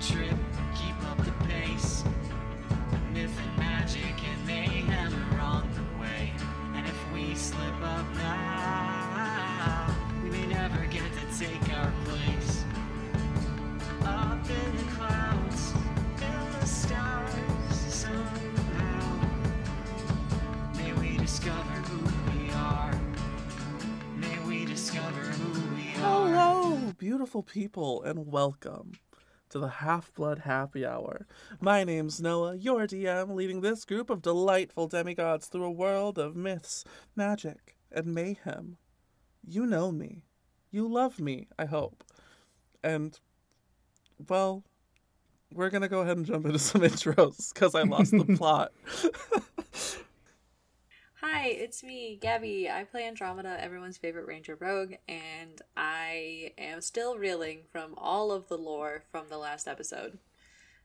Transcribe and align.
trip, 0.00 0.36
keep 0.76 0.94
up 1.10 1.18
the 1.24 1.32
pace. 1.46 2.04
Myth 3.12 3.36
and 3.36 3.58
magic 3.58 4.14
and 4.22 4.46
mayhem 4.46 5.12
are 5.34 5.40
on 5.40 5.68
the 5.74 6.00
way. 6.00 6.32
And 6.74 6.86
if 6.86 7.12
we 7.12 7.34
slip 7.34 7.82
up 7.82 8.06
now, 8.14 9.92
we 10.22 10.30
may 10.30 10.46
never 10.46 10.86
get 10.86 11.02
to 11.02 11.38
take 11.38 11.76
our 11.76 11.92
place. 12.04 12.64
Up 14.04 14.48
in 14.48 14.76
the 14.76 14.84
clouds, 14.92 15.72
in 16.22 16.60
the 16.60 16.66
stars, 16.66 17.76
somehow. 17.88 19.20
May 20.76 20.92
we 20.92 21.16
discover 21.16 21.74
who 21.88 22.38
we 22.38 22.50
are. 22.52 23.00
May 24.16 24.38
we 24.46 24.64
discover 24.64 25.22
who 25.22 25.74
we 25.74 25.88
are. 26.04 26.28
Hello, 26.28 26.92
beautiful 26.98 27.42
people, 27.42 28.04
and 28.04 28.30
welcome 28.30 28.92
to 29.50 29.58
the 29.58 29.68
Half 29.68 30.12
Blood 30.14 30.40
Happy 30.40 30.84
Hour. 30.84 31.26
My 31.60 31.84
name's 31.84 32.20
Noah, 32.20 32.56
your 32.56 32.86
DM, 32.86 33.34
leading 33.34 33.60
this 33.60 33.84
group 33.84 34.10
of 34.10 34.22
delightful 34.22 34.86
demigods 34.86 35.46
through 35.46 35.64
a 35.64 35.70
world 35.70 36.18
of 36.18 36.36
myths, 36.36 36.84
magic, 37.16 37.76
and 37.90 38.14
mayhem. 38.14 38.76
You 39.46 39.66
know 39.66 39.90
me. 39.90 40.24
You 40.70 40.86
love 40.86 41.18
me, 41.18 41.48
I 41.58 41.64
hope. 41.64 42.04
And, 42.82 43.18
well, 44.28 44.64
we're 45.52 45.70
gonna 45.70 45.88
go 45.88 46.00
ahead 46.00 46.18
and 46.18 46.26
jump 46.26 46.46
into 46.46 46.58
some 46.58 46.80
intros 46.82 47.52
because 47.54 47.74
I 47.74 47.82
lost 47.82 48.10
the 48.10 48.24
plot. 48.36 48.72
Hi, 51.20 51.46
it's 51.48 51.82
me, 51.82 52.18
Gabbi. 52.22 52.70
I 52.70 52.84
play 52.84 53.04
Andromeda, 53.06 53.56
everyone's 53.60 53.98
favorite 53.98 54.26
ranger 54.28 54.56
rogue, 54.58 54.94
and 55.08 55.60
I 55.76 56.52
am 56.56 56.80
still 56.80 57.18
reeling 57.18 57.62
from 57.72 57.94
all 57.96 58.30
of 58.30 58.48
the 58.48 58.56
lore 58.56 59.02
from 59.10 59.24
the 59.28 59.38
last 59.38 59.66
episode. 59.66 60.18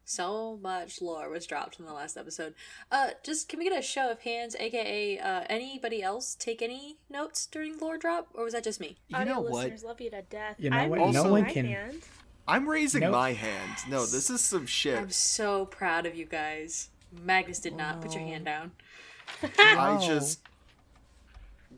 So 0.06 0.58
much 0.62 1.02
lore 1.02 1.30
was 1.30 1.46
dropped 1.46 1.80
in 1.80 1.86
the 1.86 1.94
last 1.94 2.18
episode. 2.18 2.56
Uh, 2.92 3.12
just 3.24 3.48
can 3.48 3.60
we 3.60 3.70
get 3.70 3.78
a 3.78 3.82
show 3.84 4.10
of 4.12 4.22
hands, 4.22 4.56
aka 4.60 5.20
uh, 5.20 5.44
anybody 5.50 6.02
else 6.02 6.36
take 6.36 6.62
any 6.64 6.98
notes 7.10 7.46
during 7.46 7.78
lore 7.78 7.98
drop, 7.98 8.28
or 8.34 8.44
was 8.44 8.54
that 8.54 8.64
just 8.64 8.82
me? 8.82 8.98
You 9.10 9.18
Audio 9.18 9.34
know 9.36 9.42
what? 9.42 9.54
listeners 9.54 9.84
love 9.84 10.02
you 10.02 10.10
to 10.10 10.24
death. 10.24 10.56
You 10.58 10.72
know 10.72 10.78
I'm 10.78 10.90
what? 10.90 11.00
raising 11.00 11.14
No 11.24 11.30
one 11.32 11.46
can- 11.46 11.66
hand. 11.66 12.02
I'm 12.46 12.68
raising 12.68 13.02
Nope. 13.02 13.12
my 13.14 13.32
hand. 13.34 13.78
No, 13.88 14.06
this 14.06 14.30
is 14.30 14.42
some 14.42 14.66
shit. 14.66 14.98
I'm 14.98 15.12
so 15.12 15.66
proud 15.66 16.06
of 16.06 16.16
you 16.16 16.26
guys. 16.26 16.90
Magnus 17.24 17.60
did 17.60 17.76
not. 17.78 18.02
Put 18.02 18.14
your 18.16 18.24
hand 18.24 18.44
down. 18.44 18.72
I 19.60 20.04
just 20.06 20.42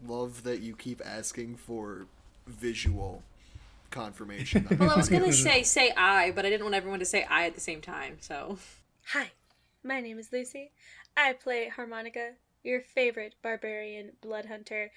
love 0.07 0.43
that 0.43 0.61
you 0.61 0.75
keep 0.75 1.01
asking 1.03 1.55
for 1.57 2.07
visual 2.47 3.23
confirmation. 3.91 4.67
Well, 4.79 4.91
I 4.91 4.95
was 4.97 5.09
gonna 5.09 5.31
say 5.31 5.63
say 5.63 5.91
I, 5.95 6.31
but 6.31 6.45
I 6.45 6.49
didn't 6.49 6.63
want 6.63 6.75
everyone 6.75 6.99
to 6.99 7.05
say 7.05 7.23
I 7.29 7.45
at 7.45 7.55
the 7.55 7.61
same 7.61 7.81
time. 7.81 8.17
So 8.19 8.57
Hi, 9.13 9.31
my 9.83 10.01
name 10.01 10.19
is 10.19 10.31
Lucy. 10.31 10.71
I 11.15 11.33
play 11.33 11.69
Harmonica, 11.69 12.31
your 12.63 12.81
favorite 12.81 13.35
barbarian 13.41 14.11
blood 14.21 14.45
hunter. 14.45 14.91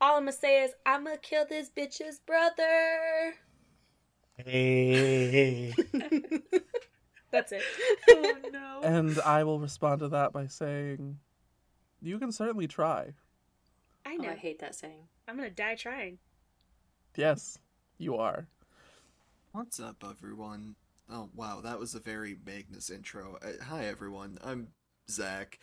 All 0.00 0.16
I'm 0.16 0.22
gonna 0.22 0.32
say 0.32 0.64
is 0.64 0.72
I'm 0.84 1.04
gonna 1.04 1.16
kill 1.16 1.46
this 1.48 1.70
bitch's 1.70 2.18
brother. 2.18 3.34
Hey. 4.36 5.72
That's 7.30 7.52
it. 7.52 7.62
oh 8.10 8.34
no. 8.52 8.80
and 8.82 9.18
I 9.20 9.44
will 9.44 9.60
respond 9.60 10.00
to 10.00 10.08
that 10.08 10.32
by 10.32 10.48
saying, 10.48 11.18
You 12.02 12.18
can 12.18 12.32
certainly 12.32 12.66
try. 12.66 13.14
I 14.04 14.16
Oh, 14.18 14.22
know. 14.22 14.30
I 14.30 14.34
hate 14.34 14.58
that 14.58 14.74
saying. 14.74 15.08
I'm 15.28 15.36
gonna 15.36 15.50
die 15.50 15.76
trying. 15.76 16.18
Yes, 17.16 17.58
you 17.98 18.16
are. 18.16 18.48
What's 19.52 19.78
up, 19.78 20.02
everyone? 20.08 20.74
Oh, 21.10 21.28
wow, 21.34 21.60
that 21.60 21.78
was 21.78 21.94
a 21.94 22.00
very 22.00 22.36
Magnus 22.44 22.90
intro. 22.90 23.38
Uh, 23.42 23.62
hi, 23.64 23.84
everyone. 23.84 24.38
I'm 24.42 24.68
Zach. 25.08 25.58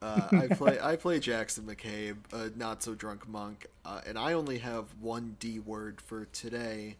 Uh, 0.00 0.28
I 0.32 0.46
play 0.54 0.78
I 0.80 0.96
play 0.96 1.18
Jackson 1.18 1.64
McCabe, 1.64 2.18
a 2.32 2.56
not 2.56 2.82
so 2.82 2.94
drunk 2.94 3.28
monk, 3.28 3.66
uh, 3.84 4.02
and 4.06 4.16
I 4.16 4.34
only 4.34 4.58
have 4.58 4.94
one 5.00 5.36
D 5.40 5.58
word 5.58 6.00
for 6.00 6.26
today. 6.26 6.96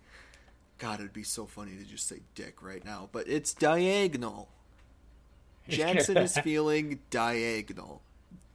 God, 0.78 0.98
it'd 0.98 1.12
be 1.12 1.22
so 1.22 1.47
funny 1.47 1.76
to 1.76 1.84
just 1.84 2.09
say 2.09 2.21
dick 2.34 2.60
right 2.60 2.84
now, 2.84 3.09
but 3.12 3.28
it's 3.28 3.54
diagonal. 3.54 4.48
Jackson 5.69 6.16
is 6.16 6.37
feeling 6.38 6.98
diagonal. 7.10 8.03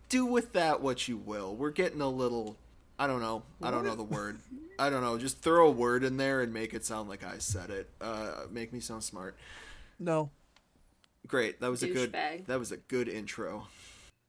Do 0.09 0.25
with 0.25 0.53
that 0.53 0.81
what 0.81 1.07
you 1.07 1.17
will. 1.17 1.55
We're 1.55 1.71
getting 1.71 2.01
a 2.01 2.09
little. 2.09 2.57
I 2.99 3.07
don't 3.07 3.21
know. 3.21 3.43
I 3.61 3.71
don't 3.71 3.83
know 3.83 3.95
the 3.95 4.03
word. 4.03 4.39
I 4.79 4.89
don't 4.89 5.01
know. 5.01 5.17
Just 5.17 5.41
throw 5.41 5.67
a 5.67 5.71
word 5.71 6.03
in 6.03 6.17
there 6.17 6.41
and 6.41 6.53
make 6.53 6.73
it 6.73 6.85
sound 6.85 7.09
like 7.09 7.23
I 7.23 7.37
said 7.37 7.69
it. 7.69 7.89
Uh, 8.01 8.45
make 8.51 8.73
me 8.73 8.79
sound 8.79 9.03
smart. 9.03 9.37
No. 9.99 10.31
Great. 11.27 11.59
That 11.59 11.69
was 11.69 11.83
a 11.83 11.87
good. 11.87 12.13
Douchebag. 12.13 12.45
That 12.47 12.59
was 12.59 12.71
a 12.71 12.77
good 12.77 13.07
intro. 13.07 13.67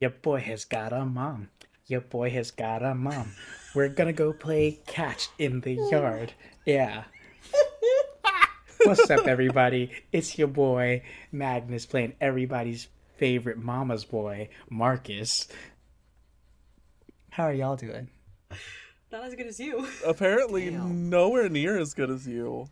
Your 0.01 0.11
boy 0.11 0.41
has 0.41 0.65
got 0.65 0.93
a 0.93 1.05
mom. 1.05 1.49
Your 1.87 2.01
boy 2.01 2.31
has 2.31 2.51
got 2.51 2.83
a 2.83 2.95
mom. 2.95 3.33
We're 3.75 3.89
gonna 3.89 4.13
go 4.13 4.33
play 4.33 4.81
catch 4.87 5.29
in 5.39 5.61
the 5.61 5.75
yard. 5.91 6.33
Yeah. 6.67 7.05
What's 8.85 9.09
up, 9.11 9.27
everybody? 9.27 9.91
It's 10.13 10.39
your 10.39 10.49
boy 10.49 11.03
Magnus 11.33 11.87
playing 11.87 12.15
everybody's 12.21 12.89
favorite 13.19 13.59
mama's 13.59 14.05
boy, 14.05 14.49
Marcus. 14.71 15.49
How 17.31 17.45
are 17.45 17.53
y'all 17.53 17.77
doing? 17.77 18.09
Not 19.13 19.25
as 19.25 19.35
good 19.35 19.47
as 19.47 19.61
you. 19.61 19.87
Apparently, 20.07 20.71
Damn. 20.71 21.11
nowhere 21.11 21.49
near 21.49 21.79
as 21.79 21.95
good 21.95 22.11
as 22.11 22.27
you. 22.27 22.69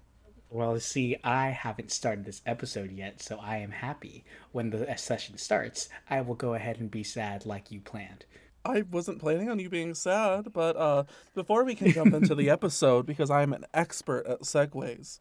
Well, 0.49 0.79
see, 0.79 1.17
I 1.25 1.49
haven't 1.51 1.91
started 1.91 2.25
this 2.25 2.41
episode 2.47 2.93
yet, 2.93 3.21
so 3.21 3.39
I 3.39 3.59
am 3.59 3.71
happy. 3.73 4.25
When 4.53 4.71
the 4.71 4.95
session 4.97 5.39
starts, 5.39 5.89
I 6.09 6.21
will 6.21 6.35
go 6.35 6.55
ahead 6.55 6.79
and 6.79 6.91
be 6.91 7.03
sad 7.03 7.45
like 7.45 7.71
you 7.71 7.81
planned. 7.81 8.25
I 8.65 8.83
wasn't 8.91 9.21
planning 9.21 9.49
on 9.49 9.59
you 9.59 9.69
being 9.69 9.95
sad, 9.95 10.53
but 10.53 10.77
uh, 10.77 11.05
before 11.35 11.65
we 11.65 11.75
can 11.75 11.93
jump 11.93 12.15
into 12.15 12.35
the 12.35 12.51
episode, 12.51 13.07
because 13.07 13.31
I'm 13.31 13.53
an 13.53 13.65
expert 13.75 14.27
at 14.27 14.43
segues, 14.43 15.21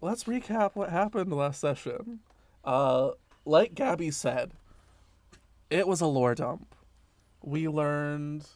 let's 0.00 0.24
recap 0.24 0.72
what 0.74 0.90
happened 0.90 1.32
last 1.32 1.60
session. 1.60 2.20
Uh, 2.64 3.10
like 3.44 3.74
Gabbi 3.74 4.12
said, 4.12 4.52
it 5.70 5.86
was 5.86 6.00
a 6.00 6.06
lore 6.06 6.34
dump. 6.34 6.74
We 7.42 7.68
learned 7.68 8.46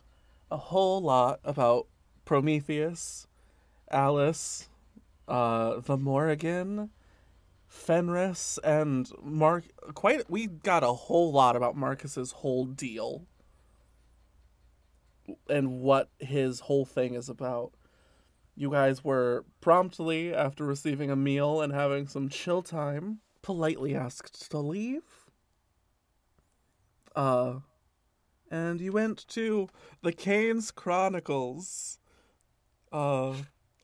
a 0.50 0.56
whole 0.56 1.00
lot 1.00 1.40
about 1.44 1.86
Prometheus, 2.24 3.26
Alice, 3.90 4.68
uh, 5.26 5.80
the 5.80 5.96
Morrigan, 5.96 6.90
Fenris, 7.66 8.58
and 8.64 9.10
Mark. 9.22 9.64
Quite, 9.94 10.30
we 10.30 10.46
got 10.46 10.82
a 10.82 10.92
whole 10.92 11.32
lot 11.32 11.56
about 11.56 11.76
Marcus's 11.76 12.32
whole 12.32 12.64
deal 12.64 13.26
and 15.48 15.80
what 15.80 16.08
his 16.18 16.60
whole 16.60 16.86
thing 16.86 17.14
is 17.14 17.28
about. 17.28 17.72
You 18.56 18.70
guys 18.70 19.04
were 19.04 19.44
promptly, 19.60 20.34
after 20.34 20.64
receiving 20.64 21.10
a 21.10 21.16
meal 21.16 21.60
and 21.60 21.72
having 21.72 22.08
some 22.08 22.28
chill 22.28 22.62
time, 22.62 23.20
politely 23.48 23.94
asked 23.94 24.50
to 24.50 24.58
leave. 24.58 25.30
Uh, 27.16 27.60
and 28.50 28.78
you 28.78 28.92
went 28.92 29.26
to 29.26 29.70
the 30.02 30.12
Kane's 30.12 30.70
Chronicles, 30.70 31.98
uh, 32.92 33.32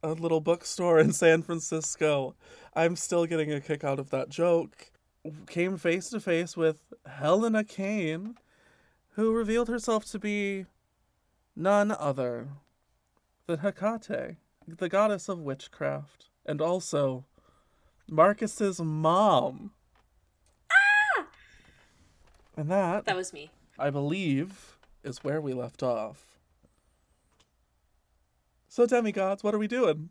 a 0.03 0.13
little 0.13 0.43
bookstore 0.43 0.99
in 0.99 1.15
San 1.15 1.41
Francisco. 1.41 2.35
I'm 2.75 2.95
still 2.95 3.25
getting 3.25 3.51
a 3.55 3.59
kick 3.63 3.85
out 3.85 3.99
of 3.99 4.11
that 4.11 4.29
joke. 4.29 4.91
Came 5.47 5.79
face 5.79 6.11
to 6.11 6.21
face 6.21 6.59
with 6.59 6.93
Helena 7.07 7.65
Kane, 7.65 8.37
who 9.13 9.33
revealed 9.33 9.69
herself 9.69 10.05
to 10.11 10.19
be 10.19 10.67
none 11.57 11.91
other 11.91 12.49
than 13.47 13.61
Hecate, 13.61 14.37
the 14.69 14.91
goddess 14.91 15.27
of 15.31 15.39
witchcraft, 15.39 16.27
and 16.45 16.61
also 16.61 17.25
Marcus's 18.09 18.81
mom. 18.81 19.73
Ah! 20.71 21.27
And 22.57 22.71
that, 22.71 23.05
That 23.07 23.17
was 23.17 23.33
me. 23.33 23.51
I 23.79 23.91
believe, 23.91 24.77
is 25.03 25.25
where 25.25 25.41
we 25.41 25.53
left 25.53 25.83
off. 25.83 26.39
So, 28.69 28.87
demigods, 28.87 29.43
what 29.45 29.55
are 29.55 29.59
we 29.59 29.69
doing? 29.69 30.11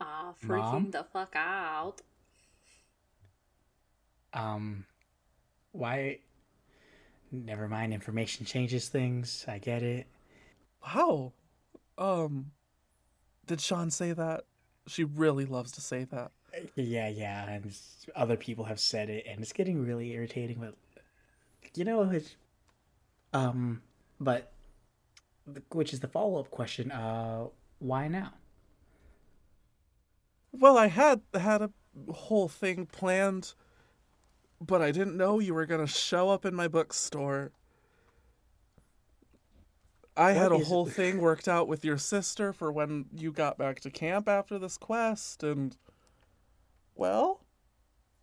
Ah, 0.00 0.32
freaking 0.42 0.58
Mom? 0.58 0.90
the 0.90 1.04
fuck 1.04 1.34
out. 1.36 2.00
Um, 4.32 4.86
why? 5.72 6.18
Never 7.30 7.68
mind. 7.68 7.92
Information 7.92 8.46
changes 8.46 8.88
things. 8.88 9.44
I 9.46 9.58
get 9.58 9.82
it. 9.82 10.06
How? 10.80 11.32
Um, 11.98 12.52
did 13.46 13.60
Sean 13.60 13.90
say 13.90 14.12
that? 14.12 14.44
She 14.90 15.04
really 15.04 15.44
loves 15.44 15.70
to 15.72 15.80
say 15.80 16.04
that. 16.04 16.32
Yeah, 16.74 17.08
yeah, 17.08 17.48
and 17.48 17.72
other 18.16 18.36
people 18.36 18.64
have 18.64 18.80
said 18.80 19.08
it, 19.08 19.24
and 19.28 19.40
it's 19.40 19.52
getting 19.52 19.86
really 19.86 20.10
irritating. 20.10 20.58
But 20.58 20.74
you 21.76 21.84
know, 21.84 22.02
it's, 22.10 22.34
um, 23.32 23.82
but 24.18 24.52
which 25.70 25.92
is 25.92 26.00
the 26.00 26.08
follow 26.08 26.40
up 26.40 26.50
question? 26.50 26.90
Uh, 26.90 27.46
why 27.78 28.08
now? 28.08 28.32
Well, 30.50 30.76
I 30.76 30.88
had 30.88 31.20
had 31.34 31.62
a 31.62 31.70
whole 32.12 32.48
thing 32.48 32.86
planned, 32.86 33.54
but 34.60 34.82
I 34.82 34.90
didn't 34.90 35.16
know 35.16 35.38
you 35.38 35.54
were 35.54 35.66
gonna 35.66 35.86
show 35.86 36.30
up 36.30 36.44
in 36.44 36.54
my 36.56 36.66
bookstore. 36.66 37.52
I 40.16 40.32
had 40.32 40.52
a 40.52 40.58
What 40.58 40.66
whole 40.66 40.86
thing 40.86 41.18
worked 41.20 41.48
out 41.48 41.68
with 41.68 41.84
your 41.84 41.98
sister 41.98 42.52
for 42.52 42.70
when 42.70 43.06
you 43.16 43.32
got 43.32 43.56
back 43.56 43.80
to 43.80 43.90
camp 43.90 44.28
after 44.28 44.58
this 44.58 44.76
quest, 44.76 45.42
and 45.42 45.76
well, 46.94 47.40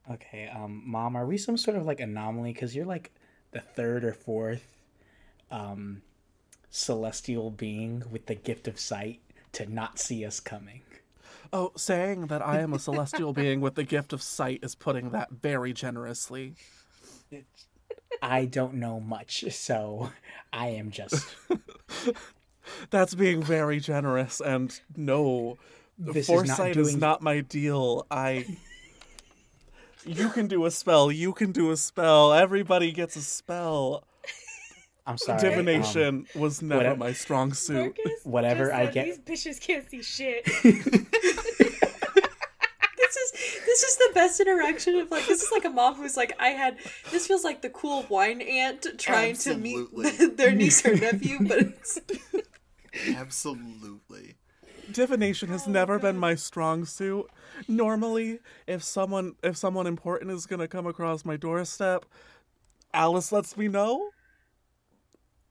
Okay, 0.09 0.47
um, 0.47 0.83
mom, 0.85 1.15
are 1.17 1.25
we 1.25 1.37
some 1.37 1.57
sort 1.57 1.75
of 1.75 1.85
like 1.85 1.99
anomaly? 1.99 2.53
Because 2.53 2.75
you're 2.75 2.85
like 2.85 3.11
the 3.51 3.59
third 3.59 4.05
or 4.05 4.13
fourth 4.13 4.77
um, 5.51 6.01
celestial 6.69 7.51
being 7.51 8.03
with 8.09 8.25
the 8.27 8.35
gift 8.35 8.67
of 8.67 8.79
sight 8.79 9.19
to 9.53 9.71
not 9.71 9.99
see 9.99 10.25
us 10.25 10.39
coming. 10.39 10.81
oh, 11.51 11.73
saying 11.75 12.27
that 12.27 12.45
I 12.45 12.59
am 12.59 12.73
a 12.73 12.79
celestial 12.79 13.33
being 13.33 13.59
with 13.59 13.75
the 13.75 13.83
gift 13.83 14.13
of 14.13 14.21
sight 14.21 14.59
is 14.63 14.75
putting 14.75 15.09
that 15.09 15.31
very 15.31 15.73
generously. 15.73 16.55
I 18.21 18.45
don't 18.45 18.75
know 18.75 18.99
much, 19.01 19.43
so 19.51 20.11
I 20.53 20.69
am 20.69 20.91
just. 20.91 21.35
That's 22.89 23.15
being 23.15 23.41
very 23.41 23.79
generous, 23.79 24.41
and 24.41 24.77
no, 24.95 25.57
This 25.97 26.17
is 26.17 26.29
not 26.29 26.35
foresight 26.35 26.77
is 26.77 26.95
not 26.95 27.21
my 27.21 27.41
deal. 27.41 28.05
I. 28.11 28.45
You 30.05 30.29
can 30.29 30.47
do 30.47 30.65
a 30.65 30.71
spell. 30.71 31.11
You 31.11 31.33
can 31.33 31.51
do 31.51 31.71
a 31.71 31.77
spell. 31.77 32.33
Everybody 32.33 32.91
gets 32.91 33.15
a 33.15 33.21
spell. 33.21 34.03
I'm 35.05 35.17
sorry. 35.17 35.37
um, 35.39 35.49
Divination 35.49 36.27
was 36.35 36.61
never 36.61 36.79
whatever- 36.79 36.97
my 36.97 37.13
strong 37.13 37.53
suit. 37.53 37.95
Marcus 37.97 38.21
Whatever 38.25 38.65
just 38.65 38.73
I 38.75 38.85
said, 38.85 38.93
get- 38.93 39.25
These 39.25 39.45
bitches 39.55 39.61
can't 39.61 39.89
see 39.89 40.01
shit. 40.03 40.45
This 42.99 43.15
is 43.15 43.31
this 43.65 43.83
is 43.83 43.95
the 44.07 44.13
best 44.13 44.39
interaction 44.39 44.95
of 44.95 45.11
like 45.11 45.25
this 45.27 45.41
is 45.41 45.51
like 45.51 45.65
a 45.65 45.69
mom 45.69 45.95
who's 45.95 46.17
like 46.17 46.33
I 46.39 46.49
had 46.49 46.77
this 47.11 47.27
feels 47.27 47.43
like 47.43 47.61
the 47.61 47.69
cool 47.69 48.05
wine 48.09 48.41
aunt 48.41 48.85
trying 48.97 49.35
to 49.37 49.55
meet 49.55 49.87
their 50.37 50.51
niece 50.51 50.85
or 50.85 50.95
nephew, 50.95 51.39
but 51.41 51.59
it's 51.59 51.99
Absolutely. 53.15 54.35
Divination 54.91 55.49
has 55.49 55.67
never 55.67 55.95
oh, 55.95 55.99
been 55.99 56.17
my 56.17 56.35
strong 56.35 56.85
suit. 56.85 57.27
Normally, 57.67 58.39
if 58.65 58.83
someone 58.83 59.35
if 59.43 59.57
someone 59.57 59.87
important 59.87 60.31
is 60.31 60.45
gonna 60.45 60.67
come 60.67 60.87
across 60.87 61.25
my 61.25 61.35
doorstep, 61.35 62.05
Alice 62.93 63.31
lets 63.31 63.57
me 63.57 63.67
know. 63.67 64.09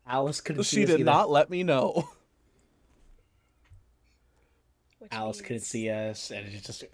Alice 0.06 0.40
couldn't 0.40 0.64
see 0.64 0.76
She 0.80 0.86
did 0.86 1.00
either. 1.00 1.04
not 1.04 1.30
let 1.30 1.50
me 1.50 1.62
know. 1.62 2.08
Which 4.98 5.12
Alice 5.12 5.40
couldn't 5.40 5.60
see 5.60 5.90
us, 5.90 6.30
and 6.30 6.46
it 6.46 6.64
just. 6.64 6.84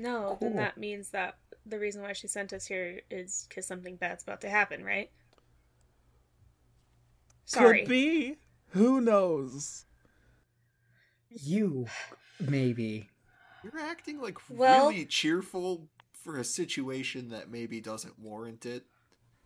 No, 0.00 0.38
then 0.40 0.56
that 0.56 0.78
means 0.78 1.10
that 1.10 1.36
the 1.66 1.78
reason 1.78 2.00
why 2.00 2.14
she 2.14 2.26
sent 2.26 2.54
us 2.54 2.64
here 2.66 3.02
is 3.10 3.44
because 3.48 3.66
something 3.66 3.96
bad's 3.96 4.22
about 4.22 4.40
to 4.40 4.48
happen, 4.48 4.82
right? 4.82 5.10
Sorry. 7.44 7.80
Could 7.80 7.88
be. 7.88 8.36
Who 8.70 9.02
knows? 9.02 9.84
You, 11.28 11.86
maybe. 12.40 13.10
You're 13.62 13.78
acting 13.78 14.20
like 14.22 14.38
Well- 14.48 14.88
really 14.88 15.04
cheerful 15.04 15.88
for 16.12 16.38
a 16.38 16.44
situation 16.44 17.28
that 17.28 17.50
maybe 17.50 17.80
doesn't 17.82 18.18
warrant 18.18 18.64
it. 18.64 18.84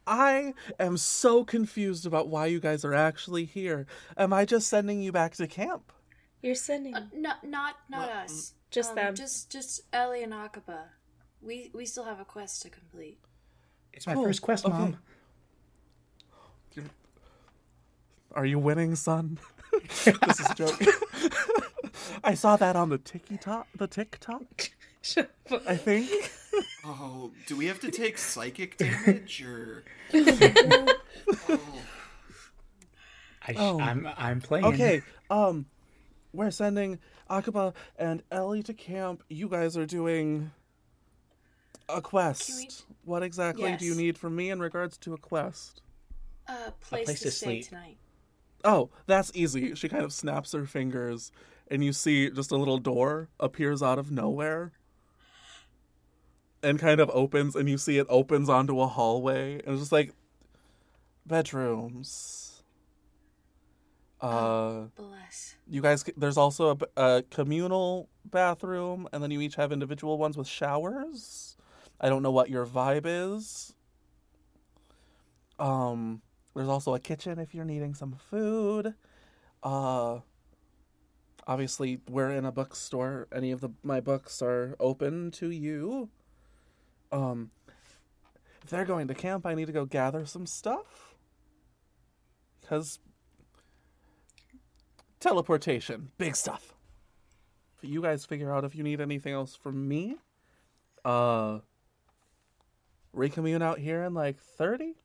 I 0.06 0.54
am 0.78 0.98
so 0.98 1.44
confused 1.44 2.06
about 2.06 2.28
why 2.28 2.46
you 2.46 2.60
guys 2.60 2.84
are 2.84 2.94
actually 2.94 3.44
here. 3.44 3.86
Am 4.16 4.32
I 4.32 4.44
just 4.44 4.68
sending 4.68 5.00
you 5.00 5.10
back 5.10 5.34
to 5.36 5.48
camp? 5.48 5.90
You're 6.44 6.54
sending. 6.54 6.94
Uh, 6.94 7.06
not 7.14 7.42
not 7.42 7.76
not 7.88 8.06
Well, 8.08 8.18
us. 8.24 8.52
Just 8.70 8.90
Um, 8.90 8.96
them. 8.96 9.14
Just 9.14 9.50
just 9.50 9.80
Ellie 9.94 10.22
and 10.22 10.34
Akaba. 10.34 10.90
We 11.40 11.70
we 11.72 11.86
still 11.86 12.04
have 12.04 12.20
a 12.20 12.24
quest 12.26 12.60
to 12.62 12.68
complete. 12.68 13.18
It's 13.94 14.06
my 14.06 14.12
Cool. 14.12 14.24
first 14.24 14.42
quest, 14.42 14.66
Okay. 14.66 14.74
mom. 14.74 14.98
Are 18.32 18.44
you 18.44 18.58
winning, 18.58 18.94
son? 18.94 19.38
this 19.72 20.40
is 20.40 20.50
a 20.50 20.54
joke. 20.54 20.80
I 22.24 22.34
saw 22.34 22.56
that 22.56 22.74
on 22.76 22.90
the 22.90 22.98
TikTok, 22.98 23.68
the 23.76 23.86
TikTok, 23.86 24.70
I 25.68 25.76
think. 25.76 26.10
Oh, 26.84 27.30
do 27.46 27.56
we 27.56 27.66
have 27.66 27.80
to 27.80 27.90
take 27.90 28.18
psychic 28.18 28.76
damage 28.76 29.40
or? 29.42 29.84
Oh, 30.12 30.94
I 33.46 33.52
sh- 33.52 33.56
Oh. 33.56 33.80
I'm 33.80 34.08
I'm 34.18 34.40
playing. 34.40 34.64
Okay, 34.66 35.02
um, 35.30 35.66
we're 36.34 36.50
sending 36.50 36.98
Akaba 37.30 37.72
and 37.96 38.22
Ellie 38.30 38.62
to 38.64 38.74
camp. 38.74 39.22
You 39.28 39.48
guys 39.48 39.76
are 39.76 39.86
doing 39.86 40.50
a 41.88 42.00
quest. 42.00 42.50
we- 42.56 42.68
What 43.04 43.22
exactly 43.22 43.76
do 43.76 43.84
you 43.84 43.94
need 43.94 44.18
from 44.18 44.34
me 44.36 44.50
in 44.50 44.60
regards 44.60 44.96
to 44.98 45.14
a 45.14 45.18
quest? 45.18 45.80
Uh, 46.46 46.70
place, 46.80 47.06
place 47.06 47.18
to, 47.20 47.24
to 47.26 47.30
stay 47.30 47.46
sleep. 47.62 47.68
tonight. 47.68 47.96
Oh, 48.64 48.90
that's 49.06 49.30
easy. 49.34 49.74
She 49.74 49.88
kind 49.88 50.04
of 50.04 50.12
snaps 50.12 50.52
her 50.52 50.66
fingers, 50.66 51.30
and 51.70 51.84
you 51.84 51.92
see 51.92 52.30
just 52.30 52.50
a 52.50 52.56
little 52.56 52.78
door 52.78 53.28
appears 53.40 53.82
out 53.82 53.98
of 53.98 54.10
nowhere 54.10 54.72
and 56.62 56.78
kind 56.78 57.00
of 57.00 57.10
opens, 57.10 57.54
and 57.54 57.68
you 57.68 57.76
see 57.78 57.98
it 57.98 58.06
opens 58.08 58.48
onto 58.48 58.80
a 58.80 58.86
hallway, 58.86 59.54
and 59.60 59.68
it's 59.74 59.80
just 59.82 59.92
like 59.92 60.12
bedrooms. 61.26 62.43
Uh, 64.24 64.86
Bless. 64.96 65.56
you 65.68 65.82
guys, 65.82 66.02
there's 66.16 66.38
also 66.38 66.78
a 66.96 67.22
communal 67.30 68.08
bathroom, 68.24 69.06
and 69.12 69.22
then 69.22 69.30
you 69.30 69.42
each 69.42 69.56
have 69.56 69.70
individual 69.70 70.16
ones 70.16 70.36
with 70.36 70.48
showers. 70.48 71.58
I 72.00 72.08
don't 72.08 72.22
know 72.22 72.30
what 72.30 72.48
your 72.48 72.64
vibe 72.64 73.04
is. 73.04 73.74
Um, 75.58 76.22
there's 76.54 76.68
also 76.68 76.94
a 76.94 77.00
kitchen 77.00 77.38
if 77.38 77.54
you're 77.54 77.66
needing 77.66 77.92
some 77.94 78.16
food. 78.30 78.94
Uh, 79.62 80.20
obviously, 81.46 82.00
we're 82.08 82.30
in 82.30 82.46
a 82.46 82.52
bookstore. 82.52 83.28
Any 83.30 83.50
of 83.50 83.60
the 83.60 83.70
my 83.82 84.00
books 84.00 84.40
are 84.40 84.74
open 84.80 85.32
to 85.32 85.50
you. 85.50 86.08
Um, 87.12 87.50
if 88.62 88.70
they're 88.70 88.86
going 88.86 89.06
to 89.08 89.14
camp, 89.14 89.44
I 89.44 89.54
need 89.54 89.66
to 89.66 89.72
go 89.72 89.84
gather 89.84 90.24
some 90.24 90.46
stuff. 90.46 91.14
Cause 92.66 92.98
teleportation, 95.24 96.10
big 96.18 96.36
stuff. 96.36 96.74
You 97.80 98.02
guys 98.02 98.26
figure 98.26 98.52
out 98.52 98.64
if 98.64 98.74
you 98.74 98.82
need 98.82 99.00
anything 99.00 99.32
else 99.32 99.56
from 99.56 99.88
me, 99.88 100.16
uh, 101.04 101.60
recommune 103.16 103.62
out 103.62 103.78
here 103.78 104.02
in 104.04 104.12
like 104.12 104.38
thirty. 104.38 104.96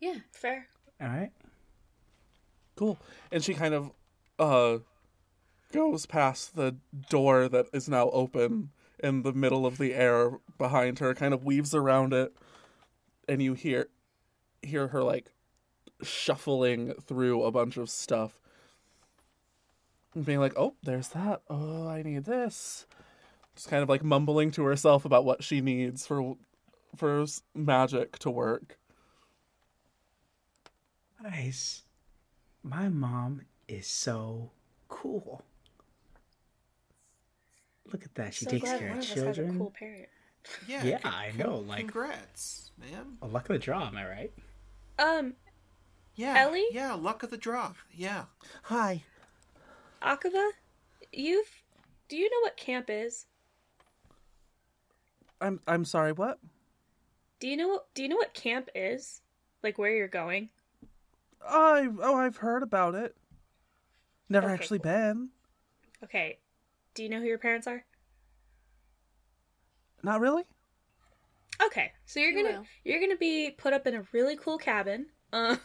Yeah. 0.00 0.16
Fair. 0.32 0.66
All 1.00 1.08
right. 1.08 1.30
Cool. 2.74 2.98
And 3.30 3.44
she 3.44 3.54
kind 3.54 3.74
of 3.74 3.92
uh 4.38 4.78
goes 5.72 6.06
past 6.06 6.56
the 6.56 6.76
door 7.10 7.48
that 7.48 7.66
is 7.72 7.88
now 7.88 8.10
open 8.10 8.70
in 9.02 9.22
the 9.22 9.32
middle 9.32 9.66
of 9.66 9.78
the 9.78 9.94
air 9.94 10.38
behind 10.58 10.98
her, 10.98 11.14
kind 11.14 11.32
of 11.32 11.44
weaves 11.44 11.74
around 11.74 12.12
it, 12.12 12.32
and 13.28 13.40
you 13.40 13.54
hear 13.54 13.86
hear 14.62 14.88
her 14.88 15.02
like 15.02 15.31
shuffling 16.04 16.94
through 17.06 17.42
a 17.44 17.50
bunch 17.50 17.76
of 17.76 17.88
stuff. 17.90 18.38
And 20.14 20.24
being 20.24 20.40
like, 20.40 20.54
Oh, 20.56 20.74
there's 20.82 21.08
that. 21.08 21.42
Oh, 21.48 21.88
I 21.88 22.02
need 22.02 22.24
this. 22.24 22.86
Just 23.56 23.68
kind 23.68 23.82
of 23.82 23.88
like 23.88 24.02
mumbling 24.04 24.50
to 24.52 24.64
herself 24.64 25.04
about 25.04 25.24
what 25.24 25.42
she 25.44 25.60
needs 25.60 26.06
for 26.06 26.36
for 26.96 27.24
magic 27.54 28.18
to 28.20 28.30
work. 28.30 28.78
Nice. 31.22 31.82
My 32.62 32.88
mom 32.88 33.42
is 33.68 33.86
so 33.86 34.50
cool. 34.88 35.42
Look 37.92 38.04
at 38.04 38.14
that. 38.14 38.34
She 38.34 38.44
so 38.46 38.50
takes 38.50 38.64
glad 38.64 38.78
care 38.80 38.88
one 38.90 38.98
of 38.98 39.04
of 39.04 39.10
us 39.10 39.14
has 39.16 39.22
a 39.22 39.34
children. 39.34 39.58
cool 39.58 39.72
parent. 39.78 40.08
yeah. 40.66 40.84
Yeah, 40.84 40.98
con- 40.98 41.12
I 41.14 41.32
know, 41.36 41.56
like- 41.58 41.78
congrats, 41.80 42.70
man. 42.78 43.18
A 43.22 43.26
luck 43.26 43.48
of 43.50 43.54
the 43.54 43.58
draw, 43.58 43.86
am 43.86 43.96
I 43.96 44.06
right? 44.08 44.32
Um, 44.98 45.34
Yeah. 46.14 46.34
Ellie? 46.38 46.66
Yeah. 46.72 46.94
Luck 46.94 47.22
of 47.22 47.30
the 47.30 47.36
draw. 47.36 47.72
Yeah. 47.92 48.24
Hi. 48.64 49.04
Akava, 50.02 50.50
you've. 51.12 51.62
Do 52.08 52.16
you 52.16 52.28
know 52.28 52.40
what 52.42 52.56
camp 52.56 52.86
is? 52.88 53.26
I'm 55.40 55.60
I'm 55.66 55.84
sorry, 55.84 56.12
what? 56.12 56.38
Do 57.40 57.48
you 57.48 57.56
know? 57.56 57.80
Do 57.94 58.02
you 58.02 58.08
know 58.08 58.16
what 58.16 58.34
camp 58.34 58.68
is? 58.74 59.20
Like 59.62 59.78
where 59.78 59.94
you're 59.94 60.08
going? 60.08 60.50
I 61.46 61.88
oh 62.02 62.14
I've 62.16 62.36
heard 62.38 62.62
about 62.62 62.94
it. 62.94 63.16
Never 64.28 64.46
Okay, 64.46 64.54
actually 64.54 64.78
cool. 64.80 64.92
been. 64.92 65.28
Okay. 66.04 66.38
Do 66.94 67.02
you 67.02 67.08
know 67.08 67.20
who 67.20 67.26
your 67.26 67.38
parents 67.38 67.66
are? 67.66 67.84
Not 70.02 70.20
really. 70.20 70.42
Okay, 71.64 71.92
so 72.06 72.18
you're 72.18 72.30
You 72.30 72.42
gonna 72.44 72.58
will. 72.58 72.66
you're 72.84 73.00
gonna 73.00 73.16
be 73.16 73.50
put 73.56 73.72
up 73.72 73.86
in 73.86 73.94
a 73.94 74.02
really 74.12 74.36
cool 74.36 74.58
cabin. 74.58 75.06
Uh, 75.32 75.56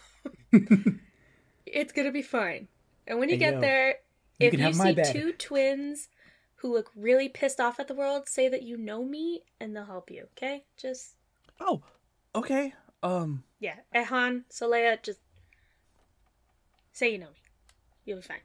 it's 1.65 1.91
gonna 1.91 2.11
be 2.11 2.21
fine. 2.21 2.67
And 3.05 3.19
when 3.19 3.29
you 3.29 3.35
Hey, 3.35 3.39
get 3.39 3.53
yo, 3.55 3.61
there, 3.61 3.87
you 4.39 4.47
if 4.47 4.53
you 4.59 4.73
see 4.73 4.93
bed. 4.93 5.11
two 5.13 5.31
twins 5.33 6.09
who 6.55 6.73
look 6.73 6.91
really 6.95 7.29
pissed 7.29 7.59
off 7.59 7.79
at 7.79 7.87
the 7.87 7.93
world 7.93 8.27
say 8.27 8.49
that 8.49 8.63
you 8.63 8.77
know 8.77 9.03
me 9.05 9.43
and 9.59 9.75
they'll 9.75 9.85
help 9.85 10.09
you, 10.11 10.27
okay? 10.35 10.63
Just 10.75 11.15
Oh, 11.59 11.81
okay. 12.35 12.73
Um, 13.03 13.43
yeah. 13.59 13.75
Ehan, 13.95 14.43
Solea, 14.51 15.01
just 15.01 15.19
say 16.93 17.11
you 17.11 17.17
know 17.19 17.27
me. 17.27 17.35
You'll 18.05 18.17
be 18.17 18.23
fine. 18.23 18.39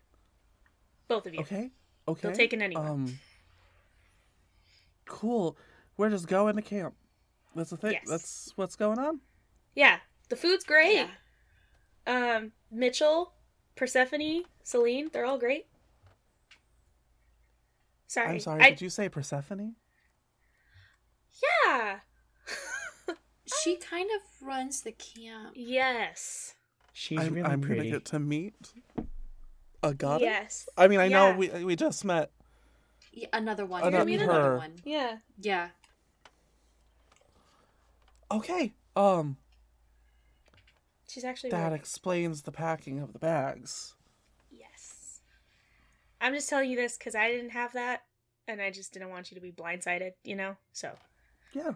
Both 1.08 1.26
of 1.26 1.34
you. 1.34 1.40
okay. 1.40 1.70
Okay. 2.08 2.20
They'll 2.22 2.32
take 2.36 2.52
in 2.52 2.62
anyone. 2.62 2.86
Um, 2.86 3.18
cool. 5.06 5.56
We're 5.96 6.10
just 6.10 6.26
going 6.26 6.56
to 6.56 6.62
camp. 6.62 6.94
That's 7.54 7.70
the 7.70 7.76
thing. 7.76 7.92
Yes. 7.92 8.02
That's 8.08 8.52
what's 8.56 8.76
going 8.76 8.98
on. 8.98 9.20
Yeah. 9.74 9.98
The 10.28 10.36
food's 10.36 10.64
great. 10.64 10.94
Yeah. 10.94 11.06
Um, 12.06 12.52
Mitchell, 12.70 13.32
Persephone, 13.76 14.42
Celine, 14.62 15.10
they're 15.12 15.24
all 15.24 15.38
great. 15.38 15.66
Sorry. 18.06 18.28
I'm 18.28 18.40
sorry. 18.40 18.62
I- 18.62 18.70
Did 18.70 18.82
you 18.82 18.90
say 18.90 19.08
Persephone? 19.08 19.74
Yeah. 21.66 22.00
She 23.62 23.76
kind 23.76 24.08
of 24.16 24.46
runs 24.46 24.80
the 24.80 24.92
camp. 24.92 25.52
Yes. 25.54 26.54
She's 26.92 27.20
I'm, 27.20 27.34
really 27.34 27.48
I'm 27.48 27.60
pretty. 27.60 27.80
gonna 27.82 27.90
get 27.90 28.04
to 28.06 28.18
meet 28.18 28.54
a 29.82 29.94
goddess. 29.94 30.22
Yes. 30.24 30.68
I 30.76 30.88
mean, 30.88 30.98
I 31.00 31.08
know 31.08 31.34
we 31.36 31.48
we 31.64 31.76
just 31.76 32.04
met. 32.04 32.30
Yeah, 33.12 33.28
another 33.32 33.64
one. 33.66 33.82
Another- 33.82 34.08
You're 34.10 34.18
gonna 34.18 34.32
meet 34.32 34.36
another 34.36 34.56
one. 34.56 34.72
Yeah. 34.84 35.16
Yeah. 35.38 35.68
Okay. 38.30 38.72
Um, 38.96 39.36
She's 41.12 41.24
actually 41.24 41.50
that 41.50 41.64
really- 41.64 41.76
explains 41.76 42.42
the 42.42 42.52
packing 42.52 42.98
of 43.00 43.12
the 43.12 43.18
bags. 43.18 43.94
Yes. 44.50 45.20
I'm 46.22 46.32
just 46.32 46.48
telling 46.48 46.70
you 46.70 46.76
this 46.76 46.96
because 46.96 47.14
I 47.14 47.30
didn't 47.30 47.50
have 47.50 47.74
that, 47.74 48.04
and 48.48 48.62
I 48.62 48.70
just 48.70 48.94
didn't 48.94 49.10
want 49.10 49.30
you 49.30 49.34
to 49.34 49.40
be 49.42 49.52
blindsided, 49.52 50.12
you 50.24 50.36
know. 50.36 50.56
So, 50.72 50.96
Yeah. 51.52 51.72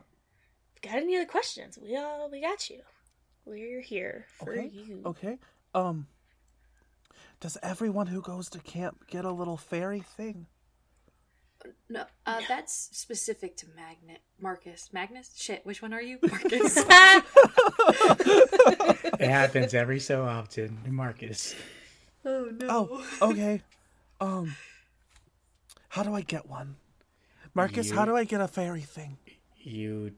got 0.81 0.95
any 0.97 1.16
other 1.16 1.26
questions? 1.26 1.78
We 1.78 1.97
all 1.97 2.31
we 2.31 2.40
got 2.40 2.71
you. 2.71 2.81
We're 3.45 3.83
here 3.83 4.26
for 4.38 4.52
Okay. 4.52 4.69
you. 4.69 5.02
Okay. 5.05 5.38
Um, 5.75 6.07
does 7.40 7.59
everyone 7.62 8.07
who 8.07 8.23
goes 8.23 8.49
to 8.50 8.59
camp 8.61 9.07
get 9.07 9.26
a 9.26 9.33
little 9.33 9.59
fairy 9.59 10.00
thing? 10.00 10.47
No, 11.88 12.07
uh, 12.25 12.43
that's 12.47 12.73
specific 12.97 13.57
to 13.57 13.66
Magnet 13.75 14.21
Marcus. 14.38 14.93
Magnus? 14.93 15.33
Shit, 15.37 15.66
which 15.66 15.83
one 15.83 15.93
are 15.93 16.02
you? 16.02 16.19
Marcus. 16.31 16.76
It 19.19 19.29
happens 19.29 19.75
every 19.75 20.01
so 20.01 20.25
often, 20.25 20.79
Marcus. 20.87 21.55
oh 22.25 22.51
no. 22.53 22.67
Oh, 22.69 23.31
okay. 23.31 23.63
um, 24.21 24.55
how 25.89 26.03
do 26.03 26.15
I 26.15 26.21
get 26.21 26.49
one? 26.49 26.77
Marcus, 27.55 27.91
how 27.91 28.05
do 28.05 28.15
I 28.15 28.25
get 28.25 28.41
a 28.41 28.49
fairy 28.49 28.83
thing? 28.83 29.17
You, 29.59 30.13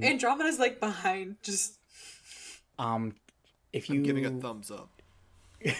Andromeda's 0.00 0.58
like 0.58 0.78
behind, 0.80 1.36
just 1.42 1.78
um, 2.78 3.14
if 3.72 3.90
you 3.90 3.96
I'm 3.96 4.02
giving 4.04 4.26
a 4.26 4.30
thumbs 4.30 4.70
up. 4.70 5.02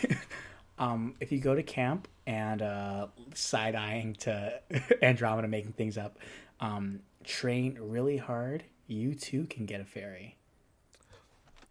um, 0.79 1.15
if 1.21 1.31
you 1.31 1.39
go 1.39 1.55
to 1.55 1.63
camp 1.63 2.09
and 2.27 2.63
uh, 2.63 3.07
side 3.35 3.75
eyeing 3.75 4.15
to 4.15 4.61
Andromeda 5.03 5.49
making 5.49 5.73
things 5.73 5.97
up, 5.97 6.19
um, 6.61 7.01
train 7.23 7.79
really 7.81 8.17
hard, 8.17 8.65
you 8.87 9.15
too 9.15 9.47
can 9.47 9.67
get 9.67 9.81
a 9.81 9.85
fairy. 9.85 10.37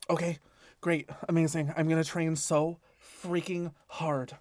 Okay, 0.10 0.40
great, 0.84 1.10
amazing. 1.30 1.74
I'm 1.78 1.88
gonna 1.88 2.04
train 2.04 2.36
so 2.36 2.78
freaking 3.24 3.72
hard. 3.88 4.34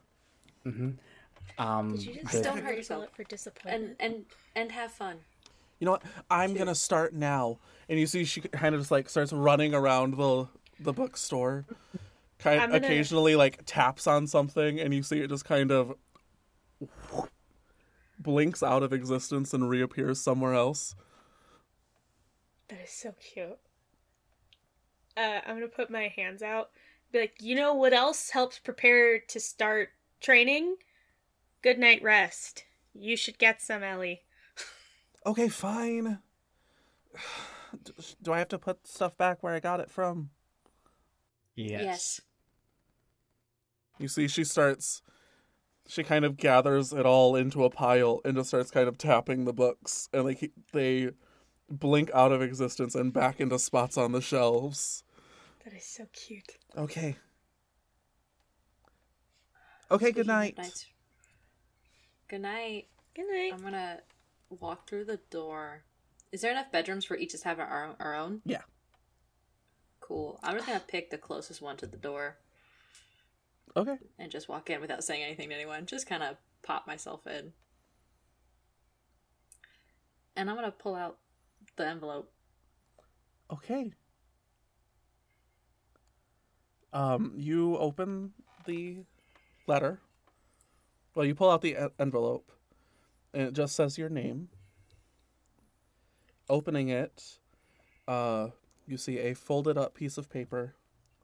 Um, 0.67 1.93
Did 1.97 2.03
you 2.03 2.15
just 2.23 2.33
the- 2.33 2.43
Don't 2.43 2.57
don't 2.57 2.65
hurt 2.65 2.77
yourself. 2.77 3.07
for 3.15 3.23
disappointment? 3.25 3.97
and 4.01 4.15
and 4.15 4.25
and 4.57 4.73
have 4.73 4.91
fun. 4.93 5.19
You 5.79 5.85
know 5.87 5.93
what? 5.93 6.03
I'm 6.31 6.55
gonna 6.55 6.75
start 6.75 7.15
now. 7.15 7.59
And 7.89 7.99
you 7.99 8.07
see, 8.07 8.25
she 8.25 8.41
kind 8.41 8.75
of 8.75 8.81
just 8.81 8.91
like 8.91 9.09
starts 9.09 9.33
running 9.33 9.73
around 9.75 10.17
the 10.17 10.49
the 10.81 10.93
bookstore. 10.93 11.65
Kind 12.39 12.61
I'm 12.61 12.71
gonna- 12.73 12.85
occasionally 12.87 13.37
like 13.37 13.63
taps 13.65 14.07
on 14.09 14.27
something, 14.27 14.81
and 14.81 14.93
you 14.93 15.03
see 15.05 15.21
it 15.21 15.29
just 15.29 15.45
kind 15.45 15.71
of 15.71 15.95
blinks 18.19 18.63
out 18.63 18.83
of 18.83 18.93
existence 18.93 19.53
and 19.55 19.69
reappears 19.69 20.21
somewhere 20.21 20.55
else. 20.55 20.95
That 22.69 22.81
is 22.83 22.91
so 22.91 23.13
cute. 23.21 23.59
Uh, 25.17 25.41
I'm 25.47 25.57
gonna 25.57 25.69
put 25.69 25.91
my 25.91 26.09
hands 26.09 26.43
out. 26.43 26.71
Be 27.13 27.21
like, 27.21 27.35
you 27.41 27.55
know 27.55 27.75
what 27.75 27.93
else 27.93 28.31
helps 28.31 28.59
prepare 28.59 29.19
to 29.19 29.41
start 29.41 29.91
training? 30.21 30.77
Good 31.63 31.79
night 31.79 32.03
rest. 32.03 32.65
You 32.95 33.17
should 33.17 33.39
get 33.39 33.61
some, 33.61 33.83
Ellie. 33.83 34.23
Okay, 35.25 35.49
fine. 35.49 36.19
Do 38.23 38.33
I 38.33 38.39
have 38.39 38.49
to 38.49 38.59
put 38.59 38.87
stuff 38.87 39.17
back 39.17 39.43
where 39.43 39.55
I 39.55 39.61
got 39.61 39.81
it 39.81 39.91
from? 39.91 40.31
yes. 41.55 41.83
Yes. 41.83 42.21
You 43.99 44.09
see, 44.09 44.29
she 44.29 44.45
starts. 44.45 45.03
She 45.87 46.03
kind 46.03 46.25
of 46.25 46.37
gathers 46.37 46.93
it 46.93 47.07
all 47.07 47.37
into 47.37 47.65
a 47.65 47.71
pile 47.71 48.21
and 48.25 48.37
just 48.37 48.49
starts 48.49 48.71
kind 48.71 48.89
of 48.89 48.99
tapping 48.99 49.45
the 49.45 49.53
books, 49.53 50.09
and 50.13 50.25
like 50.25 50.51
they 50.73 51.11
blink 51.73 52.11
out 52.15 52.33
of 52.33 52.43
existence 52.43 52.95
and 52.95 53.13
back 53.13 53.41
into 53.41 53.59
spots 53.59 53.97
on 53.97 54.13
the 54.13 54.21
shelves. 54.21 55.05
That 55.65 55.75
is 55.75 55.85
so 55.85 56.07
cute. 56.13 56.57
Okay. 56.77 57.17
Okay. 59.91 60.13
Good 60.13 60.13
Speaking 60.13 60.21
of 60.21 60.27
night. 60.27 60.87
Good 62.29 62.41
night. 62.41 62.87
Good 63.15 63.27
night. 63.31 63.53
I'm 63.55 63.63
gonna 63.63 64.01
walk 64.61 64.89
through 64.89 65.05
the 65.07 65.21
door. 65.31 65.85
Is 66.31 66.41
there 66.41 66.51
enough 66.51 66.73
bedrooms 66.73 67.05
for 67.05 67.17
each 67.17 67.33
to 67.33 67.45
have 67.45 67.59
our 67.59 67.97
our 67.99 68.15
own? 68.15 68.43
Yeah. 68.45 68.63
Cool. 70.01 70.39
I'm 70.43 70.55
just 70.55 70.67
gonna 70.67 70.81
pick 70.81 71.11
the 71.11 71.19
closest 71.19 71.63
one 71.63 71.77
to 71.79 71.87
the 71.87 71.97
door 71.97 72.39
Okay. 73.77 73.97
and 74.19 74.31
just 74.31 74.49
walk 74.49 74.69
in 74.69 74.81
without 74.81 75.05
saying 75.05 75.23
anything 75.23 75.49
to 75.49 75.55
anyone. 75.55 75.87
Just 75.87 76.07
kind 76.07 76.23
of 76.23 76.37
pop 76.63 76.87
myself 76.87 77.27
in. 77.27 77.53
And 80.37 80.51
I'm 80.51 80.57
gonna 80.57 80.71
pull 80.73 80.95
out 80.95 81.19
the 81.77 81.87
envelope. 81.87 82.33
Okay. 83.51 83.93
Um, 86.93 87.33
you 87.37 87.77
open 87.79 88.33
the 88.67 88.99
letter. 89.67 90.01
Well, 91.15 91.27
you 91.27 91.35
pull 91.35 91.51
out 91.51 91.63
the 91.63 91.77
en- 91.77 91.91
envelope, 91.99 92.51
and 93.33 93.49
it 93.49 93.55
just 93.55 93.75
says 93.75 93.99
your 93.99 94.09
name. 94.09 94.49
Opening 96.49 96.89
it, 96.89 97.39
uh, 98.07 98.49
you 98.87 98.97
see 98.97 99.19
a 99.19 99.35
folded 99.35 99.79
up 99.79 99.95
piece 99.95 100.19
of 100.19 100.29
paper, 100.29 100.75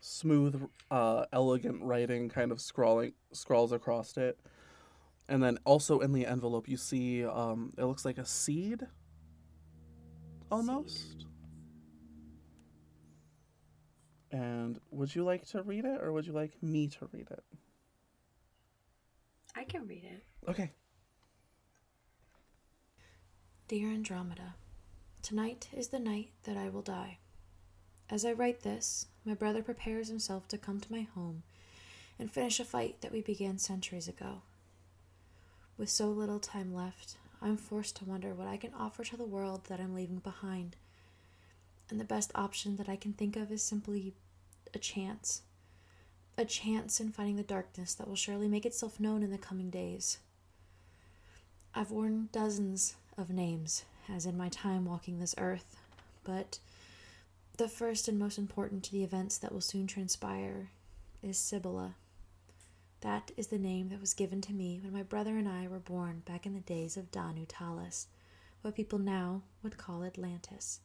smooth, 0.00 0.68
uh, 0.90 1.26
elegant 1.32 1.82
writing 1.82 2.28
kind 2.28 2.52
of 2.52 2.60
scrawling 2.60 3.12
scrawls 3.32 3.72
across 3.72 4.16
it, 4.16 4.38
and 5.28 5.42
then 5.42 5.58
also 5.64 6.00
in 6.00 6.12
the 6.12 6.24
envelope 6.24 6.68
you 6.68 6.76
see 6.76 7.24
um, 7.24 7.72
it 7.76 7.84
looks 7.84 8.04
like 8.04 8.18
a 8.18 8.24
seed. 8.24 8.86
Almost. 10.50 11.26
And 14.30 14.78
would 14.90 15.14
you 15.14 15.24
like 15.24 15.46
to 15.48 15.62
read 15.62 15.84
it 15.84 16.00
or 16.02 16.12
would 16.12 16.26
you 16.26 16.32
like 16.32 16.62
me 16.62 16.88
to 16.88 17.08
read 17.12 17.28
it? 17.30 17.44
I 19.54 19.64
can 19.64 19.86
read 19.86 20.04
it. 20.04 20.22
Okay. 20.48 20.72
Dear 23.68 23.88
Andromeda, 23.88 24.54
tonight 25.22 25.68
is 25.76 25.88
the 25.88 25.98
night 25.98 26.30
that 26.44 26.56
I 26.56 26.68
will 26.68 26.82
die. 26.82 27.18
As 28.10 28.24
I 28.24 28.32
write 28.32 28.62
this, 28.62 29.06
my 29.24 29.34
brother 29.34 29.62
prepares 29.62 30.08
himself 30.08 30.48
to 30.48 30.58
come 30.58 30.80
to 30.80 30.92
my 30.92 31.02
home 31.02 31.42
and 32.18 32.30
finish 32.30 32.58
a 32.58 32.64
fight 32.64 33.00
that 33.02 33.12
we 33.12 33.20
began 33.20 33.58
centuries 33.58 34.08
ago. 34.08 34.42
With 35.76 35.90
so 35.90 36.08
little 36.08 36.40
time 36.40 36.74
left, 36.74 37.16
I'm 37.40 37.56
forced 37.56 37.96
to 37.96 38.04
wonder 38.04 38.34
what 38.34 38.48
I 38.48 38.56
can 38.56 38.74
offer 38.74 39.04
to 39.04 39.16
the 39.16 39.24
world 39.24 39.66
that 39.68 39.80
I'm 39.80 39.94
leaving 39.94 40.18
behind. 40.18 40.76
And 41.90 42.00
the 42.00 42.04
best 42.04 42.32
option 42.34 42.76
that 42.76 42.88
I 42.88 42.96
can 42.96 43.12
think 43.12 43.36
of 43.36 43.50
is 43.50 43.62
simply 43.62 44.14
a 44.74 44.78
chance. 44.78 45.42
A 46.36 46.44
chance 46.44 47.00
in 47.00 47.10
fighting 47.10 47.36
the 47.36 47.42
darkness 47.42 47.94
that 47.94 48.08
will 48.08 48.16
surely 48.16 48.48
make 48.48 48.66
itself 48.66 49.00
known 49.00 49.22
in 49.22 49.30
the 49.30 49.38
coming 49.38 49.70
days. 49.70 50.18
I've 51.74 51.90
worn 51.90 52.28
dozens 52.32 52.96
of 53.16 53.30
names, 53.30 53.84
as 54.08 54.26
in 54.26 54.36
my 54.36 54.48
time 54.48 54.84
walking 54.84 55.18
this 55.18 55.34
earth, 55.38 55.76
but 56.24 56.58
the 57.56 57.68
first 57.68 58.08
and 58.08 58.18
most 58.18 58.38
important 58.38 58.84
to 58.84 58.92
the 58.92 59.02
events 59.04 59.38
that 59.38 59.52
will 59.52 59.60
soon 59.60 59.86
transpire 59.86 60.70
is 61.22 61.36
Sibylla. 61.36 61.94
That 63.00 63.30
is 63.36 63.46
the 63.46 63.58
name 63.58 63.90
that 63.90 64.00
was 64.00 64.14
given 64.14 64.40
to 64.42 64.52
me 64.52 64.80
when 64.82 64.92
my 64.92 65.04
brother 65.04 65.36
and 65.36 65.48
I 65.48 65.68
were 65.68 65.78
born 65.78 66.22
back 66.26 66.46
in 66.46 66.54
the 66.54 66.60
days 66.60 66.96
of 66.96 67.12
Danu 67.12 67.46
Talis, 67.46 68.08
what 68.62 68.74
people 68.74 68.98
now 68.98 69.42
would 69.62 69.78
call 69.78 70.02
Atlantis. 70.02 70.80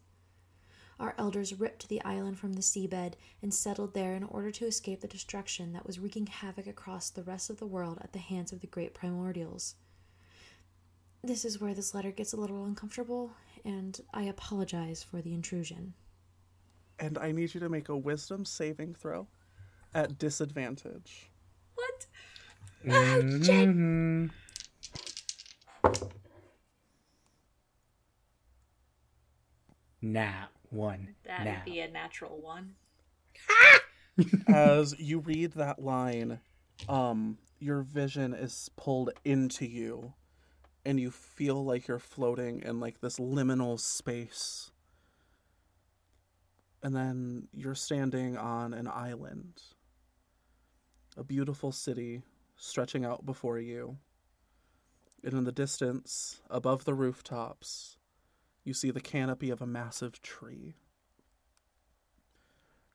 Our 0.99 1.15
elders 1.17 1.59
ripped 1.59 1.89
the 1.89 2.03
island 2.03 2.37
from 2.37 2.53
the 2.53 2.61
seabed 2.61 3.13
and 3.41 3.51
settled 3.51 3.95
there 3.95 4.13
in 4.13 4.23
order 4.23 4.51
to 4.51 4.67
escape 4.67 5.01
the 5.01 5.07
destruction 5.07 5.73
that 5.73 5.87
was 5.87 5.99
wreaking 5.99 6.27
havoc 6.27 6.67
across 6.67 7.09
the 7.09 7.23
rest 7.23 7.49
of 7.49 7.57
the 7.57 7.65
world 7.65 7.97
at 8.01 8.13
the 8.13 8.19
hands 8.19 8.51
of 8.51 8.61
the 8.61 8.67
great 8.67 8.93
primordials. 8.93 9.73
This 11.23 11.43
is 11.43 11.59
where 11.59 11.73
this 11.73 11.95
letter 11.95 12.11
gets 12.11 12.33
a 12.33 12.37
little 12.37 12.63
uncomfortable, 12.63 13.31
and 13.65 13.99
I 14.13 14.23
apologize 14.23 15.01
for 15.01 15.21
the 15.21 15.33
intrusion. 15.33 15.93
And 16.99 17.17
I 17.17 17.31
need 17.31 17.55
you 17.55 17.59
to 17.59 17.69
make 17.69 17.89
a 17.89 17.97
wisdom 17.97 18.45
saving 18.45 18.93
throw 18.95 19.27
at 19.95 20.19
disadvantage. 20.19 21.31
What? 22.83 22.95
Mhm. 22.95 24.31
Nat 30.01 30.47
one. 30.69 31.15
That'd 31.23 31.45
Nat. 31.45 31.65
be 31.65 31.79
a 31.79 31.89
natural 31.89 32.41
one. 32.41 32.75
As 34.47 34.99
you 34.99 35.19
read 35.19 35.53
that 35.53 35.79
line, 35.79 36.39
um, 36.89 37.37
your 37.59 37.81
vision 37.81 38.33
is 38.33 38.69
pulled 38.75 39.11
into 39.23 39.65
you, 39.65 40.13
and 40.85 40.99
you 40.99 41.09
feel 41.09 41.63
like 41.63 41.87
you're 41.87 41.99
floating 41.99 42.61
in 42.61 42.79
like 42.79 42.99
this 42.99 43.17
liminal 43.17 43.79
space. 43.79 44.71
And 46.83 46.93
then 46.93 47.47
you're 47.53 47.75
standing 47.75 48.35
on 48.37 48.73
an 48.73 48.89
island, 48.89 49.61
a 51.15 51.23
beautiful 51.23 51.71
city 51.71 52.23
stretching 52.63 53.03
out 53.03 53.25
before 53.25 53.59
you. 53.59 53.97
And 55.23 55.33
in 55.33 55.43
the 55.43 55.51
distance, 55.51 56.41
above 56.49 56.85
the 56.85 56.93
rooftops, 56.93 57.97
you 58.63 58.73
see 58.73 58.89
the 58.89 59.01
canopy 59.01 59.49
of 59.49 59.61
a 59.61 59.67
massive 59.67 60.21
tree. 60.21 60.75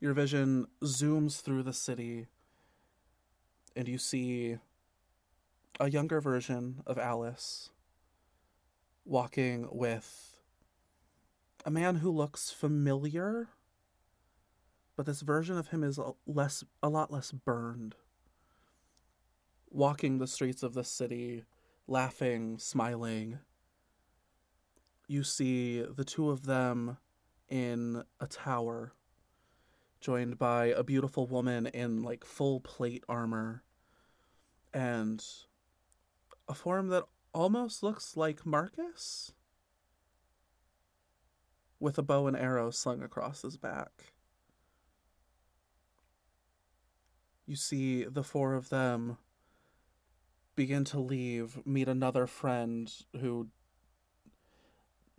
Your 0.00 0.14
vision 0.14 0.68
zooms 0.82 1.42
through 1.42 1.64
the 1.64 1.72
city, 1.72 2.28
and 3.76 3.88
you 3.88 3.98
see 3.98 4.56
a 5.78 5.90
younger 5.90 6.20
version 6.20 6.82
of 6.86 6.98
Alice 6.98 7.70
walking 9.04 9.68
with 9.70 10.40
a 11.66 11.70
man 11.70 11.96
who 11.96 12.10
looks 12.10 12.50
familiar, 12.50 13.48
but 14.96 15.04
this 15.04 15.20
version 15.20 15.58
of 15.58 15.68
him 15.68 15.84
is 15.84 16.00
less 16.26 16.64
a 16.82 16.88
lot 16.88 17.10
less 17.10 17.32
burned. 17.32 17.94
Walking 19.70 20.18
the 20.18 20.26
streets 20.26 20.62
of 20.62 20.74
the 20.74 20.84
city, 20.84 21.44
laughing, 21.86 22.58
smiling. 22.58 23.38
You 25.06 25.22
see 25.22 25.82
the 25.82 26.04
two 26.04 26.30
of 26.30 26.44
them 26.44 26.98
in 27.48 28.02
a 28.20 28.26
tower 28.26 28.92
joined 30.00 30.38
by 30.38 30.66
a 30.66 30.84
beautiful 30.84 31.26
woman 31.26 31.66
in 31.66 32.02
like 32.02 32.24
full 32.24 32.60
plate 32.60 33.04
armor 33.08 33.62
and 34.72 35.24
a 36.48 36.54
form 36.54 36.88
that 36.88 37.04
almost 37.34 37.82
looks 37.82 38.16
like 38.16 38.46
Marcus 38.46 39.32
with 41.80 41.98
a 41.98 42.02
bow 42.02 42.26
and 42.26 42.36
arrow 42.36 42.70
slung 42.70 43.02
across 43.02 43.42
his 43.42 43.56
back. 43.56 44.12
You 47.46 47.56
see 47.56 48.04
the 48.04 48.24
four 48.24 48.54
of 48.54 48.68
them 48.68 49.18
begin 50.58 50.82
to 50.82 50.98
leave, 50.98 51.64
meet 51.64 51.88
another 51.88 52.26
friend 52.26 52.92
who 53.20 53.46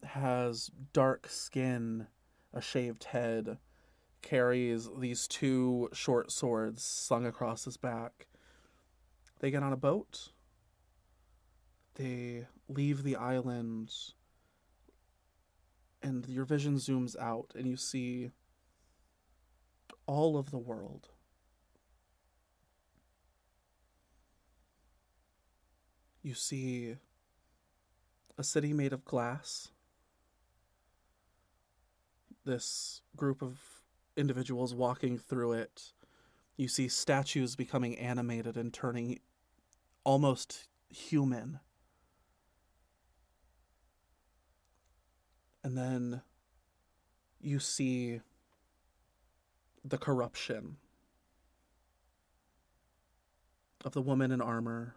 has 0.03 0.69
dark 0.91 1.29
skin, 1.29 2.07
a 2.53 2.59
shaved 2.59 3.05
head, 3.05 3.57
carries 4.21 4.89
these 4.99 5.29
two 5.29 5.87
short 5.93 6.29
swords 6.29 6.83
slung 6.83 7.25
across 7.25 7.63
his 7.63 7.77
back. 7.77 8.27
They 9.39 9.49
get 9.49 9.63
on 9.63 9.71
a 9.71 9.77
boat. 9.77 10.33
They 11.95 12.45
leave 12.67 13.03
the 13.03 13.15
island. 13.15 13.93
And 16.03 16.27
your 16.27 16.43
vision 16.43 16.75
zooms 16.75 17.17
out, 17.17 17.53
and 17.55 17.65
you 17.65 17.77
see 17.77 18.31
all 20.05 20.37
of 20.37 20.51
the 20.51 20.57
world. 20.57 21.11
You 26.21 26.33
see 26.33 26.95
a 28.37 28.43
city 28.43 28.73
made 28.73 28.93
of 28.93 29.05
glass. 29.05 29.69
This 32.45 33.01
group 33.15 33.41
of 33.41 33.59
individuals 34.17 34.73
walking 34.73 35.17
through 35.17 35.53
it. 35.53 35.93
You 36.57 36.67
see 36.67 36.87
statues 36.87 37.55
becoming 37.55 37.97
animated 37.97 38.57
and 38.57 38.73
turning 38.73 39.19
almost 40.03 40.67
human. 40.89 41.59
And 45.63 45.77
then 45.77 46.21
you 47.39 47.59
see 47.59 48.21
the 49.85 49.97
corruption 49.97 50.77
of 53.85 53.93
the 53.93 54.01
woman 54.01 54.31
in 54.31 54.41
armor, 54.41 54.95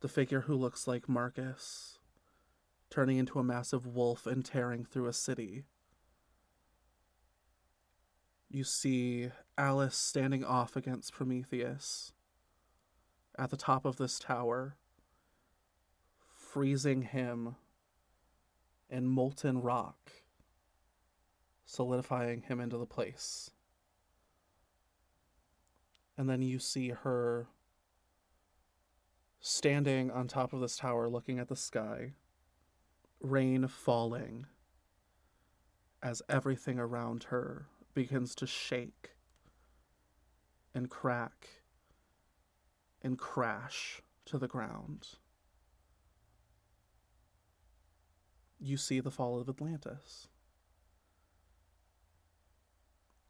the 0.00 0.08
figure 0.08 0.42
who 0.42 0.54
looks 0.54 0.86
like 0.86 1.08
Marcus, 1.08 1.98
turning 2.90 3.18
into 3.18 3.38
a 3.38 3.44
massive 3.44 3.86
wolf 3.86 4.26
and 4.26 4.44
tearing 4.44 4.84
through 4.84 5.06
a 5.06 5.12
city 5.12 5.64
you 8.50 8.64
see 8.64 9.30
Alice 9.56 9.96
standing 9.96 10.44
off 10.44 10.76
against 10.76 11.12
Prometheus 11.12 12.12
at 13.38 13.50
the 13.50 13.56
top 13.56 13.84
of 13.84 13.96
this 13.96 14.18
tower, 14.18 14.76
freezing 16.34 17.02
him 17.02 17.56
in 18.88 19.06
molten 19.06 19.60
rock, 19.60 20.12
solidifying 21.66 22.42
him 22.42 22.58
into 22.58 22.78
the 22.78 22.86
place. 22.86 23.50
And 26.16 26.28
then 26.28 26.42
you 26.42 26.58
see 26.58 26.88
her 26.88 27.48
standing 29.40 30.10
on 30.10 30.28
top 30.28 30.52
of 30.52 30.60
this 30.60 30.76
tower 30.76 31.08
looking 31.08 31.38
at 31.38 31.48
the 31.48 31.56
sky, 31.56 32.12
rain 33.20 33.66
falling 33.66 34.46
as 36.02 36.22
everything 36.28 36.78
around 36.78 37.24
her 37.24 37.66
begins 37.94 38.34
to 38.36 38.46
shake 38.46 39.10
and 40.74 40.88
crack 40.90 41.48
and 43.02 43.18
crash 43.18 44.02
to 44.24 44.38
the 44.38 44.48
ground. 44.48 45.08
You 48.60 48.76
see 48.76 49.00
the 49.00 49.10
fall 49.10 49.40
of 49.40 49.48
Atlantis. 49.48 50.28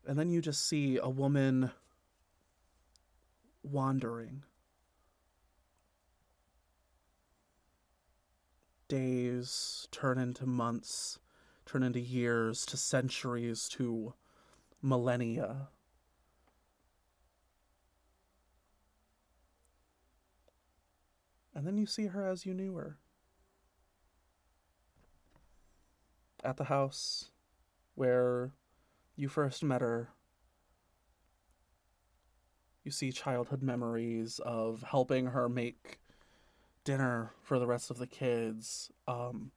And 0.07 0.19
then 0.19 0.31
you 0.31 0.41
just 0.41 0.67
see 0.67 0.99
a 0.99 1.09
woman 1.09 1.71
wandering. 3.63 4.43
Days 8.89 9.87
turn 9.91 10.19
into 10.19 10.47
months, 10.47 11.19
turn 11.67 11.83
into 11.83 12.01
years, 12.01 12.65
to 12.67 12.77
centuries, 12.79 13.69
to 13.71 14.15
millennia. 14.81 15.69
And 21.55 21.67
then 21.67 21.77
you 21.77 21.87
see 21.87 22.07
her 22.07 22.25
as 22.25 22.47
you 22.47 22.55
knew 22.55 22.77
her. 22.77 22.99
At 26.43 26.57
the 26.57 26.65
house 26.65 27.31
where 27.95 28.53
you 29.17 29.29
first 29.29 29.63
met 29.63 29.81
her, 29.81 30.11
you 32.85 32.93
see 32.93 33.13
childhood 33.13 33.61
memories 33.61 34.39
of 34.47 34.83
helping 34.83 35.27
her 35.27 35.49
make 35.49 35.99
dinner 36.89 37.35
for 37.43 37.59
the 37.59 37.67
rest 37.67 37.91
of 37.91 37.99
the 37.99 38.07
kids, 38.07 38.91
um, 39.07 39.51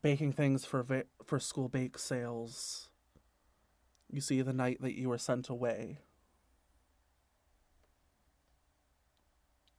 baking 0.00 0.30
things 0.30 0.64
for 0.64 0.80
va- 0.84 1.02
for 1.24 1.40
school 1.40 1.68
bake 1.68 1.98
sales, 1.98 2.88
you 4.08 4.20
see 4.20 4.42
the 4.42 4.52
night 4.52 4.80
that 4.80 4.96
you 4.96 5.08
were 5.08 5.18
sent 5.18 5.48
away. 5.48 5.98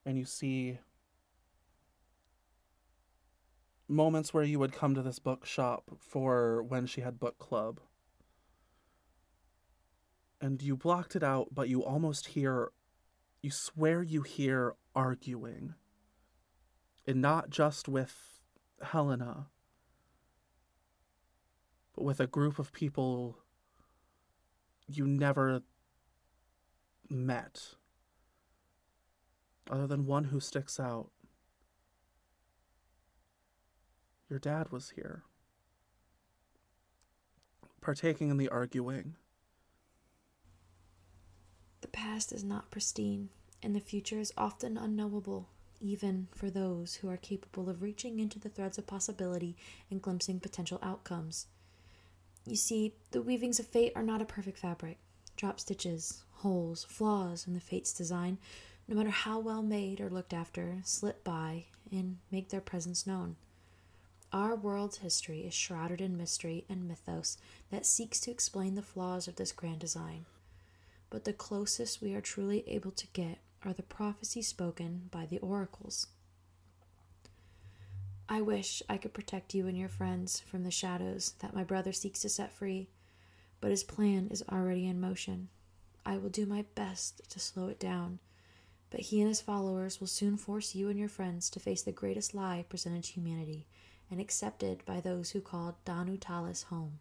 And 0.06 0.18
you 0.18 0.26
see 0.26 0.80
moments 3.88 4.34
where 4.34 4.44
you 4.44 4.60
would 4.60 4.74
come 4.74 4.94
to 4.94 5.02
this 5.02 5.20
bookshop 5.20 5.92
for 5.98 6.62
when 6.64 6.86
she 6.86 7.00
had 7.00 7.18
book 7.18 7.40
club. 7.40 7.80
And 10.42 10.62
you 10.62 10.76
blocked 10.76 11.16
it 11.16 11.24
out, 11.24 11.48
but 11.54 11.70
you 11.70 11.82
almost 11.82 12.28
hear, 12.28 12.74
you 13.42 13.52
swear 13.52 14.04
you 14.04 14.24
hear 14.24 14.74
arguing. 14.94 15.76
And 17.08 17.22
not 17.22 17.50
just 17.50 17.88
with 17.88 18.44
Helena, 18.82 19.48
but 21.96 22.04
with 22.04 22.20
a 22.20 22.28
group 22.28 22.60
of 22.60 22.74
people 22.74 23.38
you 24.88 25.08
never 25.08 25.62
met 27.10 27.76
other 29.70 29.88
than 29.88 30.06
one 30.06 30.26
who 30.26 30.40
sticks 30.40 30.80
out 30.80 31.10
your 34.30 34.40
dad 34.40 34.72
was 34.72 34.92
here, 34.92 35.24
partaking 37.80 38.30
in 38.30 38.38
the 38.38 38.50
arguing. 38.50 39.16
The 41.80 41.88
past 41.88 42.34
is 42.34 42.44
not 42.44 42.70
pristine, 42.70 43.30
and 43.64 43.74
the 43.74 43.80
future 43.80 44.20
is 44.20 44.34
often 44.38 44.78
unknowable, 44.78 45.48
even 45.82 46.28
for 46.34 46.50
those 46.50 46.96
who 46.96 47.10
are 47.10 47.18
capable 47.18 47.70
of 47.70 47.82
reaching 47.82 48.20
into 48.20 48.40
the 48.40 48.50
threads 48.50 48.78
of 48.78 48.88
possibility 48.88 49.56
and 49.90 50.02
glimpsing 50.02 50.40
potential 50.40 50.80
outcomes. 50.82 51.48
You 52.46 52.56
see, 52.56 52.94
the 53.12 53.22
weavings 53.22 53.60
of 53.60 53.68
fate 53.68 53.94
are 53.96 54.04
not 54.04 54.22
a 54.22 54.26
perfect 54.26 54.58
fabric. 54.58 54.98
Drop 55.36 55.60
stitches, 55.60 56.24
holes, 56.38 56.86
flaws 56.86 57.46
in 57.46 57.54
the 57.54 57.60
fate's 57.60 57.94
design, 57.94 58.38
no 58.88 58.96
matter 58.96 59.10
how 59.10 59.40
well 59.40 59.62
made 59.62 60.00
or 60.00 60.10
looked 60.10 60.34
after, 60.34 60.78
slip 60.84 61.24
by 61.24 61.66
and 61.92 62.18
make 62.32 62.50
their 62.50 62.62
presence 62.62 63.06
known. 63.06 63.36
Our 64.34 64.56
world's 64.56 64.98
history 64.98 65.42
is 65.42 65.54
shrouded 65.54 66.02
in 66.02 66.18
mystery 66.18 66.66
and 66.70 66.88
mythos 66.88 67.38
that 67.70 67.86
seeks 67.86 68.20
to 68.22 68.32
explain 68.32 68.76
the 68.76 68.82
flaws 68.82 69.28
of 69.28 69.36
this 69.36 69.52
grand 69.52 69.80
design. 69.80 70.26
But 71.10 71.24
the 71.24 71.34
closest 71.34 72.02
we 72.02 72.14
are 72.14 72.22
truly 72.22 72.64
able 72.68 72.92
to 72.92 73.08
get 73.08 73.40
are 73.64 73.74
the 73.74 73.84
prophecies 73.84 74.48
spoken 74.48 75.10
by 75.12 75.26
the 75.26 75.40
oracles. 75.40 76.08
I 78.30 78.42
wish 78.42 78.84
I 78.90 78.98
could 78.98 79.14
protect 79.14 79.54
you 79.54 79.68
and 79.68 79.78
your 79.78 79.90
friends 79.90 80.42
from 80.42 80.64
the 80.64 80.72
shadows 80.72 81.34
that 81.40 81.56
my 81.56 81.64
brother 81.64 81.94
seeks 81.94 82.22
to 82.22 82.30
set 82.30 82.52
free, 82.52 82.90
but 83.62 83.72
his 83.72 83.84
plan 83.84 84.28
is 84.30 84.44
already 84.52 84.86
in 84.86 85.00
motion. 85.00 85.50
I 86.06 86.18
will 86.18 86.30
do 86.30 86.46
my 86.46 86.66
best 86.76 87.22
to 87.30 87.40
slow 87.40 87.68
it 87.68 87.80
down, 87.80 88.20
but 88.90 89.02
he 89.02 89.20
and 89.22 89.28
his 89.28 89.42
followers 89.42 90.00
will 90.00 90.08
soon 90.08 90.38
force 90.38 90.76
you 90.76 90.90
and 90.90 91.00
your 91.00 91.10
friends 91.10 91.50
to 91.52 91.60
face 91.60 91.82
the 91.82 91.92
greatest 91.92 92.34
lie 92.34 92.66
presented 92.68 93.04
to 93.06 93.14
humanity 93.14 93.66
and 94.10 94.20
accepted 94.20 94.84
by 94.86 95.00
those 95.00 95.32
who 95.32 95.42
called 95.42 95.76
Danu 95.86 96.18
Talis 96.18 96.64
home 96.64 97.00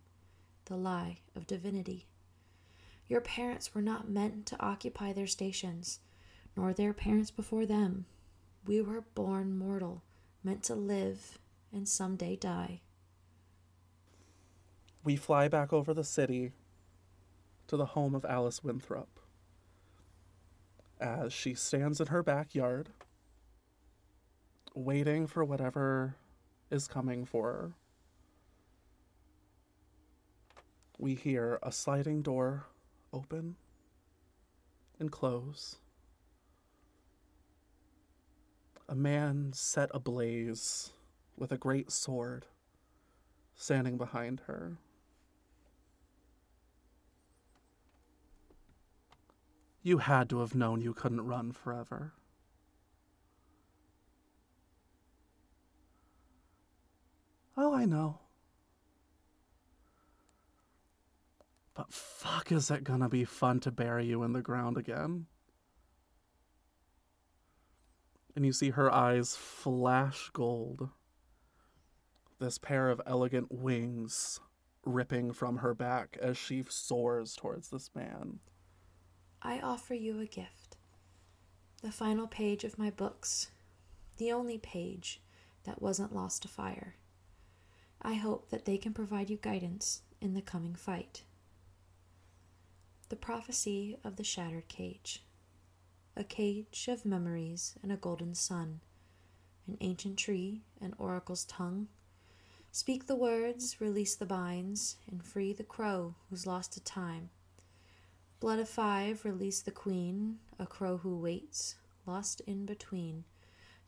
the 0.67 0.77
lie 0.77 1.19
of 1.35 1.47
divinity. 1.47 2.07
Your 3.09 3.21
parents 3.21 3.75
were 3.75 3.83
not 3.83 4.09
meant 4.09 4.47
to 4.47 4.61
occupy 4.61 5.13
their 5.13 5.27
stations, 5.27 6.01
nor 6.57 6.73
their 6.73 6.93
parents 6.93 7.31
before 7.31 7.67
them. 7.67 8.07
We 8.67 8.81
were 8.81 9.03
born 9.15 9.57
mortal, 9.57 10.03
meant 10.43 10.63
to 10.65 10.75
live 10.75 11.39
and 11.73 11.89
someday 11.89 12.37
die. 12.37 12.81
We 15.05 15.17
fly 15.17 15.49
back 15.49 15.73
over 15.73 15.95
the 15.95 16.03
city 16.03 16.53
to 17.69 17.77
the 17.77 17.87
home 17.87 18.15
of 18.15 18.25
Alice 18.25 18.65
Winthrop. 18.65 19.21
As 21.01 21.33
she 21.33 21.55
stands 21.55 22.01
in 22.01 22.07
her 22.09 22.23
backyard, 22.23 22.89
waiting 24.75 25.27
for 25.27 25.45
whatever 25.45 26.17
is 26.71 26.89
coming 26.89 27.25
for 27.25 27.53
her, 27.53 27.73
we 30.99 31.15
hear 31.15 31.59
a 31.63 31.71
sliding 31.71 32.23
door 32.23 32.65
open 33.13 33.57
and 34.99 35.13
close. 35.13 35.77
A 38.89 38.95
man 38.95 39.53
set 39.53 39.91
ablaze 39.93 40.93
with 41.37 41.51
a 41.51 41.59
great 41.59 41.91
sword 41.91 42.47
standing 43.57 43.99
behind 43.99 44.43
her. 44.47 44.79
You 49.83 49.99
had 49.99 50.29
to 50.31 50.41
have 50.41 50.55
known 50.55 50.81
you 50.81 50.95
couldn't 50.95 51.27
run 51.27 51.53
forever. 51.53 52.13
Oh, 57.57 57.75
I 57.75 57.87
know. 57.87 58.21
But 61.75 61.93
fuck, 61.93 62.53
is 62.53 62.71
it 62.71 62.85
gonna 62.85 63.09
be 63.09 63.25
fun 63.25 63.61
to 63.61 63.71
bury 63.71 64.07
you 64.07 64.23
in 64.23 64.33
the 64.33 64.43
ground 64.43 64.77
again? 64.77 65.27
And 68.37 68.47
you 68.47 68.53
see 68.53 68.71
her 68.71 68.93
eyes 68.93 69.35
flash 69.35 70.31
gold. 70.33 70.91
This 72.39 72.59
pair 72.59 72.91
of 72.91 73.01
elegant 73.07 73.51
wings 73.51 74.41
ripping 74.85 75.33
from 75.33 75.57
her 75.57 75.75
back 75.75 76.19
as 76.21 76.37
she 76.37 76.63
soars 76.69 77.35
towards 77.35 77.71
this 77.71 77.91
man. 77.95 78.39
I 79.43 79.59
offer 79.61 79.95
you 79.95 80.21
a 80.21 80.27
gift. 80.27 80.77
The 81.83 81.91
final 81.91 82.27
page 82.27 82.63
of 82.63 82.79
my 82.79 82.91
books. 82.91 83.51
The 84.19 84.33
only 84.33 84.59
page 84.59 85.23
that 85.65 85.81
wasn't 85.81 86.15
lost 86.15 86.43
to 86.43 86.49
fire. 86.49 86.97
I 88.03 88.15
hope 88.15 88.51
that 88.51 88.67
they 88.67 88.77
can 88.77 88.93
provide 88.93 89.31
you 89.31 89.39
guidance 89.39 90.03
in 90.21 90.35
the 90.35 90.43
coming 90.43 90.75
fight. 90.75 91.23
The 93.09 93.17
prophecy 93.17 93.97
of 94.05 94.17
the 94.17 94.25
shattered 94.25 94.69
cage. 94.69 95.23
A 96.19 96.25
cage 96.25 96.89
of 96.89 97.05
memories 97.05 97.75
and 97.83 97.93
a 97.93 97.97
golden 97.97 98.35
sun. 98.35 98.81
An 99.69 99.77
ancient 99.83 100.17
tree, 100.17 100.63
an 100.81 100.95
oracle's 100.99 101.45
tongue. 101.45 101.89
Speak 102.73 103.07
the 103.07 103.15
words, 103.15 103.83
release 103.83 104.15
the 104.15 104.25
binds, 104.25 104.97
and 105.11 105.23
free 105.23 105.53
the 105.53 105.63
crow 105.63 106.15
who's 106.31 106.47
lost 106.47 106.73
to 106.73 106.81
time. 106.83 107.29
Blood 108.41 108.59
of 108.59 108.69
five, 108.69 109.27
release 109.27 109.61
the 109.61 109.71
queen, 109.71 110.39
a 110.59 110.67
crow 110.67 110.97
who 110.97 111.19
waits, 111.19 111.77
lost 112.07 112.41
in 112.47 112.65
between. 112.65 113.25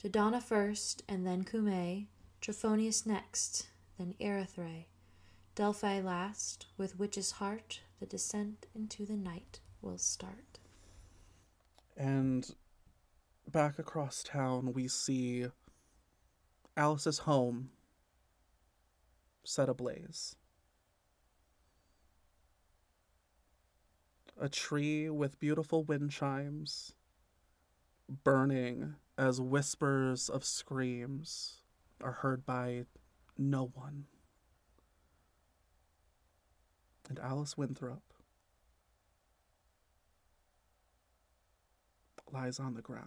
Dodona 0.03 0.43
first, 0.43 1.03
and 1.09 1.27
then 1.27 1.45
Cumae, 1.45 2.09
Trophonius 2.43 3.07
next, 3.07 3.69
then 3.99 4.15
Erythrae. 4.21 4.85
Delphi 5.55 6.01
last, 6.01 6.67
with 6.77 6.99
witch's 6.99 7.33
heart, 7.33 7.81
the 8.01 8.07
descent 8.07 8.67
into 8.75 9.07
the 9.07 9.17
night 9.17 9.61
will 9.81 9.99
start. 9.99 10.59
And 11.99 12.49
back 13.51 13.81
across 13.81 14.23
town, 14.23 14.73
we 14.73 14.87
see 14.87 15.47
Alice's 16.77 17.19
home 17.19 17.71
set 19.43 19.69
ablaze. 19.69 20.37
A 24.41 24.49
tree 24.49 25.11
with 25.11 25.41
beautiful 25.41 25.83
wind 25.83 26.13
chimes 26.13 26.93
burning 28.23 28.95
as 29.19 29.41
whispers 29.41 30.29
of 30.29 30.45
screams 30.45 31.63
are 32.01 32.13
heard 32.13 32.47
by 32.47 32.85
no 33.37 33.73
one. 33.75 34.05
And 37.09 37.19
Alice 37.19 37.59
Winthrop 37.59 38.08
lies 42.33 42.59
on 42.59 42.75
the 42.75 42.83
ground. 42.83 43.07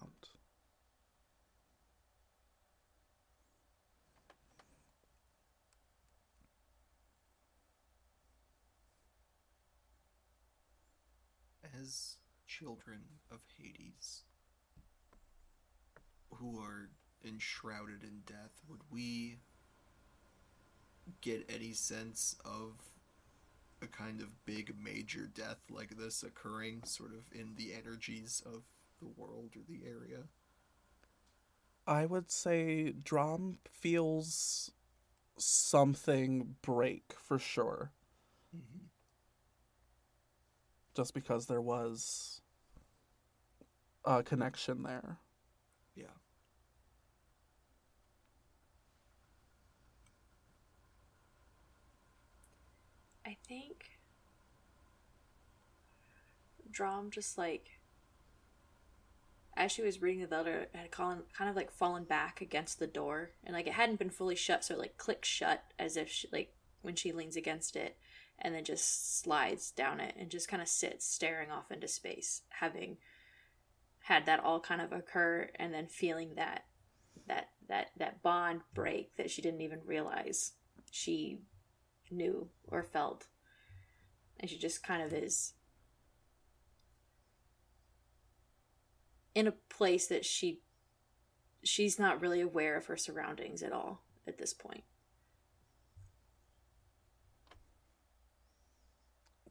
As 11.79 12.17
children 12.47 13.01
of 13.31 13.39
Hades, 13.57 14.23
who 16.35 16.59
are 16.59 16.89
enshrouded 17.25 18.03
in 18.03 18.21
death, 18.25 18.61
would 18.67 18.81
we 18.91 19.37
get 21.21 21.49
any 21.53 21.73
sense 21.73 22.35
of 22.45 22.79
a 23.81 23.87
kind 23.87 24.21
of 24.21 24.45
big 24.45 24.73
major 24.81 25.27
death 25.33 25.57
like 25.69 25.97
this 25.97 26.23
occurring 26.23 26.83
sort 26.85 27.11
of 27.11 27.25
in 27.33 27.55
the 27.55 27.73
energies 27.73 28.43
of 28.45 28.63
the 29.01 29.07
world 29.07 29.55
or 29.55 29.61
the 29.67 29.81
area? 29.85 30.23
I 31.87 32.05
would 32.05 32.31
say 32.31 32.91
Drom 32.91 33.57
feels 33.69 34.71
something 35.37 36.55
break 36.61 37.13
for 37.17 37.39
sure. 37.39 37.91
Mm-hmm. 38.55 38.85
Just 40.95 41.13
because 41.13 41.47
there 41.47 41.61
was 41.61 42.41
a 44.05 44.23
connection 44.23 44.83
there. 44.83 45.17
Yeah. 45.95 46.05
I 53.25 53.37
think 53.47 53.85
Drom 56.69 57.11
just 57.11 57.37
like 57.37 57.80
as 59.55 59.71
she 59.71 59.81
was 59.81 60.01
reading 60.01 60.21
the 60.21 60.35
letter 60.35 60.61
it 60.61 60.69
had 60.73 60.91
kind 60.91 61.21
kind 61.37 61.49
of 61.49 61.55
like 61.55 61.71
fallen 61.71 62.03
back 62.03 62.41
against 62.41 62.79
the 62.79 62.87
door. 62.87 63.31
And 63.43 63.53
like 63.53 63.67
it 63.67 63.73
hadn't 63.73 63.99
been 63.99 64.09
fully 64.09 64.35
shut 64.35 64.63
so 64.63 64.75
it 64.75 64.79
like 64.79 64.97
clicks 64.97 65.27
shut 65.27 65.63
as 65.77 65.97
if 65.97 66.09
she 66.09 66.27
like 66.31 66.53
when 66.81 66.95
she 66.95 67.11
leans 67.11 67.35
against 67.35 67.75
it 67.75 67.97
and 68.39 68.55
then 68.55 68.63
just 68.63 69.21
slides 69.21 69.71
down 69.71 69.99
it 69.99 70.15
and 70.17 70.29
just 70.29 70.47
kind 70.47 70.61
of 70.61 70.67
sits 70.67 71.05
staring 71.05 71.51
off 71.51 71.71
into 71.71 71.87
space 71.87 72.41
having 72.49 72.97
had 74.05 74.25
that 74.25 74.39
all 74.39 74.59
kind 74.59 74.81
of 74.81 74.91
occur 74.91 75.49
and 75.55 75.73
then 75.73 75.87
feeling 75.87 76.33
that 76.35 76.65
that 77.27 77.49
that 77.67 77.91
that 77.97 78.21
bond 78.23 78.61
break 78.73 79.15
that 79.17 79.29
she 79.29 79.41
didn't 79.41 79.61
even 79.61 79.79
realize 79.85 80.53
she 80.91 81.39
knew 82.09 82.49
or 82.67 82.83
felt. 82.83 83.27
And 84.39 84.49
she 84.49 84.57
just 84.57 84.83
kind 84.83 85.01
of 85.01 85.13
is 85.13 85.53
in 89.35 89.47
a 89.47 89.53
place 89.69 90.07
that 90.07 90.25
she 90.25 90.59
she's 91.63 91.99
not 91.99 92.21
really 92.21 92.41
aware 92.41 92.75
of 92.75 92.87
her 92.87 92.97
surroundings 92.97 93.61
at 93.61 93.71
all 93.71 94.01
at 94.27 94.37
this 94.37 94.53
point 94.53 94.83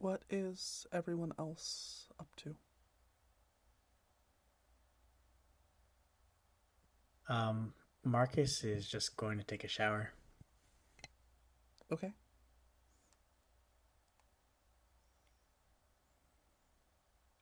What 0.01 0.23
is 0.31 0.87
everyone 0.91 1.31
else 1.37 2.07
up 2.19 2.27
to? 2.37 2.55
Um, 7.29 7.75
Marcus 8.03 8.63
is 8.63 8.87
just 8.87 9.15
going 9.15 9.37
to 9.37 9.43
take 9.43 9.63
a 9.63 9.67
shower. 9.67 10.11
Okay. 11.91 12.11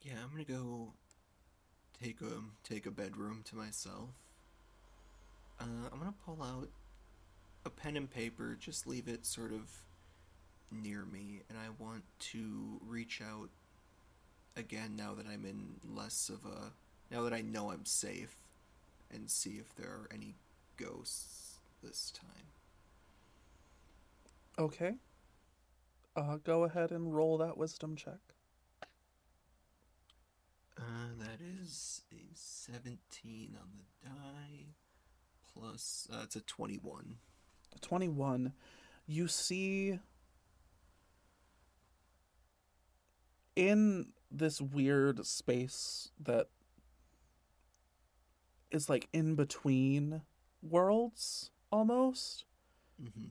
Yeah, 0.02 0.16
I'm 0.22 0.30
gonna 0.32 0.44
go 0.44 0.92
take 2.02 2.22
a 2.22 2.42
take 2.64 2.86
a 2.86 2.92
bedroom 2.92 3.42
to 3.46 3.56
myself. 3.56 4.10
Uh, 5.60 5.90
I'm 5.92 6.00
gonna 6.00 6.14
pull 6.26 6.42
out 6.42 6.70
a 7.66 7.70
pen 7.70 7.98
and 7.98 8.10
paper, 8.10 8.58
just 8.60 8.88
leave 8.88 9.08
it 9.08 9.26
sort 9.26 9.52
of 9.52 9.70
near 10.72 11.06
me, 11.06 11.42
and 11.50 11.58
I 11.58 11.70
want 11.84 12.04
to 12.20 12.80
reach 12.88 13.22
out 13.22 13.50
again 14.56 14.96
now 14.96 15.14
that 15.14 15.26
I'm 15.28 15.46
in 15.46 15.76
less 15.96 16.30
of 16.30 16.46
a 16.46 16.72
now 17.14 17.24
that 17.24 17.34
I 17.34 17.42
know 17.42 17.72
I'm 17.72 17.86
safe, 17.86 18.36
and 19.12 19.30
see 19.30 19.58
if 19.60 19.76
there 19.76 19.90
are 19.90 20.08
any 20.14 20.36
ghosts 20.78 21.60
this 21.84 22.12
time. 22.12 22.46
Okay. 24.58 24.94
Uh, 26.16 26.38
go 26.44 26.66
ahead 26.66 26.92
and 26.92 27.16
roll 27.16 27.38
that 27.38 27.58
wisdom 27.58 27.96
check. 27.96 28.20
Uh, 30.80 31.10
that 31.20 31.40
is 31.62 32.04
a 32.14 32.22
17 32.34 33.56
on 33.60 33.68
the 33.78 34.08
die, 34.10 34.68
plus, 35.54 36.08
uh, 36.12 36.22
it's 36.24 36.36
a 36.38 36.42
21. 36.42 37.16
21. 37.82 38.54
You 39.06 39.28
see 39.28 40.00
in 43.56 44.08
this 44.32 44.62
weird 44.62 45.26
space 45.26 46.12
that 46.20 46.48
is 48.72 48.90
like 48.90 49.08
in 49.12 49.36
between 49.36 50.22
worlds 50.62 51.52
almost 51.72 52.46
Mm-hmm. 53.02 53.28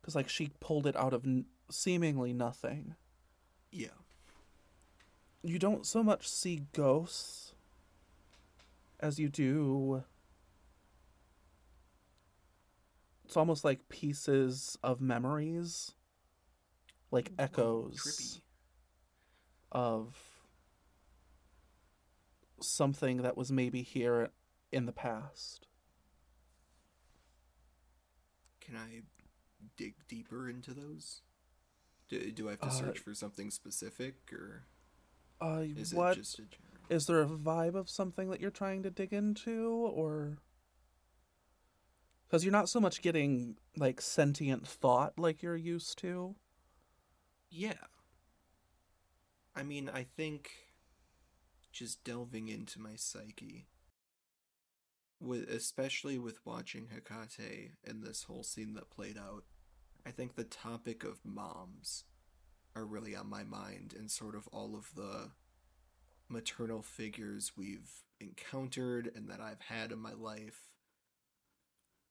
because 0.00 0.14
like 0.14 0.26
she 0.30 0.52
pulled 0.58 0.86
it 0.86 0.96
out 0.96 1.12
of 1.12 1.26
n- 1.26 1.44
seemingly 1.70 2.32
nothing 2.32 2.94
Yeah. 3.70 3.88
You 5.46 5.58
don't 5.58 5.86
so 5.86 6.02
much 6.02 6.28
see 6.28 6.66
ghosts 6.72 7.54
as 9.00 9.18
you 9.18 9.28
do 9.28 10.02
it's 13.24 13.36
almost 13.36 13.64
like 13.64 13.88
pieces 13.88 14.78
of 14.82 15.00
memories 15.00 15.92
like 17.10 17.32
Whoa, 17.36 17.44
echoes 17.44 17.96
trippy. 17.96 18.40
of 19.72 20.16
something 22.60 23.18
that 23.22 23.36
was 23.36 23.52
maybe 23.52 23.82
here 23.82 24.30
in 24.72 24.86
the 24.86 24.92
past 24.92 25.66
Can 28.60 28.76
I 28.76 29.02
dig 29.76 29.94
deeper 30.08 30.48
into 30.50 30.74
those? 30.74 31.22
Do, 32.08 32.32
do 32.32 32.48
I 32.48 32.52
have 32.52 32.60
to 32.62 32.66
Uh, 32.66 32.70
search 32.70 32.98
for 32.98 33.14
something 33.14 33.50
specific, 33.50 34.32
or 34.32 34.64
uh 35.40 35.62
is 35.76 35.92
what 35.94 36.12
it 36.12 36.20
just 36.20 36.38
a 36.38 36.42
general? 36.42 36.86
is 36.88 37.06
there 37.06 37.20
a 37.20 37.26
vibe 37.26 37.74
of 37.74 37.90
something 37.90 38.30
that 38.30 38.40
you're 38.40 38.50
trying 38.50 38.82
to 38.82 38.90
dig 38.90 39.12
into 39.12 39.68
or 39.92 40.38
because 42.26 42.44
you're 42.44 42.52
not 42.52 42.68
so 42.68 42.80
much 42.80 43.02
getting 43.02 43.56
like 43.76 44.00
sentient 44.00 44.66
thought 44.66 45.18
like 45.18 45.42
you're 45.42 45.56
used 45.56 45.98
to 45.98 46.34
Yeah. 47.50 47.74
I 49.54 49.62
mean, 49.62 49.88
I 49.88 50.02
think 50.04 50.50
just 51.72 52.04
delving 52.04 52.48
into 52.48 52.78
my 52.80 52.94
psyche, 52.96 53.68
with 55.18 55.48
especially 55.48 56.18
with 56.18 56.44
watching 56.44 56.88
Hekate 56.88 57.70
and 57.84 58.02
this 58.02 58.24
whole 58.24 58.42
scene 58.42 58.74
that 58.74 58.90
played 58.90 59.16
out, 59.16 59.44
I 60.04 60.10
think 60.10 60.34
the 60.34 60.44
topic 60.44 61.04
of 61.04 61.20
moms 61.24 62.04
are 62.76 62.84
really 62.84 63.16
on 63.16 63.28
my 63.28 63.42
mind 63.42 63.94
and 63.98 64.10
sort 64.10 64.36
of 64.36 64.46
all 64.52 64.76
of 64.76 64.94
the 64.94 65.30
maternal 66.28 66.82
figures 66.82 67.52
we've 67.56 67.90
encountered 68.20 69.10
and 69.14 69.28
that 69.30 69.40
I've 69.40 69.60
had 69.62 69.90
in 69.92 69.98
my 69.98 70.12
life. 70.12 70.70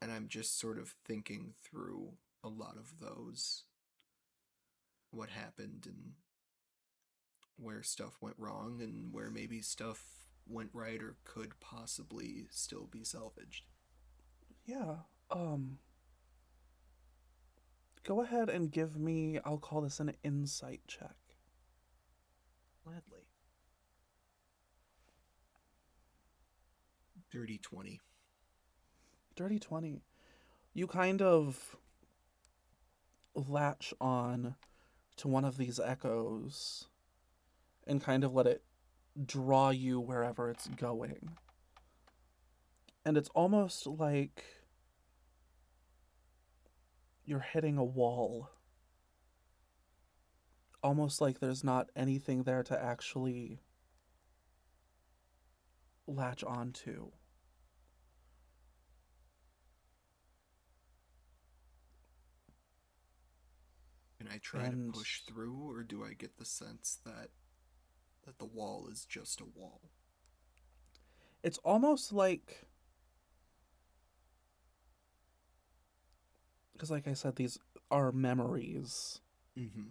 And 0.01 0.11
I'm 0.11 0.27
just 0.27 0.59
sort 0.59 0.77
of 0.79 0.95
thinking 1.05 1.53
through 1.63 2.13
a 2.43 2.49
lot 2.49 2.75
of 2.77 2.93
those 2.99 3.63
what 5.11 5.29
happened 5.29 5.85
and 5.85 6.13
where 7.57 7.83
stuff 7.83 8.17
went 8.21 8.35
wrong 8.37 8.81
and 8.81 9.13
where 9.13 9.29
maybe 9.31 9.61
stuff 9.61 10.03
went 10.47 10.69
right 10.73 11.01
or 11.01 11.15
could 11.23 11.59
possibly 11.59 12.47
still 12.51 12.87
be 12.91 13.03
salvaged. 13.03 13.65
yeah 14.65 14.95
um 15.31 15.77
go 18.05 18.21
ahead 18.21 18.49
and 18.49 18.71
give 18.71 18.97
me 18.97 19.39
i'll 19.45 19.57
call 19.57 19.81
this 19.81 19.99
an 19.99 20.13
insight 20.23 20.81
check 20.87 21.15
Gladly. 22.85 23.25
Dirty 27.31 27.57
20. 27.57 27.99
dirty 29.35 29.59
20 29.59 30.03
you 30.73 30.85
kind 30.87 31.21
of 31.21 31.75
latch 33.33 33.93
on 33.99 34.55
to 35.17 35.27
one 35.27 35.43
of 35.43 35.57
these 35.57 35.79
echoes 35.79 36.85
and 37.87 38.03
kind 38.03 38.23
of 38.23 38.33
let 38.33 38.45
it 38.45 38.63
draw 39.25 39.71
you 39.71 39.99
wherever 39.99 40.49
it's 40.49 40.67
going 40.67 41.31
and 43.03 43.17
it's 43.17 43.29
almost 43.29 43.87
like 43.87 44.43
you're 47.25 47.39
hitting 47.39 47.77
a 47.77 47.83
wall 47.83 48.49
almost 50.83 51.19
like 51.19 51.39
there's 51.39 51.63
not 51.63 51.89
anything 51.95 52.43
there 52.43 52.61
to 52.63 52.79
actually 52.79 53.59
latch 56.07 56.43
onto 56.43 57.09
Can 64.17 64.27
I 64.27 64.37
try 64.37 64.65
And- 64.65 64.93
to 64.93 64.99
push 64.99 65.21
through 65.21 65.69
or 65.69 65.83
do 65.83 66.03
I 66.03 66.13
get 66.13 66.37
the 66.37 66.45
sense 66.45 66.95
that 67.05 67.31
that 68.23 68.39
the 68.39 68.45
wall 68.45 68.87
is 68.87 69.05
just 69.05 69.39
a 69.41 69.45
wall? 69.45 69.91
it's 71.43 71.59
almost 71.59 72.11
like 72.11 72.67
because 76.75 76.91
like 76.91 77.07
i 77.07 77.13
said 77.13 77.35
these 77.37 77.57
are 77.91 78.11
memories 78.11 79.21
Mm-hmm. 79.57 79.89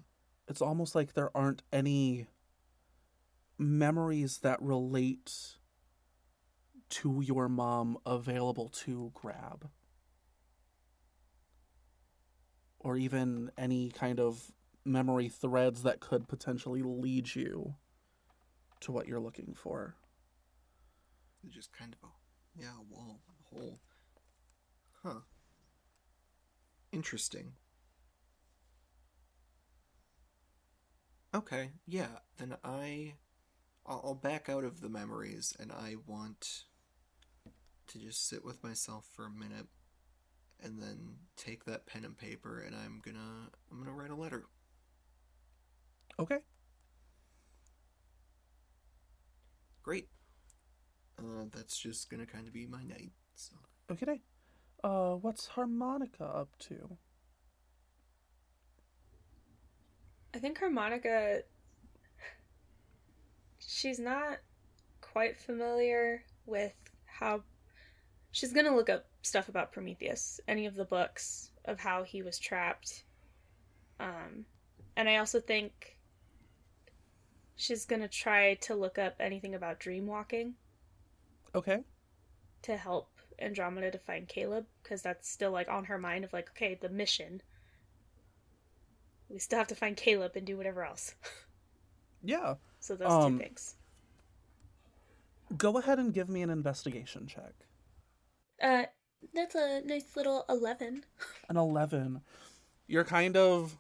it's 0.49 0.61
almost 0.63 0.95
like 0.95 1.15
there 1.15 1.35
aren't 1.37 1.63
any 1.73 2.27
memories 3.59 4.39
that 4.39 4.61
relate 4.63 5.57
to 6.91 7.21
your 7.25 7.49
mom 7.49 7.99
available 8.07 8.69
to 8.69 9.11
grab 9.15 9.71
or 12.79 12.97
even 12.97 13.51
any 13.57 13.91
kind 13.91 14.21
of 14.21 14.53
memory 14.85 15.29
threads 15.29 15.83
that 15.83 16.01
could 16.01 16.29
potentially 16.29 16.83
lead 16.83 17.35
you 17.35 17.75
to 18.81 18.93
what 18.93 19.09
you're 19.09 19.21
looking 19.21 19.55
for 19.55 19.97
It's 21.45 21.55
just 21.55 21.73
kind 21.73 21.95
of 22.03 22.09
a 22.09 22.13
yeah, 22.61 22.73
a 22.79 22.83
wall, 22.95 23.21
a 23.29 23.55
hole. 23.55 23.81
Huh. 25.03 25.21
Interesting. 26.95 27.55
Okay, 31.35 31.71
yeah, 31.87 32.21
then 32.39 32.57
I 32.63 33.15
I'll, 33.87 34.15
back 34.15 34.49
out 34.49 34.65
of 34.65 34.81
the 34.81 34.89
memories 34.89 35.55
and 35.59 35.73
I 35.73 35.97
want 36.07 36.65
to 37.89 37.99
just 37.99 38.29
sit 38.29 38.45
with 38.45 38.63
myself 38.63 39.07
for 39.13 39.27
a 39.27 39.31
minute 39.31 39.67
and 40.63 40.81
then 40.81 41.17
take 41.37 41.65
that 41.65 41.87
pen 41.87 42.05
and 42.05 42.17
paper 42.17 42.61
and 42.61 42.75
I'm 42.77 43.01
gonna 43.05 43.51
I'm 43.71 43.79
gonna 43.79 43.93
write 43.93 44.11
a 44.11 44.15
letter. 44.17 44.45
okay 46.19 46.39
Great. 49.83 50.09
Uh, 51.19 51.45
that's 51.53 51.79
just 51.79 52.11
gonna 52.11 52.27
kind 52.27 52.47
of 52.47 52.53
be 52.55 52.67
my 52.67 52.83
night. 52.83 53.13
So 53.35 53.57
Okay. 53.91 54.21
Uh, 54.85 55.15
what's 55.15 55.47
Harmonica 55.47 56.25
up 56.25 56.51
to? 56.59 56.99
I 60.35 60.39
think 60.39 60.59
Harmonica. 60.59 61.41
She's 63.59 63.99
not 63.99 64.41
quite 65.01 65.39
familiar 65.39 66.25
with 66.45 66.75
how. 67.07 67.45
She's 68.31 68.53
gonna 68.53 68.77
look 68.77 68.91
up 68.91 69.07
stuff 69.23 69.49
about 69.49 69.73
Prometheus, 69.73 70.39
any 70.47 70.67
of 70.67 70.75
the 70.75 70.85
books 70.85 71.51
of 71.65 71.81
how 71.81 72.03
he 72.03 72.23
was 72.23 72.39
trapped. 72.39 73.05
Um, 73.99 74.45
and 74.99 75.09
I 75.09 75.17
also 75.17 75.41
think 75.41 75.97
she's 77.57 77.87
gonna 77.87 78.09
try 78.09 78.55
to 78.55 78.75
look 78.75 78.99
up 78.99 79.15
anything 79.19 79.55
about 79.55 79.81
dream 79.81 80.07
walking 80.07 80.57
Okay. 81.55 81.85
to 82.63 82.77
help 82.77 83.14
Andromeda 83.39 83.91
to 83.91 83.99
find 83.99 84.29
Caleb 84.29 84.67
because 84.83 85.03
that's 85.03 85.29
still 85.29 85.51
like 85.53 85.69
on 85.69 85.85
her 85.87 85.99
mind 85.99 86.25
of 86.25 86.33
like 86.33 86.51
okay 86.51 86.75
the 86.75 86.89
mission. 86.89 87.43
We 89.29 89.39
still 89.39 89.59
have 89.59 89.67
to 89.69 89.75
find 89.75 89.97
Caleb 89.99 90.35
and 90.35 90.47
do 90.47 90.57
whatever 90.57 90.83
else. 90.83 91.15
Yeah. 92.23 92.57
So 92.81 92.97
those 92.97 93.11
Um, 93.11 93.33
two 93.33 93.33
things. 93.33 93.77
Go 95.57 95.79
ahead 95.79 95.99
and 95.99 96.13
give 96.15 96.29
me 96.29 96.43
an 96.43 96.51
investigation 96.51 97.27
check. 97.27 97.55
Uh, 98.61 98.87
that's 99.33 99.55
a 99.55 99.81
nice 99.85 100.17
little 100.17 100.45
eleven. 100.49 101.05
An 101.49 101.57
11. 101.57 102.23
You're 102.87 103.05
kind 103.05 103.37
of 103.37 103.77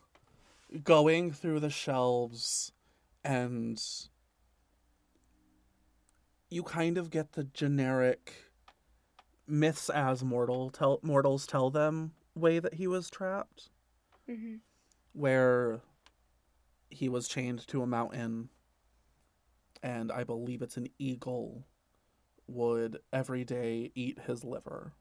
going 0.84 1.32
through 1.32 1.60
the 1.60 1.70
shelves 1.70 2.72
and 3.24 3.80
you 6.50 6.62
kind 6.62 6.98
of 6.98 7.10
get 7.10 7.32
the 7.32 7.44
generic 7.44 8.43
myths 9.46 9.90
as 9.90 10.24
mortal 10.24 10.70
tell 10.70 10.98
mortals 11.02 11.46
tell 11.46 11.70
them 11.70 12.12
way 12.34 12.58
that 12.58 12.74
he 12.74 12.86
was 12.86 13.10
trapped 13.10 13.70
Mm-hmm. 14.28 14.54
where 15.12 15.80
he 16.88 17.08
was 17.10 17.28
chained 17.28 17.66
to 17.68 17.82
a 17.82 17.86
mountain 17.86 18.48
and 19.82 20.10
i 20.10 20.24
believe 20.24 20.62
it's 20.62 20.78
an 20.78 20.88
eagle 20.98 21.66
would 22.46 22.98
every 23.12 23.44
day 23.44 23.92
eat 23.94 24.18
his 24.26 24.44
liver 24.44 24.92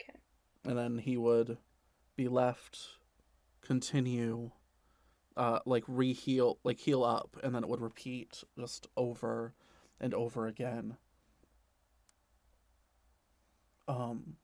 Okay. 0.00 0.18
and 0.64 0.78
then 0.78 0.98
he 0.98 1.16
would 1.16 1.58
be 2.16 2.28
left 2.28 2.78
continue 3.62 4.50
uh 5.36 5.58
like 5.66 5.84
re-heal 5.88 6.58
like 6.64 6.78
heal 6.78 7.02
up 7.04 7.36
and 7.42 7.54
then 7.54 7.64
it 7.64 7.68
would 7.68 7.80
repeat 7.80 8.44
just 8.58 8.86
over 8.96 9.54
and 10.00 10.14
over 10.14 10.46
again 10.46 10.96
um 13.88 14.36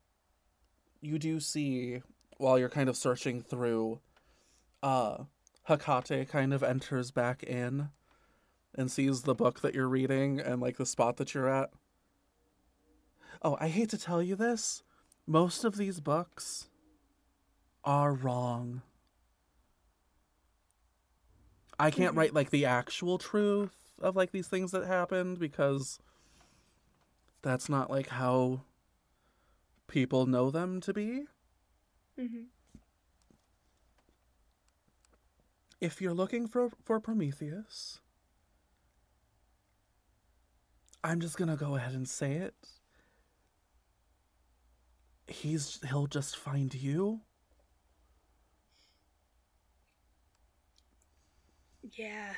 you 1.00 1.18
do 1.18 1.38
see 1.38 2.00
while 2.38 2.58
you're 2.58 2.68
kind 2.68 2.88
of 2.88 2.96
searching 2.96 3.42
through 3.42 4.00
uh 4.82 5.18
Hecate 5.68 6.28
kind 6.28 6.52
of 6.52 6.62
enters 6.62 7.10
back 7.10 7.42
in 7.42 7.90
and 8.74 8.90
sees 8.90 9.22
the 9.22 9.34
book 9.34 9.60
that 9.60 9.74
you're 9.74 9.88
reading 9.88 10.40
and 10.40 10.60
like 10.60 10.76
the 10.76 10.86
spot 10.86 11.16
that 11.16 11.32
you're 11.32 11.48
at. 11.48 11.70
Oh, 13.40 13.56
I 13.60 13.68
hate 13.68 13.88
to 13.90 13.98
tell 13.98 14.22
you 14.22 14.36
this. 14.36 14.82
Most 15.26 15.64
of 15.64 15.76
these 15.76 16.00
books 16.00 16.68
are 17.84 18.12
wrong. 18.12 18.82
I 21.78 21.90
can't 21.90 22.14
write 22.14 22.34
like 22.34 22.50
the 22.50 22.66
actual 22.66 23.18
truth 23.18 23.72
of 24.00 24.16
like 24.16 24.32
these 24.32 24.48
things 24.48 24.70
that 24.72 24.86
happened 24.86 25.38
because 25.38 25.98
that's 27.42 27.68
not 27.68 27.90
like 27.90 28.08
how 28.08 28.62
people 29.88 30.26
know 30.26 30.50
them 30.50 30.80
to 30.82 30.92
be. 30.92 31.24
Mm-hmm. 32.18 32.44
if 35.84 36.00
you're 36.00 36.14
looking 36.14 36.46
for 36.48 36.70
for 36.82 36.98
Prometheus, 36.98 38.00
I'm 41.02 41.20
just 41.20 41.36
gonna 41.36 41.56
go 41.56 41.76
ahead 41.76 41.92
and 41.94 42.08
say 42.08 42.34
it. 42.34 42.54
He's 45.26 45.80
he'll 45.88 46.06
just 46.06 46.36
find 46.36 46.74
you. 46.74 47.20
Yeah. 51.82 52.34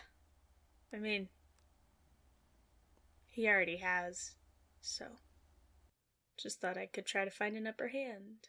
I 0.92 0.98
mean, 0.98 1.28
he 3.28 3.48
already 3.48 3.76
has. 3.76 4.32
So, 4.80 5.06
just 6.36 6.60
thought 6.60 6.76
I 6.76 6.86
could 6.86 7.06
try 7.06 7.24
to 7.24 7.30
find 7.30 7.56
an 7.56 7.66
upper 7.66 7.88
hand. 7.88 8.48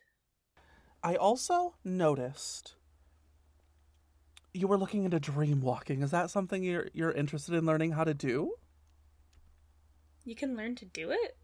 I 1.04 1.16
also 1.16 1.76
noticed 1.84 2.76
you 4.54 4.68
were 4.68 4.78
looking 4.78 5.04
into 5.04 5.20
dream 5.20 5.62
walking. 5.62 6.02
Is 6.02 6.12
that 6.12 6.30
something 6.30 6.64
you're 6.64 6.88
you're 6.94 7.12
interested 7.12 7.54
in 7.54 7.66
learning 7.66 7.92
how 7.92 8.04
to 8.04 8.14
do? 8.14 8.54
You 10.26 10.36
can 10.36 10.58
learn 10.58 10.76
to 10.76 10.86
do 10.86 11.12
it? 11.12 11.38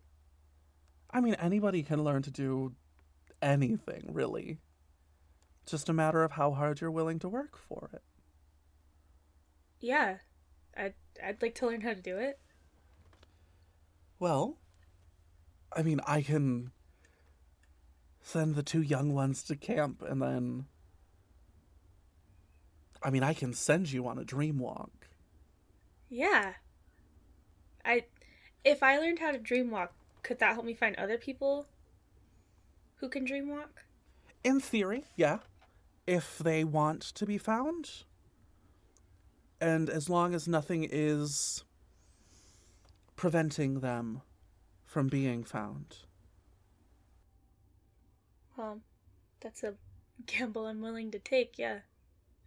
I 1.09 1.21
mean, 1.21 1.35
anybody 1.35 1.83
can 1.83 2.03
learn 2.03 2.23
to 2.23 2.31
do 2.31 2.73
anything, 3.41 4.09
really. 4.11 4.57
Just 5.65 5.87
a 5.87 5.93
matter 5.93 6.23
of 6.23 6.33
how 6.33 6.51
hard 6.51 6.81
you're 6.81 6.91
willing 6.91 7.19
to 7.19 7.29
work 7.29 7.57
for 7.57 7.89
it. 7.93 8.01
Yeah. 9.79 10.17
I'd, 10.75 10.95
I'd 11.23 11.41
like 11.41 11.55
to 11.55 11.67
learn 11.67 11.81
how 11.81 11.93
to 11.93 12.01
do 12.01 12.17
it. 12.17 12.39
Well, 14.19 14.57
I 15.75 15.83
mean, 15.83 15.99
I 16.05 16.21
can 16.21 16.71
send 18.21 18.55
the 18.55 18.63
two 18.63 18.81
young 18.81 19.13
ones 19.13 19.43
to 19.43 19.55
camp 19.55 20.01
and 20.07 20.21
then. 20.21 20.65
I 23.01 23.09
mean, 23.09 23.23
I 23.23 23.33
can 23.33 23.53
send 23.53 23.91
you 23.91 24.07
on 24.07 24.17
a 24.17 24.23
dream 24.23 24.59
walk. 24.59 25.07
Yeah. 26.09 26.53
I 27.83 28.05
if 28.63 28.81
I 28.81 28.97
learned 28.97 29.19
how 29.19 29.31
to 29.31 29.37
dream 29.37 29.71
walk, 29.71 29.93
could 30.21 30.39
that 30.39 30.53
help 30.53 30.65
me 30.65 30.73
find 30.73 30.95
other 30.95 31.17
people 31.17 31.65
who 32.97 33.09
can 33.09 33.25
dream 33.25 33.49
walk? 33.49 33.83
In 34.43 34.59
theory, 34.59 35.05
yeah. 35.15 35.39
If 36.07 36.37
they 36.37 36.63
want 36.63 37.01
to 37.01 37.25
be 37.25 37.37
found. 37.37 37.89
And 39.59 39.89
as 39.89 40.09
long 40.09 40.33
as 40.33 40.47
nothing 40.47 40.87
is 40.89 41.63
preventing 43.15 43.79
them 43.79 44.21
from 44.93 45.07
being 45.07 45.43
found. 45.43 45.95
Well, 48.55 48.81
that's 49.41 49.63
a 49.63 49.73
gamble 50.27 50.67
I'm 50.67 50.81
willing 50.81 51.09
to 51.09 51.17
take, 51.17 51.57
yeah. 51.57 51.79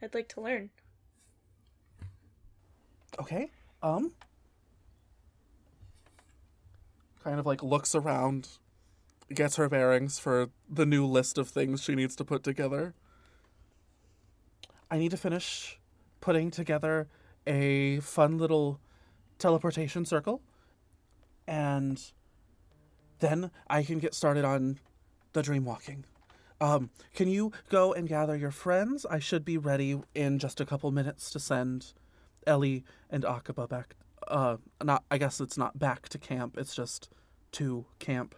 I'd 0.01 0.15
like 0.15 0.29
to 0.29 0.41
learn. 0.41 0.71
Okay. 3.19 3.51
Um 3.83 4.13
kind 7.25 7.41
of 7.41 7.47
like 7.47 7.65
looks 7.65 7.97
around, 7.97 8.47
gets 9.35 9.57
her 9.57 9.69
bearings 9.69 10.21
for 10.21 10.51
the 10.71 10.87
new 10.87 11.05
list 11.05 11.39
of 11.39 11.49
things 11.49 11.83
she 11.83 11.97
needs 11.97 12.15
to 12.15 12.25
put 12.25 12.45
together. 12.45 12.95
I 14.89 14.99
need 14.99 15.11
to 15.11 15.17
finish 15.17 15.81
putting 16.21 16.53
together 16.53 17.09
a 17.45 17.99
fun 17.99 18.39
little 18.39 18.79
teleportation 19.41 20.05
circle 20.05 20.43
and 21.49 22.13
then 23.21 23.51
I 23.69 23.83
can 23.83 23.99
get 23.99 24.15
started 24.15 24.45
on 24.45 24.79
the 25.33 25.43
dream 25.43 25.65
walking. 25.65 26.05
Um, 26.61 26.91
can 27.15 27.29
you 27.29 27.53
go 27.69 27.93
and 27.93 28.09
gather 28.09 28.37
your 28.37 28.51
friends? 28.51 29.05
I 29.05 29.19
should 29.19 29.45
be 29.45 29.59
ready 29.59 30.01
in 30.15 30.39
just 30.39 30.61
a 30.61 30.67
couple 30.67 30.91
minutes 30.91 31.31
to 31.31 31.41
send 31.41 31.93
Ellie 32.47 32.85
and 33.11 33.25
Akaba 33.25 33.67
back. 33.67 33.95
Uh, 34.27 34.57
not. 34.83 35.05
I 35.11 35.19
guess 35.19 35.41
it's 35.41 35.59
not 35.59 35.79
back 35.79 36.09
to 36.09 36.19
camp. 36.19 36.57
It's 36.59 36.75
just 36.75 37.11
to 37.53 37.87
camp. 37.99 38.35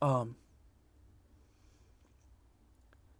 Um, 0.00 0.36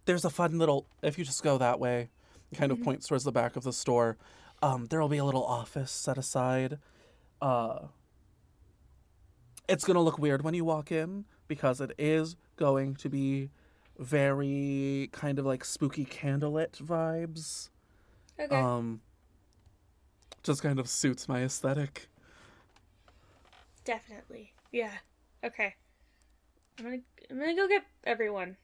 there's 0.05 0.25
a 0.25 0.29
fun 0.29 0.57
little. 0.57 0.87
If 1.03 1.17
you 1.17 1.25
just 1.25 1.43
go 1.43 1.57
that 1.57 1.79
way, 1.79 2.09
kind 2.55 2.71
of 2.71 2.81
points 2.81 3.07
towards 3.07 3.23
the 3.25 3.31
back 3.31 3.55
of 3.55 3.63
the 3.63 3.73
store. 3.73 4.17
Um, 4.61 4.85
there 4.85 4.99
will 4.99 5.09
be 5.09 5.17
a 5.17 5.25
little 5.25 5.45
office 5.45 5.91
set 5.91 6.17
aside. 6.17 6.79
Uh, 7.41 7.79
it's 9.67 9.83
gonna 9.83 10.01
look 10.01 10.17
weird 10.17 10.43
when 10.43 10.53
you 10.53 10.65
walk 10.65 10.91
in 10.91 11.25
because 11.47 11.81
it 11.81 11.93
is 11.97 12.35
going 12.55 12.95
to 12.95 13.09
be 13.09 13.49
very 13.97 15.09
kind 15.11 15.39
of 15.39 15.45
like 15.45 15.65
spooky 15.65 16.05
candlelit 16.05 16.77
vibes. 16.77 17.69
Okay. 18.39 18.55
Um, 18.55 19.01
just 20.43 20.61
kind 20.61 20.79
of 20.79 20.87
suits 20.87 21.27
my 21.27 21.43
aesthetic. 21.43 22.07
Definitely. 23.83 24.53
Yeah. 24.71 24.91
Okay. 25.43 25.75
I'm 26.77 26.85
gonna 26.85 26.97
I'm 27.29 27.39
gonna 27.39 27.55
go 27.55 27.67
get 27.67 27.83
everyone. 28.03 28.57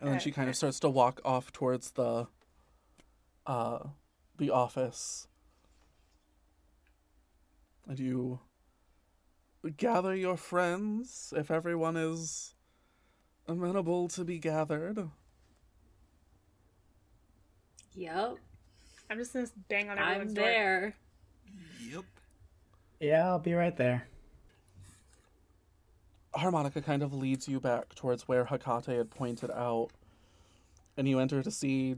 And 0.00 0.12
then 0.12 0.20
she 0.20 0.30
kind 0.30 0.48
of 0.48 0.56
starts 0.56 0.78
to 0.80 0.88
walk 0.88 1.20
off 1.24 1.52
towards 1.52 1.90
the 1.92 2.28
uh 3.46 3.78
the 4.38 4.50
office. 4.50 5.26
And 7.86 7.98
you 7.98 8.40
gather 9.70 10.14
your 10.14 10.36
friends 10.36 11.32
if 11.36 11.50
everyone 11.50 11.96
is 11.96 12.54
amenable 13.46 14.08
to 14.08 14.24
be 14.24 14.38
gathered. 14.38 15.10
Yep, 17.94 18.36
I'm 19.10 19.18
just 19.18 19.32
gonna 19.32 19.48
bang 19.68 19.90
on 19.90 19.98
everyone's 19.98 20.30
I'm 20.30 20.34
door. 20.34 20.44
there. 20.44 20.96
Yep. 21.90 22.04
Yeah, 23.00 23.28
I'll 23.28 23.38
be 23.38 23.54
right 23.54 23.76
there. 23.76 24.06
Harmonica 26.34 26.82
kind 26.82 27.02
of 27.02 27.12
leads 27.12 27.48
you 27.48 27.58
back 27.58 27.94
towards 27.94 28.28
where 28.28 28.44
Hecate 28.44 28.86
had 28.86 29.10
pointed 29.10 29.50
out, 29.50 29.88
and 30.96 31.08
you 31.08 31.18
enter 31.18 31.42
to 31.42 31.50
see, 31.50 31.96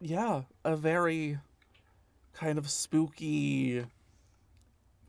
yeah, 0.00 0.42
a 0.64 0.76
very 0.76 1.38
kind 2.32 2.58
of 2.58 2.68
spooky, 2.70 3.84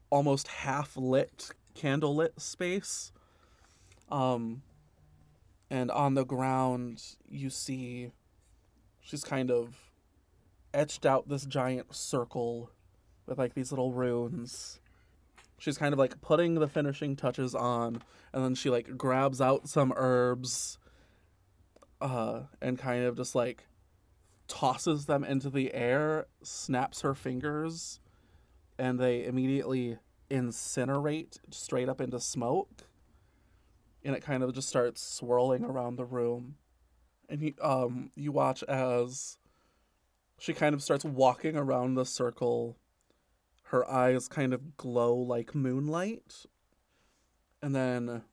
almost 0.10 0.48
half 0.48 0.98
lit, 0.98 1.52
candlelit 1.76 2.40
space. 2.40 3.12
Um, 4.10 4.62
and 5.70 5.90
on 5.90 6.16
the 6.16 6.26
ground, 6.26 7.02
you 7.30 7.50
see 7.50 8.12
she's 9.00 9.24
kind 9.24 9.50
of 9.50 9.80
etched 10.74 11.06
out 11.06 11.30
this 11.30 11.46
giant 11.46 11.94
circle 11.96 12.70
with 13.26 13.38
like 13.38 13.54
these 13.54 13.72
little 13.72 13.94
runes. 13.94 14.80
She's 15.58 15.78
kind 15.78 15.94
of 15.94 16.00
like 16.00 16.22
putting 16.22 16.56
the 16.56 16.68
finishing 16.68 17.16
touches 17.16 17.54
on, 17.54 18.02
and 18.34 18.44
then 18.44 18.56
she 18.56 18.70
like 18.70 18.98
grabs 18.98 19.40
out 19.40 19.70
some 19.70 19.94
herbs, 19.96 20.78
uh, 22.02 22.42
and 22.62 22.80
kind 22.80 23.06
of 23.06 23.16
just 23.16 23.36
like 23.36 23.68
tosses 24.48 25.06
them 25.06 25.24
into 25.24 25.50
the 25.50 25.74
air, 25.74 26.26
snaps 26.44 27.02
her 27.02 27.14
fingers, 27.14 28.00
and 28.78 29.00
they 29.00 29.24
immediately 29.24 29.98
incinerate 30.32 31.40
straight 31.52 31.90
up 31.90 32.02
into 32.02 32.20
smoke. 32.20 32.88
And 34.04 34.16
it 34.16 34.24
kind 34.24 34.42
of 34.42 34.54
just 34.54 34.70
starts 34.70 35.02
swirling 35.02 35.64
around 35.64 35.98
the 35.98 36.06
room. 36.06 36.56
And 37.30 37.42
you 37.42 37.54
um 37.62 38.12
you 38.16 38.32
watch 38.32 38.64
as 38.64 39.38
she 40.40 40.54
kind 40.54 40.74
of 40.74 40.82
starts 40.82 41.06
walking 41.06 41.56
around 41.56 41.96
the 41.96 42.06
circle. 42.06 42.78
Her 43.66 43.90
eyes 43.90 44.28
kind 44.28 44.54
of 44.54 44.76
glow 44.76 45.16
like 45.16 45.54
moonlight. 45.54 46.46
And 47.62 47.76
then 47.76 48.24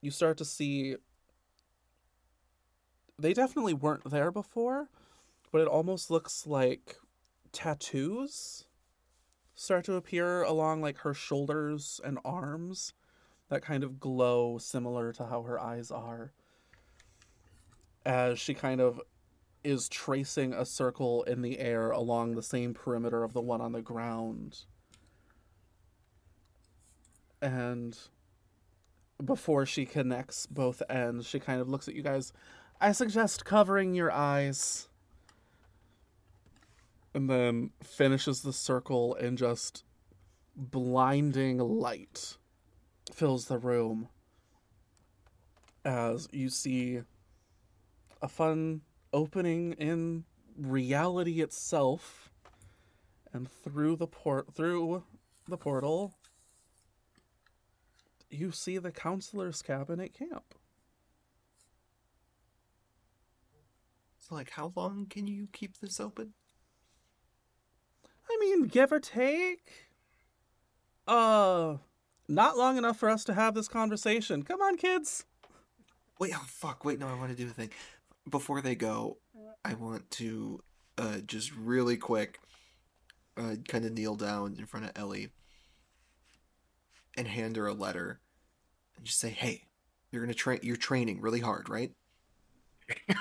you 0.00 0.10
start 0.10 0.36
to 0.38 0.44
see 0.44 0.96
they 3.18 3.32
definitely 3.32 3.74
weren't 3.74 4.10
there 4.10 4.32
before, 4.32 4.88
but 5.52 5.60
it 5.60 5.68
almost 5.68 6.10
looks 6.10 6.46
like 6.46 6.96
tattoos 7.52 8.64
start 9.54 9.84
to 9.84 9.94
appear 9.94 10.42
along 10.42 10.80
like 10.80 10.98
her 10.98 11.14
shoulders 11.14 12.00
and 12.04 12.18
arms 12.24 12.92
that 13.48 13.62
kind 13.62 13.84
of 13.84 14.00
glow 14.00 14.58
similar 14.58 15.12
to 15.12 15.26
how 15.26 15.42
her 15.42 15.60
eyes 15.60 15.90
are 15.90 16.32
as 18.04 18.38
she 18.38 18.52
kind 18.54 18.80
of 18.80 19.00
is 19.62 19.88
tracing 19.88 20.52
a 20.52 20.64
circle 20.64 21.22
in 21.24 21.40
the 21.40 21.58
air 21.58 21.90
along 21.90 22.34
the 22.34 22.42
same 22.42 22.74
perimeter 22.74 23.22
of 23.22 23.32
the 23.32 23.40
one 23.40 23.60
on 23.60 23.72
the 23.72 23.80
ground 23.80 24.64
and 27.40 27.98
before 29.24 29.64
she 29.64 29.86
connects 29.86 30.46
both 30.46 30.82
ends 30.90 31.26
she 31.26 31.38
kind 31.38 31.60
of 31.60 31.68
looks 31.68 31.88
at 31.88 31.94
you 31.94 32.02
guys 32.02 32.32
I 32.80 32.92
suggest 32.92 33.44
covering 33.44 33.94
your 33.94 34.12
eyes. 34.12 34.88
And 37.14 37.30
then 37.30 37.70
finishes 37.82 38.42
the 38.42 38.52
circle 38.52 39.14
and 39.14 39.38
just 39.38 39.84
blinding 40.56 41.58
light 41.58 42.36
fills 43.12 43.46
the 43.46 43.58
room 43.58 44.08
as 45.84 46.28
you 46.32 46.48
see 46.48 47.00
a 48.22 48.28
fun 48.28 48.80
opening 49.12 49.72
in 49.74 50.24
reality 50.56 51.40
itself 51.40 52.30
and 53.32 53.50
through 53.50 53.96
the 53.96 54.06
port 54.06 54.54
through 54.54 55.02
the 55.48 55.56
portal 55.56 56.14
you 58.30 58.50
see 58.50 58.78
the 58.78 58.92
counselor's 58.92 59.60
cabin 59.60 60.00
at 60.00 60.14
camp 60.14 60.54
So, 64.26 64.34
like, 64.34 64.48
how 64.48 64.72
long 64.74 65.04
can 65.04 65.26
you 65.26 65.48
keep 65.52 65.80
this 65.80 66.00
open? 66.00 66.32
I 68.34 68.38
mean, 68.40 68.64
give 68.64 68.90
or 68.92 69.00
take. 69.00 69.88
Uh, 71.06 71.76
not 72.28 72.56
long 72.56 72.76
enough 72.76 72.96
for 72.96 73.08
us 73.08 73.24
to 73.24 73.34
have 73.34 73.54
this 73.54 73.68
conversation. 73.68 74.42
Come 74.42 74.60
on, 74.60 74.76
kids. 74.76 75.24
Wait, 76.18 76.32
oh 76.34 76.44
fuck! 76.46 76.84
Wait, 76.84 76.98
no, 76.98 77.08
I 77.08 77.14
want 77.14 77.30
to 77.30 77.36
do 77.36 77.48
a 77.48 77.52
thing. 77.52 77.70
Before 78.28 78.60
they 78.60 78.74
go, 78.74 79.18
I 79.64 79.74
want 79.74 80.10
to 80.12 80.60
uh 80.96 81.18
just 81.26 81.54
really 81.54 81.96
quick, 81.96 82.38
uh, 83.36 83.56
kind 83.68 83.84
of 83.84 83.92
kneel 83.92 84.14
down 84.14 84.56
in 84.58 84.66
front 84.66 84.86
of 84.86 84.92
Ellie 84.96 85.28
and 87.16 87.28
hand 87.28 87.56
her 87.56 87.66
a 87.66 87.74
letter, 87.74 88.20
and 88.96 89.04
just 89.04 89.18
say, 89.18 89.30
"Hey, 89.30 89.64
you're 90.10 90.22
gonna 90.22 90.34
train. 90.34 90.60
You're 90.62 90.76
training 90.76 91.20
really 91.20 91.40
hard, 91.40 91.68
right? 91.68 91.92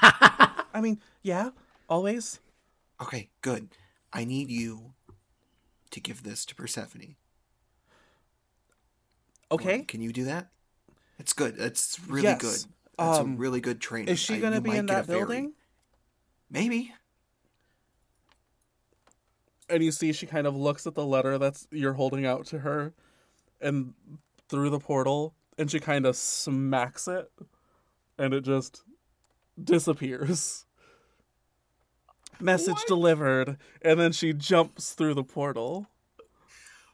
I 0.02 0.82
mean, 0.82 1.02
yeah, 1.22 1.50
always. 1.90 2.40
Okay, 3.02 3.30
good. 3.42 3.70
I 4.14 4.24
need 4.24 4.50
you 4.50 4.94
to 5.94 6.00
give 6.00 6.24
this 6.24 6.44
to 6.46 6.56
Persephone. 6.56 7.16
Okay. 9.52 9.84
Can 9.84 10.02
you 10.02 10.12
do 10.12 10.26
that? 10.26 10.50
It's 11.20 11.34
good. 11.34 11.56
It's 11.60 12.00
really 12.08 12.24
Yes. 12.24 12.42
good. 12.42 12.72
That's 12.98 13.20
Um, 13.20 13.34
a 13.36 13.38
really 13.38 13.62
good 13.62 13.80
training. 13.80 14.10
Is 14.10 14.20
she 14.20 14.40
gonna 14.40 14.60
be 14.62 14.76
in 14.76 14.88
that 14.88 15.08
building? 15.08 15.54
Maybe. 16.50 16.94
And 19.70 19.84
you 19.84 19.92
see 19.92 20.12
she 20.12 20.26
kind 20.26 20.46
of 20.46 20.56
looks 20.56 20.86
at 20.86 20.96
the 20.96 21.06
letter 21.06 21.38
that's 21.38 21.68
you're 21.72 21.94
holding 21.94 22.26
out 22.26 22.46
to 22.48 22.60
her 22.60 22.94
and 23.62 23.94
through 24.50 24.70
the 24.70 24.80
portal 24.80 25.36
and 25.58 25.70
she 25.72 25.80
kind 25.80 26.06
of 26.06 26.16
smacks 26.16 27.08
it 27.08 27.32
and 28.18 28.34
it 28.34 28.42
just 28.42 28.84
disappears. 29.64 30.66
Message 32.44 32.76
What? 32.76 32.88
delivered 32.88 33.58
and 33.82 34.00
then 34.00 34.12
she 34.12 34.34
jumps 34.34 34.94
through 34.94 35.14
the 35.14 35.24
portal. 35.24 35.88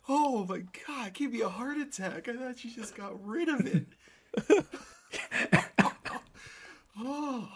Oh 0.08 0.46
my 0.46 0.64
god, 0.88 1.14
give 1.14 1.32
me 1.34 1.42
a 1.42 1.50
heart 1.50 1.78
attack. 1.78 2.28
I 2.28 2.34
thought 2.36 2.64
you 2.64 2.72
just 2.72 2.96
got 2.96 3.24
rid 3.26 3.48
of 3.50 3.66
it. 3.66 4.66
oh. 7.00 7.50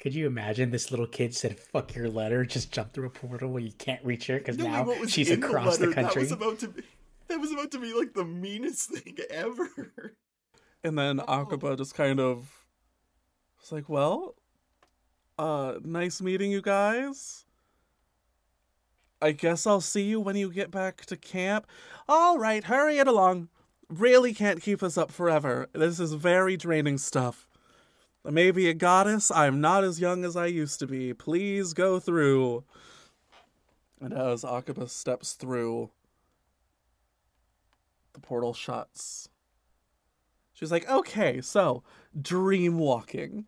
Could 0.00 0.14
you 0.14 0.26
imagine 0.26 0.70
this 0.70 0.90
little 0.92 1.06
kid 1.08 1.34
said 1.34 1.58
"fuck 1.58 1.94
your 1.94 2.08
letter"? 2.08 2.44
Just 2.44 2.70
jump 2.72 2.92
through 2.92 3.06
a 3.06 3.10
portal 3.10 3.50
where 3.50 3.62
you 3.62 3.72
can't 3.72 4.04
reach 4.04 4.28
her 4.28 4.38
because 4.38 4.56
Knowing 4.58 4.72
now 4.72 4.84
what 4.84 5.10
she's 5.10 5.30
across 5.30 5.78
the, 5.78 5.88
letter, 5.88 6.02
country. 6.02 6.24
That 6.24 6.38
was 6.38 6.48
about 6.48 6.58
to 6.60 6.68
be 6.68 6.82
that 7.28 7.40
was 7.40 7.52
about 7.52 7.70
to 7.72 7.78
be 7.80 7.92
like 7.94 8.14
the 8.14 8.24
meanest 8.24 8.90
thing 8.90 9.16
ever. 9.30 10.14
And 10.84 10.96
then 10.96 11.20
Oh. 11.20 11.24
Akaba 11.26 11.76
just 11.76 11.94
kind 11.94 12.20
of 12.20 12.64
was 13.60 13.72
like, 13.72 13.88
Well, 13.88 14.36
uh, 15.38 15.74
nice 15.84 16.20
meeting 16.20 16.50
you 16.50 16.60
guys. 16.60 17.44
I 19.20 19.32
guess 19.32 19.66
I'll 19.66 19.80
see 19.80 20.02
you 20.02 20.20
when 20.20 20.36
you 20.36 20.50
get 20.52 20.70
back 20.70 21.04
to 21.06 21.16
camp. 21.16 21.66
All 22.08 22.38
right, 22.38 22.64
hurry 22.64 22.98
it 22.98 23.08
along. 23.08 23.48
Really 23.88 24.32
can't 24.32 24.62
keep 24.62 24.82
us 24.82 24.96
up 24.96 25.10
forever. 25.10 25.68
This 25.72 25.98
is 25.98 26.12
very 26.12 26.56
draining 26.56 26.98
stuff. 26.98 27.48
Maybe 28.24 28.68
a 28.68 28.74
goddess, 28.74 29.30
I'm 29.30 29.60
not 29.60 29.84
as 29.84 30.00
young 30.00 30.24
as 30.24 30.36
I 30.36 30.46
used 30.46 30.78
to 30.80 30.86
be. 30.86 31.14
Please 31.14 31.72
go 31.72 31.98
through. 31.98 32.64
And 34.00 34.12
as 34.12 34.44
Akaba 34.44 34.88
steps 34.88 35.32
through, 35.32 35.90
the 38.12 38.20
portal 38.20 38.52
shuts. 38.52 39.28
She's 40.52 40.70
like, 40.70 40.88
okay, 40.88 41.40
so 41.40 41.82
dream 42.20 42.78
walking. 42.78 43.46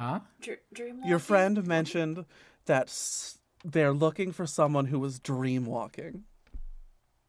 Huh? 0.00 0.20
Dr- 0.40 0.60
dream 0.72 1.02
Your 1.04 1.18
friend 1.18 1.66
mentioned 1.66 2.24
that 2.64 2.84
s- 2.88 3.38
they're 3.62 3.92
looking 3.92 4.32
for 4.32 4.46
someone 4.46 4.86
who 4.86 4.98
was 4.98 5.18
dream 5.18 5.66
walking. 5.66 6.24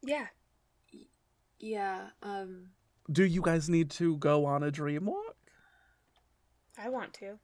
Yeah. 0.02 0.28
Yeah. 1.60 2.12
Um. 2.24 2.70
Do 3.12 3.26
you 3.26 3.42
guys 3.42 3.68
need 3.68 3.92
to 3.92 4.16
go 4.18 4.46
on 4.46 4.64
a 4.64 4.72
dream 4.72 5.06
walk? 5.06 5.36
I 6.78 6.88
want 6.88 7.14
to. 7.16 7.40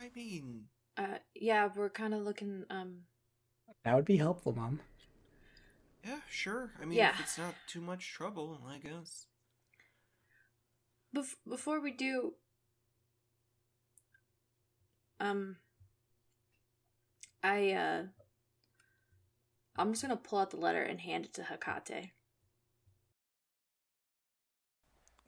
I 0.00 0.10
mean, 0.14 0.68
Uh. 0.96 1.18
Yeah. 1.34 1.68
We're 1.74 1.90
kind 1.90 2.14
of 2.14 2.22
looking. 2.22 2.64
Um. 2.70 3.06
That 3.84 3.96
would 3.96 4.04
be 4.04 4.18
helpful, 4.18 4.52
mom. 4.54 4.78
yeah, 6.04 6.20
sure. 6.30 6.70
I 6.80 6.84
mean, 6.84 6.96
Yeah. 6.98 7.10
if 7.10 7.20
it's 7.20 7.38
not 7.38 7.54
too 7.66 7.80
much 7.80 8.12
trouble, 8.12 8.60
I 8.68 8.78
guess. 8.78 9.26
Bef- 11.14 11.34
before 11.48 11.80
we 11.80 11.90
do. 11.90 12.34
Um. 15.22 15.56
I. 17.42 17.72
Uh. 17.72 18.02
I'm 19.76 19.92
just 19.92 20.02
gonna 20.02 20.16
pull 20.16 20.38
out 20.38 20.50
the 20.50 20.58
letter 20.58 20.82
and 20.82 21.00
hand 21.00 21.24
it 21.24 21.34
to 21.34 21.42
Hecate. 21.42 22.10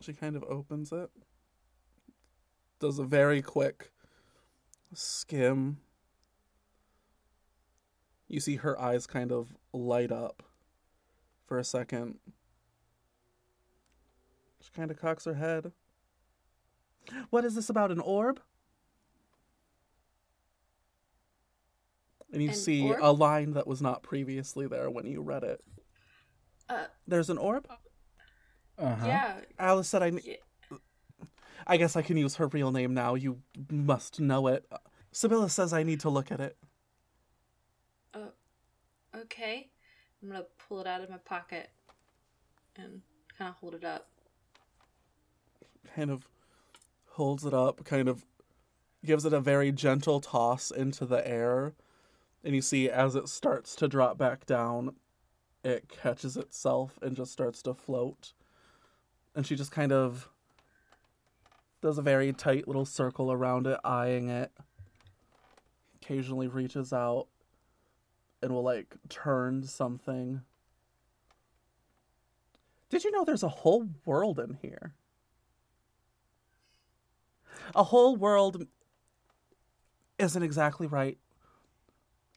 She 0.00 0.12
kind 0.12 0.36
of 0.36 0.44
opens 0.44 0.92
it, 0.92 1.08
does 2.78 2.98
a 2.98 3.04
very 3.04 3.40
quick 3.40 3.90
skim. 4.92 5.78
You 8.28 8.40
see 8.40 8.56
her 8.56 8.78
eyes 8.78 9.06
kind 9.06 9.32
of 9.32 9.56
light 9.72 10.12
up 10.12 10.42
for 11.46 11.58
a 11.58 11.64
second. 11.64 12.18
She 14.60 14.70
kind 14.72 14.90
of 14.90 14.98
cocks 14.98 15.24
her 15.24 15.34
head. 15.34 15.72
What 17.30 17.44
is 17.46 17.54
this 17.54 17.70
about? 17.70 17.90
An 17.90 18.00
orb? 18.00 18.40
And 22.34 22.42
you 22.42 22.48
An 22.48 22.54
see 22.56 22.82
orb? 22.90 22.98
a 23.00 23.12
line 23.12 23.52
that 23.52 23.66
was 23.66 23.80
not 23.80 24.02
previously 24.02 24.66
there 24.66 24.90
when 24.90 25.06
you 25.06 25.22
read 25.22 25.44
it. 25.44 25.60
Uh, 26.68 26.86
There's 27.06 27.30
an 27.30 27.38
orb? 27.38 27.68
Uh-huh. 28.76 29.06
yeah. 29.06 29.36
Alice 29.56 29.88
said 29.88 30.02
I. 30.02 30.10
ne- 30.10 30.20
yeah. 30.24 30.78
I 31.66 31.76
guess 31.76 31.94
I 31.94 32.02
can 32.02 32.16
use 32.16 32.34
her 32.36 32.48
real 32.48 32.72
name 32.72 32.92
now. 32.92 33.14
You 33.14 33.38
must 33.70 34.18
know 34.20 34.48
it. 34.48 34.66
Sibylla 35.12 35.48
says 35.48 35.72
I 35.72 35.84
need 35.84 36.00
to 36.00 36.10
look 36.10 36.32
at 36.32 36.40
it. 36.40 36.56
Uh, 38.12 38.30
okay. 39.16 39.70
I'm 40.20 40.30
gonna 40.30 40.44
pull 40.68 40.80
it 40.80 40.86
out 40.88 41.02
of 41.02 41.08
my 41.10 41.18
pocket 41.18 41.70
and 42.76 43.00
kind 43.38 43.48
of 43.50 43.54
hold 43.56 43.74
it 43.76 43.84
up. 43.84 44.08
Kind 45.94 46.10
of 46.10 46.26
holds 47.10 47.44
it 47.44 47.54
up, 47.54 47.84
kind 47.84 48.08
of 48.08 48.24
gives 49.04 49.24
it 49.24 49.32
a 49.32 49.40
very 49.40 49.70
gentle 49.70 50.20
toss 50.20 50.70
into 50.72 51.06
the 51.06 51.26
air. 51.28 51.74
And 52.44 52.54
you 52.54 52.60
see 52.60 52.90
as 52.90 53.16
it 53.16 53.28
starts 53.28 53.74
to 53.76 53.88
drop 53.88 54.18
back 54.18 54.44
down, 54.44 54.96
it 55.64 55.88
catches 55.88 56.36
itself 56.36 56.98
and 57.00 57.16
just 57.16 57.32
starts 57.32 57.62
to 57.62 57.72
float. 57.72 58.34
And 59.34 59.46
she 59.46 59.56
just 59.56 59.72
kind 59.72 59.92
of 59.92 60.28
does 61.80 61.96
a 61.96 62.02
very 62.02 62.32
tight 62.32 62.68
little 62.68 62.84
circle 62.84 63.32
around 63.32 63.66
it, 63.66 63.80
eyeing 63.82 64.28
it. 64.28 64.52
Occasionally 65.96 66.48
reaches 66.48 66.92
out 66.92 67.28
and 68.42 68.52
will 68.52 68.62
like 68.62 68.94
turn 69.08 69.64
something. 69.64 70.42
Did 72.90 73.04
you 73.04 73.10
know 73.10 73.24
there's 73.24 73.42
a 73.42 73.48
whole 73.48 73.88
world 74.04 74.38
in 74.38 74.58
here? 74.60 74.92
A 77.74 77.84
whole 77.84 78.16
world 78.16 78.66
isn't 80.18 80.42
exactly 80.42 80.86
right. 80.86 81.18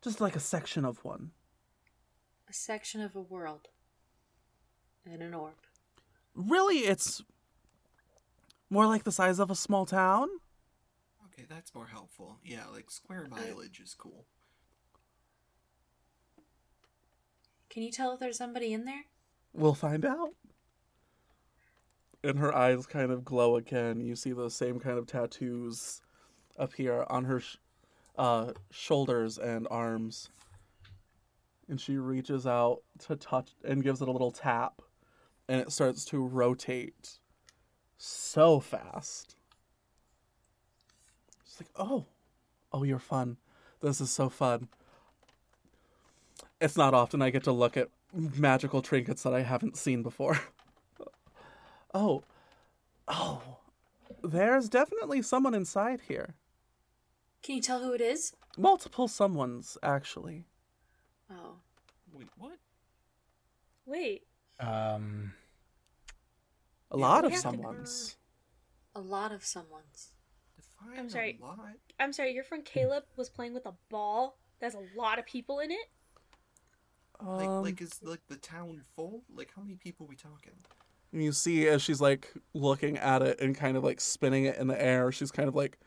Just 0.02 0.22
like 0.22 0.36
a 0.36 0.40
section 0.40 0.86
of 0.86 1.04
one. 1.04 1.32
A 2.50 2.54
section 2.54 3.02
of 3.02 3.16
a 3.16 3.22
world. 3.22 3.68
And 5.06 5.22
an 5.22 5.34
orb. 5.34 5.56
Really, 6.36 6.80
it's 6.80 7.24
more 8.70 8.86
like 8.86 9.04
the 9.04 9.12
size 9.12 9.40
of 9.40 9.50
a 9.50 9.56
small 9.56 9.86
town. 9.86 10.28
Okay, 11.26 11.46
that's 11.50 11.74
more 11.74 11.88
helpful. 11.88 12.38
Yeah, 12.44 12.66
like 12.72 12.92
square 12.92 13.28
uh, 13.32 13.36
mileage 13.36 13.80
is 13.80 13.94
cool. 13.94 14.26
Can 17.70 17.84
you 17.84 17.92
tell 17.92 18.14
if 18.14 18.20
there's 18.20 18.38
somebody 18.38 18.74
in 18.74 18.86
there? 18.86 19.06
We'll 19.54 19.74
find 19.74 20.06
out. 20.06 20.32
And 22.24 22.40
her 22.40 22.54
eyes 22.54 22.86
kind 22.86 23.12
of 23.12 23.24
glow 23.24 23.56
again. 23.56 24.02
You 24.02 24.16
see 24.16 24.32
those 24.32 24.56
same 24.56 24.80
kind 24.80 24.98
of 24.98 25.08
tattoos 25.08 26.02
appear 26.58 27.06
on 27.10 27.26
her 27.26 27.40
sh- 27.40 27.58
uh, 28.18 28.54
shoulders 28.72 29.38
and 29.38 29.68
arms. 29.70 30.30
And 31.70 31.80
she 31.80 31.98
reaches 31.98 32.48
out 32.48 32.82
to 33.08 33.16
touch 33.16 33.52
and 33.64 33.84
gives 33.84 34.02
it 34.02 34.08
a 34.08 34.12
little 34.12 34.32
tap. 34.32 34.82
And 35.50 35.62
it 35.62 35.72
starts 35.72 36.06
to 36.06 36.26
rotate 36.26 37.20
so 37.98 38.60
fast. 38.60 39.36
She's 41.46 41.62
like, 41.62 41.70
oh, 41.76 42.06
oh, 42.72 42.84
you're 42.84 43.00
fun. 43.00 43.38
This 43.82 44.02
is 44.02 44.12
so 44.12 44.30
fun. 44.30 44.70
It's 46.60 46.78
not 46.78 46.94
often 46.94 47.22
I 47.22 47.30
get 47.30 47.44
to 47.44 47.52
look 47.52 47.78
at 47.78 47.90
magical 48.14 48.82
trinkets 48.82 49.24
that 49.24 49.34
I 49.34 49.42
haven't 49.42 49.78
seen 49.78 50.02
before. 50.02 50.40
oh, 51.94 52.24
oh, 53.08 53.58
there's 54.24 54.70
definitely 54.70 55.22
someone 55.22 55.54
inside 55.54 56.02
here. 56.08 56.36
Can 57.44 57.56
you 57.56 57.62
tell 57.62 57.80
who 57.82 57.94
it 57.94 58.02
is? 58.02 58.34
Multiple 58.58 59.08
someones, 59.08 59.78
actually. 59.84 60.46
Oh. 61.32 61.58
Wait, 62.12 62.28
what? 62.38 62.58
Wait, 63.86 64.24
Um, 64.60 65.34
A 66.92 66.98
lot 66.98 67.24
of 67.26 67.32
someones. 67.34 68.16
A 68.96 69.00
lot 69.00 69.32
of 69.32 69.46
someone's. 69.46 70.12
Define 70.56 71.00
I'm 71.00 71.10
sorry. 71.10 71.38
a 71.42 71.46
lot. 71.46 71.60
I'm 72.00 72.12
sorry, 72.12 72.34
your 72.34 72.44
friend 72.44 72.66
Caleb 72.66 73.04
was 73.16 73.30
playing 73.30 73.54
with 73.54 73.66
a 73.66 73.74
ball. 73.90 74.40
There's 74.60 74.74
a 74.74 74.84
lot 74.98 75.20
of 75.20 75.26
people 75.26 75.60
in 75.60 75.72
it. 75.72 75.90
Like, 77.22 77.48
Um, 77.48 77.64
like 77.64 77.82
is 77.82 78.00
like 78.04 78.22
the 78.28 78.36
town 78.36 78.82
full? 78.96 79.24
Like, 79.34 79.52
how 79.56 79.62
many 79.62 79.76
people 79.76 80.06
are 80.06 80.10
we 80.10 80.16
talking? 80.16 80.54
And 81.14 81.24
you 81.24 81.32
see 81.32 81.68
as 81.68 81.82
she's 81.82 82.02
like 82.02 82.34
looking 82.54 82.98
at 82.98 83.22
it 83.22 83.40
and 83.40 83.56
kind 83.56 83.78
of 83.78 83.84
like 83.84 84.02
spinning 84.02 84.46
it 84.46 84.58
in 84.58 84.68
the 84.68 84.80
air, 84.82 85.12
she's 85.12 85.32
kind 85.32 85.48
of 85.48 85.56
like 85.56 85.80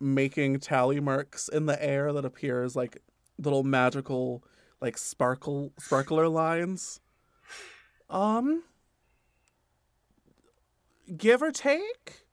making 0.00 0.58
tally 0.60 1.00
marks 1.00 1.48
in 1.48 1.66
the 1.66 1.82
air 1.82 2.12
that 2.12 2.24
appear 2.24 2.62
as 2.62 2.74
like 2.74 2.98
little 3.38 3.62
magical 3.62 4.42
like 4.80 4.96
sparkle 4.96 5.72
sparkler 5.78 6.28
lines. 6.28 7.00
Um 8.08 8.64
give 11.16 11.42
or 11.42 11.50
take 11.50 12.26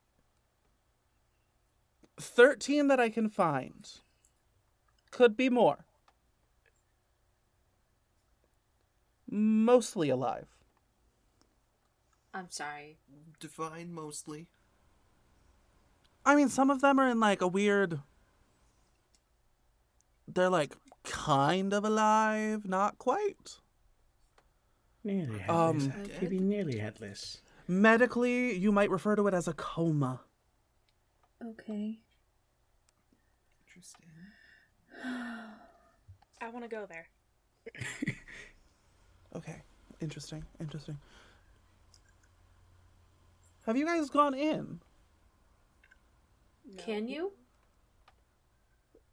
13 2.18 2.88
that 2.88 3.00
I 3.00 3.08
can 3.08 3.28
find. 3.28 3.88
Could 5.10 5.36
be 5.36 5.48
more. 5.48 5.84
Mostly 9.30 10.08
alive. 10.08 10.46
I'm 12.32 12.48
sorry. 12.48 12.98
Define 13.40 13.92
mostly. 13.92 14.46
I 16.28 16.36
mean, 16.36 16.50
some 16.50 16.68
of 16.68 16.82
them 16.82 16.98
are 16.98 17.08
in 17.08 17.18
like 17.18 17.40
a 17.40 17.48
weird. 17.48 18.00
They're 20.26 20.50
like 20.50 20.76
kind 21.04 21.72
of 21.72 21.86
alive, 21.86 22.68
not 22.68 22.98
quite. 22.98 23.56
nearly 25.02 25.38
headless. 25.38 25.86
Um, 25.86 25.92
I'd 26.20 26.30
nearly 26.32 26.78
headless. 26.78 27.40
Medically, 27.66 28.54
you 28.54 28.70
might 28.70 28.90
refer 28.90 29.16
to 29.16 29.26
it 29.26 29.32
as 29.32 29.48
a 29.48 29.54
coma. 29.54 30.20
Okay. 31.42 31.98
Interesting. 33.66 34.06
I 35.04 36.50
want 36.50 36.64
to 36.64 36.68
go 36.68 36.86
there. 36.86 37.08
Okay, 39.36 39.56
interesting, 40.00 40.42
interesting. 40.58 40.98
Have 43.66 43.76
you 43.76 43.84
guys 43.84 44.08
gone 44.08 44.34
in? 44.34 44.80
Can 46.76 47.08
you? 47.08 47.32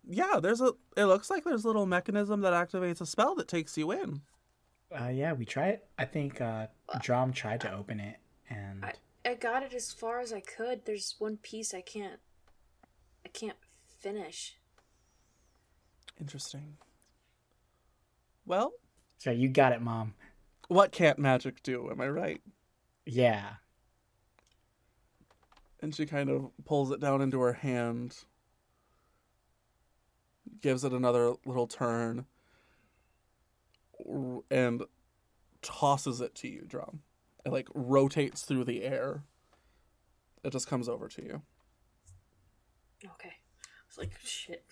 Yeah, 0.07 0.39
there's 0.41 0.61
a. 0.61 0.73
It 0.95 1.05
looks 1.05 1.29
like 1.29 1.43
there's 1.43 1.63
a 1.63 1.67
little 1.67 1.85
mechanism 1.85 2.41
that 2.41 2.53
activates 2.53 3.01
a 3.01 3.05
spell 3.05 3.35
that 3.35 3.47
takes 3.47 3.77
you 3.77 3.91
in. 3.91 4.21
Uh, 4.91 5.07
yeah, 5.07 5.33
we 5.33 5.45
tried. 5.45 5.79
I 5.97 6.05
think 6.05 6.41
uh, 6.41 6.67
Drom 7.01 7.33
tried 7.33 7.61
to 7.61 7.73
open 7.73 7.99
it, 7.99 8.17
and 8.49 8.85
I, 8.85 8.93
I 9.25 9.33
got 9.33 9.63
it 9.63 9.73
as 9.73 9.91
far 9.91 10.19
as 10.19 10.31
I 10.31 10.41
could. 10.41 10.85
There's 10.85 11.15
one 11.17 11.37
piece 11.37 11.73
I 11.73 11.81
can't. 11.81 12.19
I 13.25 13.29
can't 13.29 13.57
finish. 13.99 14.57
Interesting. 16.19 16.77
Well, 18.45 18.73
so 19.17 19.31
you 19.31 19.49
got 19.49 19.71
it, 19.71 19.81
Mom. 19.81 20.13
what 20.67 20.91
can't 20.91 21.17
magic 21.17 21.63
do? 21.63 21.89
Am 21.89 21.99
I 21.99 22.07
right? 22.07 22.41
Yeah. 23.07 23.53
And 25.85 25.93
she 25.93 26.07
kind 26.07 26.31
of 26.31 26.49
pulls 26.65 26.89
it 26.89 26.99
down 26.99 27.21
into 27.21 27.39
her 27.41 27.53
hand 27.53 28.17
gives 30.59 30.83
it 30.83 30.91
another 30.91 31.35
little 31.45 31.67
turn 31.67 32.25
and 34.49 34.81
tosses 35.61 36.21
it 36.21 36.33
to 36.33 36.47
you 36.47 36.63
Drom 36.67 37.01
it 37.45 37.51
like 37.51 37.67
rotates 37.75 38.41
through 38.41 38.63
the 38.63 38.83
air 38.83 39.25
it 40.43 40.51
just 40.51 40.67
comes 40.67 40.89
over 40.89 41.07
to 41.07 41.23
you 41.23 41.43
Okay. 43.05 43.33
It's 43.87 43.99
like 43.99 44.13
shit. 44.23 44.65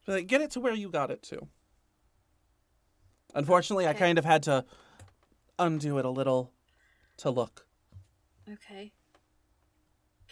She's 0.00 0.16
like 0.16 0.26
get 0.26 0.40
it 0.40 0.50
to 0.50 0.60
where 0.60 0.74
you 0.74 0.90
got 0.90 1.12
it 1.12 1.22
to 1.22 1.46
unfortunately 3.36 3.86
i 3.86 3.92
kind 3.92 4.18
of 4.18 4.24
had 4.24 4.42
to 4.42 4.64
undo 5.60 5.98
it 5.98 6.04
a 6.04 6.10
little 6.10 6.50
to 7.18 7.30
look 7.30 7.68
Okay. 8.52 8.92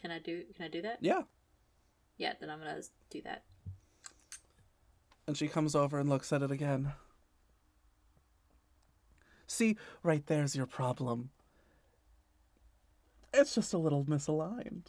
Can 0.02 0.10
I 0.10 0.18
do? 0.18 0.42
Can 0.56 0.66
I 0.66 0.68
do 0.68 0.82
that? 0.82 0.98
yeah 1.00 1.22
Yeah. 2.18 2.34
Then 2.38 2.50
I'm 2.50 2.58
gonna 2.58 2.82
do 3.08 3.22
that. 3.22 3.44
And 5.26 5.36
she 5.36 5.46
comes 5.48 5.74
over 5.76 5.98
and 5.98 6.08
looks 6.10 6.32
at 6.32 6.42
it 6.42 6.50
again. 6.50 6.92
See, 9.46 9.76
right 10.02 10.26
there's 10.26 10.56
your 10.56 10.66
problem. 10.66 11.30
it's 13.34 13.54
just 13.54 13.72
a 13.72 13.78
little 13.78 14.04
misaligned. 14.04 14.86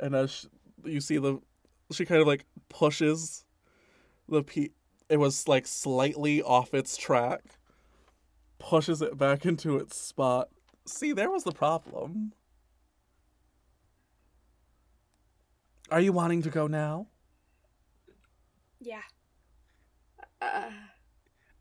And 0.00 0.14
as 0.14 0.30
sh 0.30 0.46
you 0.84 1.00
see 1.00 1.18
the, 1.18 1.40
she 1.92 2.04
kind 2.04 2.20
of 2.20 2.26
like 2.26 2.44
pushes 2.68 3.44
the 4.28 4.42
pe. 4.42 4.68
It 5.08 5.16
was 5.18 5.48
like 5.48 5.66
slightly 5.66 6.42
off 6.42 6.74
its 6.74 6.96
track. 6.96 7.58
Pushes 8.58 9.02
it 9.02 9.16
back 9.18 9.44
into 9.46 9.76
its 9.76 9.96
spot. 9.96 10.48
See, 10.86 11.12
there 11.12 11.30
was 11.30 11.44
the 11.44 11.52
problem. 11.52 12.32
Are 15.94 16.00
you 16.00 16.12
wanting 16.12 16.42
to 16.42 16.50
go 16.50 16.66
now? 16.66 17.06
Yeah. 18.80 19.02
Uh, 20.40 20.70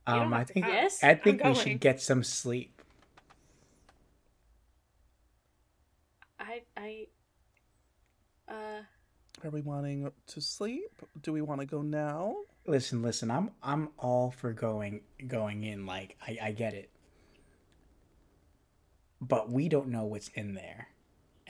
Um, 0.07 0.33
I 0.33 0.39
have 0.39 0.47
to 0.47 0.53
think 0.53 0.67
Yes, 0.67 1.03
I 1.03 1.13
I'm 1.13 1.19
think 1.19 1.43
we 1.45 1.53
going. 1.53 1.55
should 1.55 1.79
get 1.79 2.01
some 2.01 2.23
sleep. 2.23 2.81
I 6.39 6.63
I 6.77 7.07
uh 8.47 8.83
Are 9.43 9.49
we 9.51 9.61
wanting 9.61 10.11
to 10.27 10.41
sleep? 10.41 11.01
Do 11.21 11.33
we 11.33 11.41
want 11.41 11.61
to 11.61 11.67
go 11.67 11.81
now? 11.81 12.45
Listen, 12.65 13.01
listen. 13.01 13.31
I'm 13.31 13.51
I'm 13.63 13.89
all 13.97 14.31
for 14.31 14.53
going 14.53 15.01
going 15.27 15.63
in. 15.63 15.85
Like 15.85 16.17
I, 16.25 16.37
I 16.41 16.51
get 16.51 16.73
it, 16.73 16.89
but 19.21 19.49
we 19.51 19.69
don't 19.69 19.87
know 19.89 20.05
what's 20.05 20.29
in 20.29 20.53
there, 20.55 20.89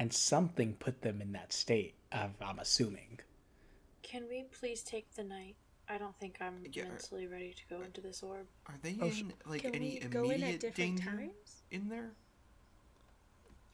and 0.04 0.12
something 0.12 0.74
put 0.74 1.01
them 1.01 1.22
in 1.22 1.32
that 1.32 1.54
state. 1.54 1.93
I'm, 2.12 2.34
I'm 2.45 2.60
assuming. 2.60 3.22
can 4.01 4.28
we 4.28 4.43
please 4.60 4.84
take 4.84 5.10
the 5.16 5.24
night? 5.24 5.56
I 5.88 5.97
don't 5.97 6.14
think 6.20 6.36
I'm 6.41 6.66
Yeah. 6.74 6.84
Uh, 6.84 6.88
mentally 6.89 7.26
ready 7.26 7.54
to 7.54 7.62
go 7.74 7.82
into 7.84 8.01
this 8.01 8.22
orb. 8.22 8.45
Are 8.68 8.76
they 8.82 8.97
Oh, 8.99 9.08
in 9.08 9.32
like 9.45 9.62
Can 9.62 9.74
any 9.74 9.99
we 10.04 10.08
go 10.10 10.26
in 10.26 10.32
immediate 10.41 10.56
at 10.56 10.60
different 10.76 10.97
danger 10.97 11.10
times? 11.10 11.64
in 11.72 11.88
there? 11.88 12.12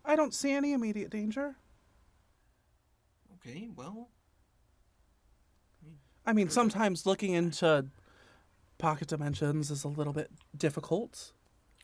I 0.05 0.15
don't 0.15 0.35
see 0.35 0.51
any 0.51 0.73
immediate 0.73 1.09
danger. 1.09 1.55
Okay, 3.37 3.69
well, 3.75 4.09
I 6.27 6.33
mean, 6.33 6.49
sometimes 6.49 7.07
looking 7.07 7.33
into 7.33 7.87
pocket 8.77 9.07
dimensions 9.07 9.71
is 9.71 9.83
a 9.83 9.87
little 9.87 10.13
bit 10.13 10.29
difficult. 10.55 11.31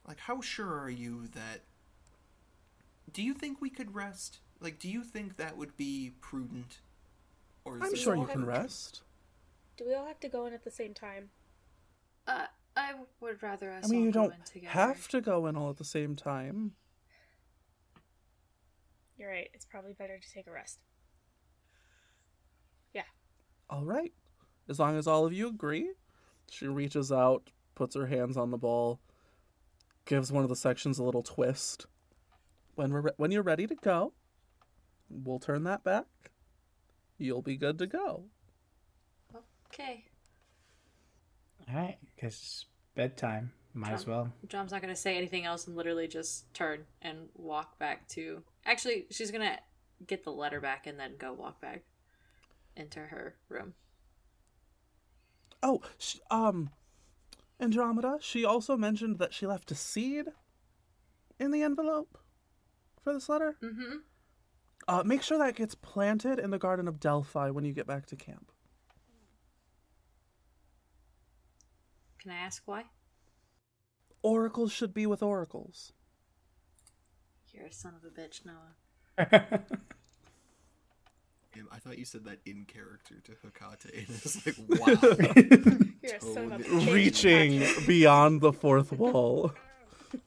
like 0.08 0.20
how 0.20 0.39
sure 0.39 0.80
are 0.80 0.89
you 0.89 1.28
that 1.30 1.62
do 3.16 3.24
you 3.24 3.34
think 3.34 3.61
we 3.61 3.70
could 3.70 3.95
rest? 3.95 4.39
Like 4.59 4.78
do 4.78 4.89
you 4.89 5.03
think 5.03 5.38
that 5.38 5.57
would 5.57 5.76
be 5.78 6.11
prudent? 6.20 6.80
Or 7.63 7.78
is 7.78 7.84
I'm 7.84 7.95
sure 7.95 8.16
you 8.16 8.26
can 8.26 8.43
okay? 8.43 8.59
rest. 8.59 9.01
Do 9.78 9.86
we 9.88 9.95
all 9.95 10.05
have 10.05 10.20
to 10.20 10.30
go 10.30 10.45
in 10.45 10.53
at 10.53 10.63
the 10.63 10.72
same 10.72 10.93
time? 10.93 11.30
Uh, 12.28 12.45
I 12.76 12.91
would 13.22 13.41
rather 13.41 13.72
us 13.72 13.86
I 13.86 13.88
mean, 13.88 13.99
all 13.99 14.05
you 14.05 14.11
go 14.11 14.22
don't 14.30 14.66
have 14.66 15.07
to 15.09 15.22
go 15.22 15.47
in 15.47 15.55
all 15.55 15.70
at 15.70 15.78
the 15.78 15.86
same 15.86 16.16
time. 16.16 16.74
You're 19.18 19.30
right. 19.30 19.49
It's 19.53 19.66
probably 19.66 19.93
better 19.93 20.20
to 20.20 20.34
take 20.34 20.47
a 20.47 20.51
rest. 20.51 20.80
Yeah. 22.93 23.03
All 23.70 23.86
right. 23.86 24.11
As 24.68 24.78
long 24.78 24.97
as 24.97 25.07
all 25.07 25.26
of 25.26 25.32
you 25.32 25.47
agree. 25.47 25.91
She 26.51 26.68
reaches 26.68 27.11
out, 27.13 27.49
puts 27.76 27.95
her 27.95 28.07
hands 28.07 28.36
on 28.36 28.51
the 28.51 28.57
ball, 28.57 28.99
gives 30.05 30.32
one 30.32 30.43
of 30.43 30.49
the 30.49 30.55
sections 30.55 30.99
a 30.99 31.03
little 31.03 31.24
twist. 31.24 31.88
When 32.76 32.91
we're 32.91 33.01
re- 33.01 33.11
when 33.17 33.32
you're 33.32 33.43
ready 33.43 33.67
to 33.67 33.76
go, 33.76 34.13
we'll 35.09 35.39
turn 35.39 35.63
that 35.63 35.84
back. 35.84 36.05
You'll 37.17 37.41
be 37.41 37.55
good 37.55 37.80
to 37.80 37.88
go. 37.88 38.26
Okay. 39.73 40.05
All 41.69 41.76
right, 41.76 41.97
because 42.15 42.34
it's 42.34 42.65
bedtime. 42.95 43.51
Might 43.73 43.91
as 43.91 44.07
well. 44.07 44.32
John's 44.47 44.71
not 44.71 44.82
gonna 44.82 44.95
say 44.95 45.17
anything 45.17 45.45
else 45.45 45.67
and 45.67 45.76
literally 45.76 46.07
just 46.07 46.53
turn 46.53 46.86
and 47.01 47.28
walk 47.34 47.78
back 47.78 48.07
to. 48.09 48.41
Actually, 48.65 49.05
she's 49.09 49.32
gonna 49.32 49.57
get 50.07 50.23
the 50.23 50.32
letter 50.32 50.61
back 50.61 50.88
and 50.88 50.99
then 50.99 51.15
go 51.17 51.34
walk 51.34 51.59
back 51.61 51.84
into 52.76 52.99
her 52.99 53.36
room. 53.49 53.73
Oh, 55.61 55.82
sh- 55.97 56.17
um, 56.30 56.69
Andromeda. 57.59 58.17
She 58.21 58.45
also 58.45 58.78
mentioned 58.78 59.17
that 59.19 59.34
she 59.34 59.45
left 59.45 59.71
a 59.71 59.76
seed 59.76 60.28
in 61.39 61.51
the 61.51 61.61
envelope 61.61 62.17
for 63.06 63.14
this 63.14 63.30
letter. 63.30 63.56
Mm-hmm. 63.64 63.97
Uh, 64.88 65.03
make 65.06 65.22
sure 65.22 65.38
that 65.38 65.56
gets 65.56 65.76
planted 65.76 66.39
in 66.39 66.49
the 66.49 66.58
Garden 66.60 66.89
of 66.89 66.99
Delphi 66.99 67.49
when 67.51 67.64
you 67.64 67.72
get 67.72 67.88
back 67.88 68.08
to 68.08 68.16
camp. 68.16 68.51
Can 72.20 72.32
I 72.32 72.38
ask 72.38 72.64
why? 72.66 72.86
Oracles 74.24 74.72
should 74.72 74.93
be 74.93 75.06
with 75.06 75.22
oracles. 75.24 75.93
You're 77.53 77.68
a 77.68 77.72
son 77.72 77.93
of 77.95 78.03
a 78.03 78.10
bitch, 78.10 78.41
Noah. 78.43 78.74
I 81.72 81.78
thought 81.78 81.97
you 81.97 82.06
said 82.06 82.26
that 82.26 82.39
in 82.45 82.66
character 82.66 83.16
to 83.24 83.32
Hecate, 83.43 83.86
and 83.93 84.10
it's 84.10 84.45
like, 84.45 84.56
wow. 84.68 84.88
You're 86.01 86.16
a 86.16 86.22
son 86.22 86.51
of 86.51 86.62
a 86.62 86.64
Tone 86.64 86.82
bitch, 86.82 86.93
Reaching 86.93 87.86
beyond 87.86 88.41
the 88.41 88.51
fourth 88.51 88.91
wall. 88.91 89.53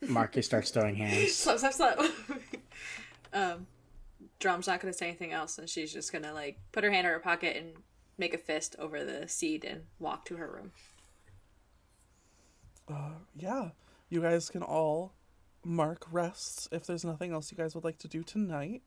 Marcus 0.07 0.47
starts 0.47 0.71
throwing 0.71 0.95
hands. 0.97 1.35
Stop, 1.35 1.59
stop, 1.59 1.73
stop. 1.73 1.99
um, 3.33 3.67
Drom's 4.39 4.67
not 4.67 4.81
gonna 4.81 4.93
say 4.93 5.09
anything 5.09 5.33
else, 5.33 5.59
and 5.59 5.69
she's 5.69 5.93
just 5.93 6.13
gonna 6.13 6.33
like 6.33 6.59
put 6.73 6.85
her 6.85 6.91
hand 6.91 7.07
in 7.07 7.13
her 7.13 7.19
pocket 7.19 7.57
and 7.57 7.75
make 8.17 8.35
a 8.35 8.39
fist 8.39 8.77
over 8.79 9.05
the 9.05 9.29
seed 9.29 9.65
and 9.65 9.83
walk 9.99 10.25
to 10.27 10.37
her 10.37 10.51
room. 10.51 10.73
Yeah, 13.37 13.71
you 14.09 14.21
guys 14.23 14.49
can 14.51 14.63
all 14.63 15.13
mark 15.65 16.07
rests 16.11 16.69
if 16.73 16.87
there's 16.87 17.05
nothing 17.05 17.33
else 17.33 17.51
you 17.53 17.57
guys 17.57 17.75
would 17.75 17.85
like 17.85 17.99
to 17.99 18.09
do 18.09 18.23
tonight. 18.23 18.83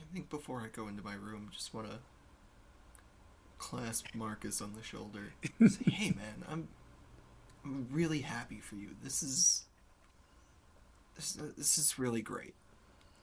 I 0.00 0.14
think 0.14 0.30
before 0.30 0.60
I 0.60 0.68
go 0.68 0.88
into 0.88 1.02
my 1.02 1.14
room, 1.14 1.50
just 1.52 1.74
want 1.74 1.90
to 1.90 1.98
clasp 3.58 4.06
Marcus 4.14 4.62
on 4.62 4.74
the 4.74 4.82
shoulder. 4.82 5.34
Say, 5.66 5.90
hey 5.90 6.10
man, 6.10 6.44
I'm 6.48 6.68
I'm 7.64 7.88
really 7.90 8.20
happy 8.20 8.60
for 8.60 8.76
you. 8.76 8.90
This 9.02 9.22
is 9.22 9.64
this, 11.18 11.32
this 11.56 11.78
is 11.78 11.98
really 11.98 12.22
great. 12.22 12.54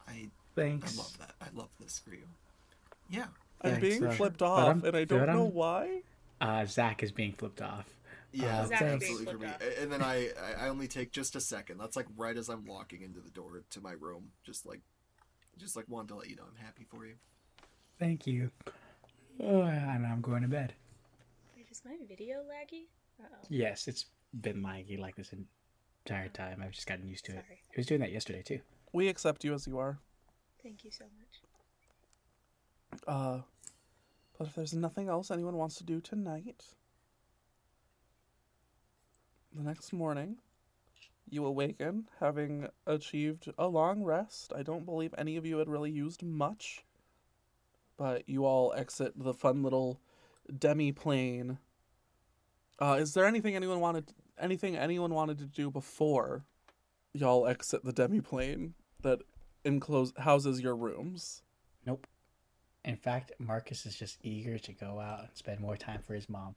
I 0.08 0.28
Thanks. 0.56 0.94
I 0.98 1.02
love 1.02 1.18
that. 1.18 1.32
I 1.42 1.46
love 1.58 1.70
this 1.80 2.00
for 2.00 2.12
you. 2.12 2.24
Yeah. 3.10 3.26
I'm 3.62 3.72
Thanks, 3.72 3.88
being 3.88 4.06
uh, 4.06 4.12
flipped 4.12 4.42
off, 4.42 4.84
and 4.84 4.96
I 4.96 5.04
don't 5.06 5.26
know 5.28 5.46
I'm- 5.46 5.54
why. 5.54 6.02
Uh, 6.42 6.66
Zach 6.66 7.02
is 7.02 7.12
being 7.12 7.32
flipped 7.32 7.62
off. 7.62 7.90
Yeah, 8.34 8.62
Uh, 8.62 8.66
Zach 8.68 8.82
absolutely 8.82 9.26
being 9.26 9.38
for 9.38 9.42
me. 9.44 9.48
flipped 9.48 9.64
A- 9.64 9.82
And 9.82 9.92
then 9.92 10.02
I, 10.04 10.28
I 10.60 10.66
I 10.66 10.68
only 10.70 10.88
take 10.88 11.12
just 11.12 11.36
a 11.36 11.40
second. 11.42 11.78
That's 11.80 11.96
like 11.96 12.08
right 12.18 12.36
as 12.38 12.50
I'm 12.50 12.66
walking 12.66 13.02
into 13.02 13.22
the 13.22 13.30
door 13.32 13.64
to 13.70 13.82
my 13.82 13.94
room. 13.94 14.32
Just 14.44 14.66
like 14.66 14.82
just 15.58 15.76
like 15.78 15.86
wanted 15.88 16.10
to 16.10 16.16
let 16.16 16.30
you 16.30 16.36
know 16.36 16.44
I'm 16.48 16.64
happy 16.64 16.86
for 16.90 17.06
you. 17.06 17.14
Thank 17.98 18.28
you. 18.28 18.52
Oh, 19.42 19.62
and 19.62 20.06
I'm 20.06 20.20
going 20.22 20.42
to 20.42 20.48
bed. 20.50 20.74
Wait, 21.56 21.68
is 21.72 21.82
my 21.86 21.96
video 22.08 22.40
laggy? 22.40 22.88
Uh-oh. 23.22 23.46
Yes, 23.50 23.88
it's 23.88 24.06
been 24.42 24.62
laggy 24.62 25.00
like 25.00 25.16
this 25.16 25.32
entire 26.06 26.30
time. 26.30 26.62
I've 26.64 26.72
just 26.72 26.88
gotten 26.88 27.08
used 27.08 27.26
to 27.26 27.32
it. 27.32 27.44
Sorry. 27.46 27.62
It 27.72 27.78
was 27.78 27.86
doing 27.86 28.02
that 28.02 28.12
yesterday 28.12 28.44
too. 28.44 28.60
We 28.94 29.08
accept 29.08 29.44
you 29.44 29.54
as 29.54 29.68
you 29.68 29.78
are. 29.78 29.98
Thank 30.62 30.84
you 30.84 30.92
so 30.92 31.06
much. 31.20 31.42
Uh, 33.08 33.42
but 34.38 34.48
if 34.48 34.56
there's 34.56 34.74
nothing 34.74 35.10
else 35.10 35.32
anyone 35.32 35.58
wants 35.58 35.76
to 35.76 35.84
do 35.84 36.00
tonight, 36.00 36.64
the 39.54 39.64
next 39.64 39.94
morning, 39.94 40.38
you 41.30 41.46
awaken 41.46 42.08
having 42.20 42.68
achieved 42.86 43.52
a 43.58 43.68
long 43.68 44.04
rest. 44.04 44.54
I 44.56 44.64
don't 44.64 44.86
believe 44.86 45.14
any 45.18 45.38
of 45.38 45.46
you 45.46 45.58
had 45.58 45.68
really 45.68 45.92
used 45.92 46.24
much, 46.24 46.84
but 47.98 48.28
you 48.28 48.46
all 48.46 48.74
exit 48.76 49.14
the 49.16 49.34
fun 49.34 49.64
little 49.64 50.00
demi 50.58 50.92
plane. 50.92 51.58
Uh, 52.80 52.98
is 53.00 53.14
there 53.14 53.26
anything 53.26 53.56
anyone 53.56 53.80
wanted? 53.80 54.14
Anything 54.40 54.76
anyone 54.76 55.14
wanted 55.14 55.38
to 55.40 55.46
do 55.46 55.72
before 55.72 56.44
y'all 57.14 57.48
exit 57.48 57.84
the 57.84 57.94
demi 57.94 58.22
plane 58.22 58.74
that 59.02 59.20
enclose 59.64 60.14
houses 60.18 60.62
your 60.62 60.76
rooms? 60.76 61.42
Nope. 61.86 62.08
In 62.84 62.98
fact, 62.98 63.32
Marcus 63.40 63.86
is 63.86 63.96
just 63.96 64.18
eager 64.22 64.60
to 64.60 64.74
go 64.74 65.00
out 65.00 65.20
and 65.20 65.30
spend 65.34 65.60
more 65.60 65.78
time 65.78 66.02
for 66.06 66.14
his 66.14 66.30
mom. 66.30 66.56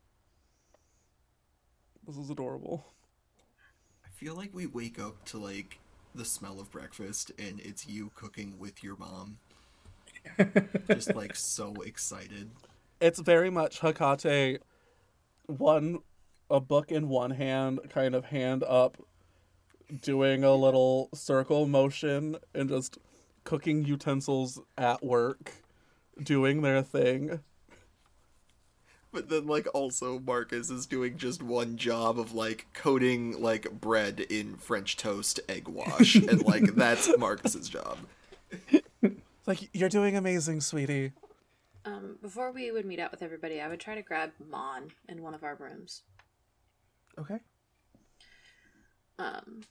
This 2.07 2.17
is 2.17 2.31
adorable. 2.31 2.85
I 4.05 4.09
feel 4.11 4.35
like 4.35 4.51
we 4.53 4.67
wake 4.67 4.99
up 4.99 5.25
to 5.27 5.39
like 5.39 5.79
the 6.15 6.25
smell 6.25 6.59
of 6.61 6.71
breakfast 6.71 7.31
and 7.39 7.61
it's 7.61 7.87
you 7.87 8.11
cooking 8.15 8.59
with 8.59 8.83
your 8.83 8.97
mom. 8.97 9.39
Just 10.89 11.15
like 11.15 11.37
so 11.37 11.75
excited. 11.85 12.51
It's 13.01 13.21
very 13.21 13.51
much 13.51 13.81
Hecate, 13.81 14.61
one, 15.47 16.01
a 16.51 16.61
book 16.61 16.91
in 16.91 17.09
one 17.09 17.33
hand, 17.33 17.81
kind 17.91 18.15
of 18.15 18.27
hand 18.27 18.65
up, 18.65 18.99
doing 20.03 20.45
a 20.45 20.55
little 20.55 21.09
circle 21.15 21.67
motion 21.67 22.37
and 22.55 22.69
just 22.69 22.99
cooking 23.45 23.85
utensils 23.85 24.61
at 24.77 25.03
work, 25.03 25.53
doing 26.23 26.63
their 26.63 26.83
thing. 26.83 27.41
But 29.11 29.31
then, 29.31 29.47
like, 29.47 29.67
also 29.73 30.19
Marcus 30.19 30.69
is 30.69 30.87
doing 30.87 31.17
just 31.17 31.43
one 31.43 31.79
job 31.79 32.19
of 32.19 32.35
like 32.35 32.67
coating 32.75 33.41
like 33.41 33.81
bread 33.81 34.21
in 34.21 34.57
French 34.57 34.99
toast 34.99 35.41
egg 35.49 35.67
wash, 35.67 36.15
and 36.17 36.45
like 36.45 36.65
that's 36.75 37.17
Marcus's 37.17 37.69
job. 37.69 37.99
Like 39.47 39.71
you're 39.73 39.89
doing 39.89 40.15
amazing, 40.15 40.61
sweetie. 40.61 41.13
Um, 41.87 42.19
before 42.21 42.53
we 42.53 42.71
would 42.71 42.85
meet 42.85 43.01
up 43.01 43.11
with 43.11 43.23
everybody, 43.23 43.63
I 43.63 43.69
would 43.69 43.81
try 43.81 43.95
to 43.95 44.03
grab 44.03 44.33
Mon 44.51 44.91
in 45.09 45.23
one 45.23 45.33
of 45.33 45.43
our 45.43 45.55
rooms. 45.55 46.03
Okay. 47.19 47.39
Um, 49.19 49.63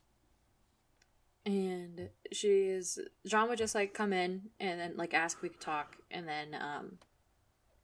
and 1.45 2.09
she 2.33 2.47
is 2.63 2.99
John 3.25 3.47
would 3.47 3.57
just 3.57 3.73
like 3.73 3.93
come 3.93 4.11
in 4.11 4.49
and 4.59 4.79
then 4.79 4.97
like 4.97 5.13
ask 5.13 5.37
if 5.37 5.43
we 5.43 5.49
could 5.49 5.61
talk, 5.61 5.95
and 6.11 6.27
then 6.27 6.53
um, 6.53 6.97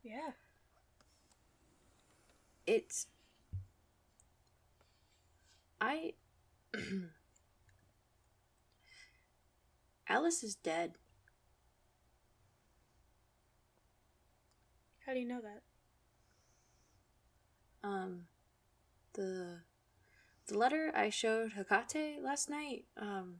Yeah. 0.04 0.32
it's 2.68 3.08
I 5.80 6.14
Alice 10.10 10.44
is 10.44 10.56
dead. 10.56 10.94
How 15.06 15.14
do 15.14 15.20
you 15.20 15.28
know 15.28 15.42
that? 15.42 15.62
Um, 17.88 18.28
the 19.14 19.62
the 20.48 20.58
letter 20.58 20.92
I 20.96 21.10
showed 21.10 21.54
Hecate 21.54 22.22
last 22.22 22.50
night. 22.50 22.86
Um, 22.98 23.38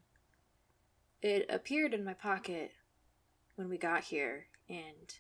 it 1.22 1.46
appeared 1.50 1.94
in 1.94 2.04
my 2.04 2.14
pocket 2.14 2.72
when 3.56 3.70
we 3.70 3.78
got 3.78 4.06
here, 4.06 4.48
and 4.70 5.14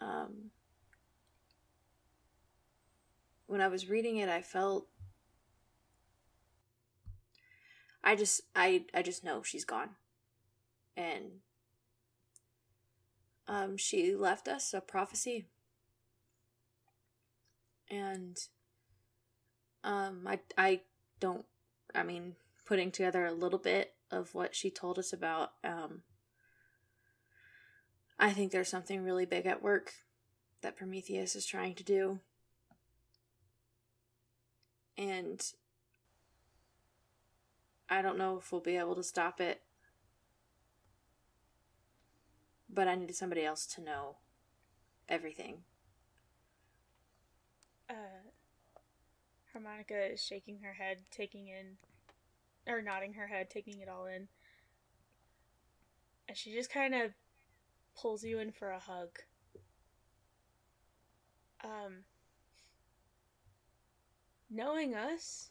um, 0.00 0.50
when 3.46 3.60
I 3.60 3.68
was 3.68 3.88
reading 3.88 4.16
it, 4.16 4.28
I 4.28 4.42
felt. 4.42 4.86
I 8.04 8.16
just 8.16 8.40
I 8.56 8.86
I 8.92 9.02
just 9.02 9.22
know 9.22 9.42
she's 9.42 9.64
gone. 9.64 9.90
And 10.96 11.40
um 13.46 13.76
she 13.76 14.14
left 14.16 14.48
us 14.48 14.74
a 14.74 14.80
prophecy. 14.80 15.46
And 17.88 18.36
um 19.84 20.26
I 20.26 20.40
I 20.56 20.80
don't 21.20 21.44
I 21.94 22.02
mean 22.02 22.36
putting 22.64 22.90
together 22.90 23.26
a 23.26 23.32
little 23.32 23.58
bit 23.58 23.94
of 24.10 24.34
what 24.34 24.54
she 24.54 24.70
told 24.70 24.98
us 24.98 25.12
about 25.12 25.52
um 25.64 26.02
I 28.18 28.32
think 28.32 28.52
there's 28.52 28.68
something 28.68 29.02
really 29.02 29.26
big 29.26 29.46
at 29.46 29.62
work 29.62 29.94
that 30.60 30.76
Prometheus 30.76 31.34
is 31.34 31.44
trying 31.44 31.74
to 31.74 31.82
do. 31.82 32.20
And 34.96 35.44
I 37.88 38.00
don't 38.00 38.18
know 38.18 38.38
if 38.38 38.52
we'll 38.52 38.60
be 38.60 38.76
able 38.76 38.94
to 38.94 39.02
stop 39.02 39.40
it. 39.40 39.62
But 42.72 42.86
I 42.88 42.94
needed 42.94 43.16
somebody 43.16 43.44
else 43.44 43.66
to 43.74 43.82
know 43.82 44.16
everything. 45.08 45.64
Uh, 47.90 48.30
Harmonica 49.52 50.12
is 50.12 50.22
shaking 50.22 50.60
her 50.62 50.72
head, 50.72 50.98
taking 51.10 51.48
in, 51.48 51.76
or 52.66 52.80
nodding 52.80 53.14
her 53.14 53.26
head, 53.26 53.50
taking 53.50 53.80
it 53.80 53.88
all 53.88 54.06
in. 54.06 54.28
And 56.28 56.36
she 56.36 56.52
just 56.52 56.72
kind 56.72 56.94
of 56.94 57.12
pulls 58.00 58.24
you 58.24 58.38
in 58.38 58.50
for 58.52 58.70
a 58.70 58.78
hug. 58.78 59.18
Um, 61.62 62.04
knowing 64.50 64.94
us, 64.94 65.50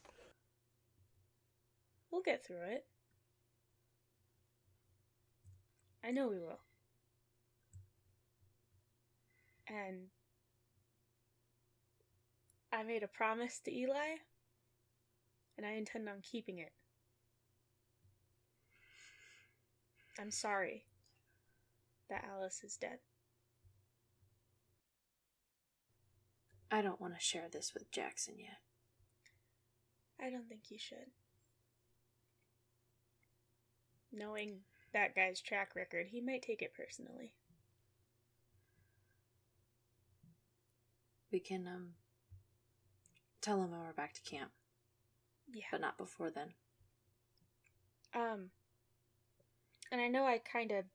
we'll 2.10 2.22
get 2.22 2.46
through 2.46 2.64
it. 2.64 2.86
I 6.04 6.12
know 6.12 6.28
we 6.28 6.40
will. 6.40 6.60
And 9.68 10.08
I 12.74 12.84
made 12.84 13.04
a 13.04 13.08
promise 13.08 13.60
to 13.66 13.76
Eli, 13.76 14.16
and 15.58 15.66
I 15.66 15.72
intend 15.72 16.08
on 16.08 16.22
keeping 16.22 16.60
it. 16.60 16.72
I'm 20.20 20.32
sorry 20.32 20.86
that 22.10 22.26
Alice 22.30 22.62
is 22.64 22.78
dead. 22.78 23.00
I 26.70 26.82
don't 26.82 27.02
want 27.02 27.14
to 27.14 27.20
share 27.20 27.48
this 27.52 27.74
with 27.74 27.92
Jackson 27.92 28.36
yet. 28.38 28.60
I 30.24 30.30
don't 30.30 30.48
think 30.48 30.70
you 30.70 30.78
should. 30.80 31.12
Knowing 34.14 34.60
that 34.94 35.16
guy's 35.16 35.42
track 35.42 35.76
record, 35.76 36.08
he 36.12 36.22
might 36.22 36.42
take 36.42 36.62
it 36.62 36.74
personally. 36.74 37.34
We 41.32 41.40
can 41.40 41.68
um 41.68 41.90
tell 43.42 43.62
him 43.62 43.72
when 43.72 43.82
we're 43.82 43.94
back 43.94 44.14
to 44.14 44.22
camp, 44.22 44.52
Yeah. 45.52 45.66
but 45.72 45.82
not 45.82 45.98
before 45.98 46.30
then. 46.30 46.54
Um, 48.14 48.52
and 49.92 50.02
I 50.02 50.08
know 50.08 50.26
I 50.26 50.40
kind 50.40 50.72
of, 50.72 50.86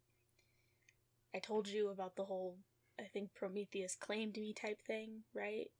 I 1.34 1.38
told 1.38 1.68
you 1.68 1.88
about 1.88 2.16
the 2.16 2.24
whole, 2.24 2.58
I 2.98 3.04
think 3.04 3.34
Prometheus 3.34 3.94
claimed 3.94 4.36
me 4.36 4.52
type 4.52 4.80
thing, 4.86 5.24
right? 5.34 5.70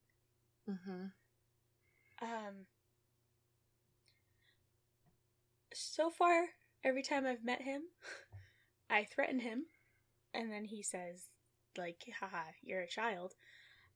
Mm-hmm. 0.69 1.07
Um, 2.23 2.67
so 5.73 6.11
far, 6.11 6.47
every 6.83 7.03
time 7.03 7.27
I've 7.27 7.45
met 7.45 7.63
him, 7.63 7.83
I 8.91 9.05
threaten 9.05 9.41
him, 9.41 9.67
and 10.35 10.51
then 10.51 10.65
he 10.65 10.83
says, 10.83 11.23
like, 11.77 12.05
haha, 12.21 12.45
you're 12.63 12.81
a 12.83 12.89
child. 12.89 13.35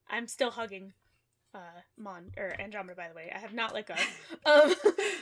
I'm 0.08 0.28
still 0.28 0.50
hugging, 0.50 0.92
uh, 1.54 1.80
Mon, 1.98 2.32
or 2.36 2.54
Andromeda, 2.60 2.94
by 2.94 3.08
the 3.08 3.14
way. 3.14 3.32
I 3.34 3.38
have 3.38 3.54
not 3.54 3.74
let 3.74 3.88
go. 3.88 3.94
Um, 4.46 4.74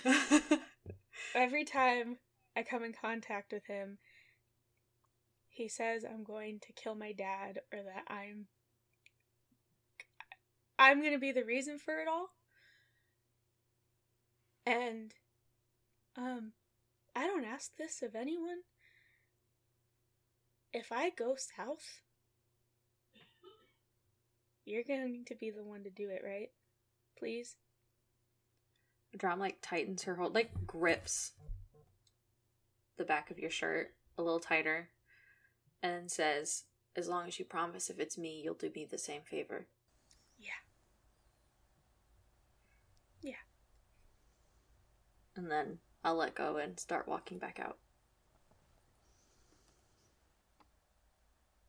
every 1.35 1.65
time 1.65 2.19
I 2.57 2.63
come 2.63 2.85
in 2.85 2.93
contact 2.93 3.53
with 3.53 3.67
him, 3.67 3.99
he 5.49 5.69
says 5.69 6.05
I'm 6.05 6.23
going 6.23 6.61
to 6.67 6.73
kill 6.73 6.95
my 6.95 7.13
dad 7.13 7.61
or 7.73 7.81
that 7.83 8.05
I'm 8.07 8.47
I'm 10.79 11.01
going 11.01 11.13
to 11.13 11.19
be 11.19 11.33
the 11.33 11.45
reason 11.45 11.79
for 11.79 11.99
it 11.99 12.07
all. 12.07 12.29
And 14.65 15.13
um 16.17 16.53
I 17.17 17.27
don't 17.27 17.45
ask 17.45 17.73
this 17.77 18.03
of 18.03 18.15
anyone. 18.15 18.61
If 20.73 20.93
I 20.93 21.11
go 21.11 21.35
south, 21.37 22.03
you're 24.69 24.85
going 24.85 25.25
to 25.27 25.35
be 25.35 25.51
the 25.51 25.65
one 25.65 25.85
to 25.85 25.91
do 25.91 26.11
it, 26.11 26.23
right? 26.25 26.51
Please. 27.19 27.57
Drom 29.17 29.39
like 29.39 29.59
tightens 29.63 30.03
her 30.05 30.17
hold, 30.17 30.35
like 30.35 30.51
grips 30.67 31.33
the 32.99 33.05
back 33.05 33.31
of 33.31 33.39
your 33.39 33.51
shirt 33.51 33.95
a 34.19 34.23
little 34.23 34.41
tighter, 34.41 34.91
and 35.83 36.11
says, 36.11 36.65
"As 36.95 37.09
long 37.09 37.27
as 37.27 37.39
you 37.39 37.45
promise, 37.45 37.89
if 37.89 37.99
it's 37.99 38.19
me, 38.19 38.43
you'll 38.45 38.55
do 38.55 38.71
me 38.75 38.85
the 38.85 38.99
same 38.99 39.23
favor." 39.23 39.67
Yeah. 40.39 40.51
Yeah. 43.23 43.43
And 45.35 45.51
then 45.51 45.79
I'll 46.05 46.17
let 46.17 46.35
go 46.35 46.57
and 46.57 46.79
start 46.79 47.09
walking 47.09 47.39
back 47.39 47.59
out. 47.59 47.79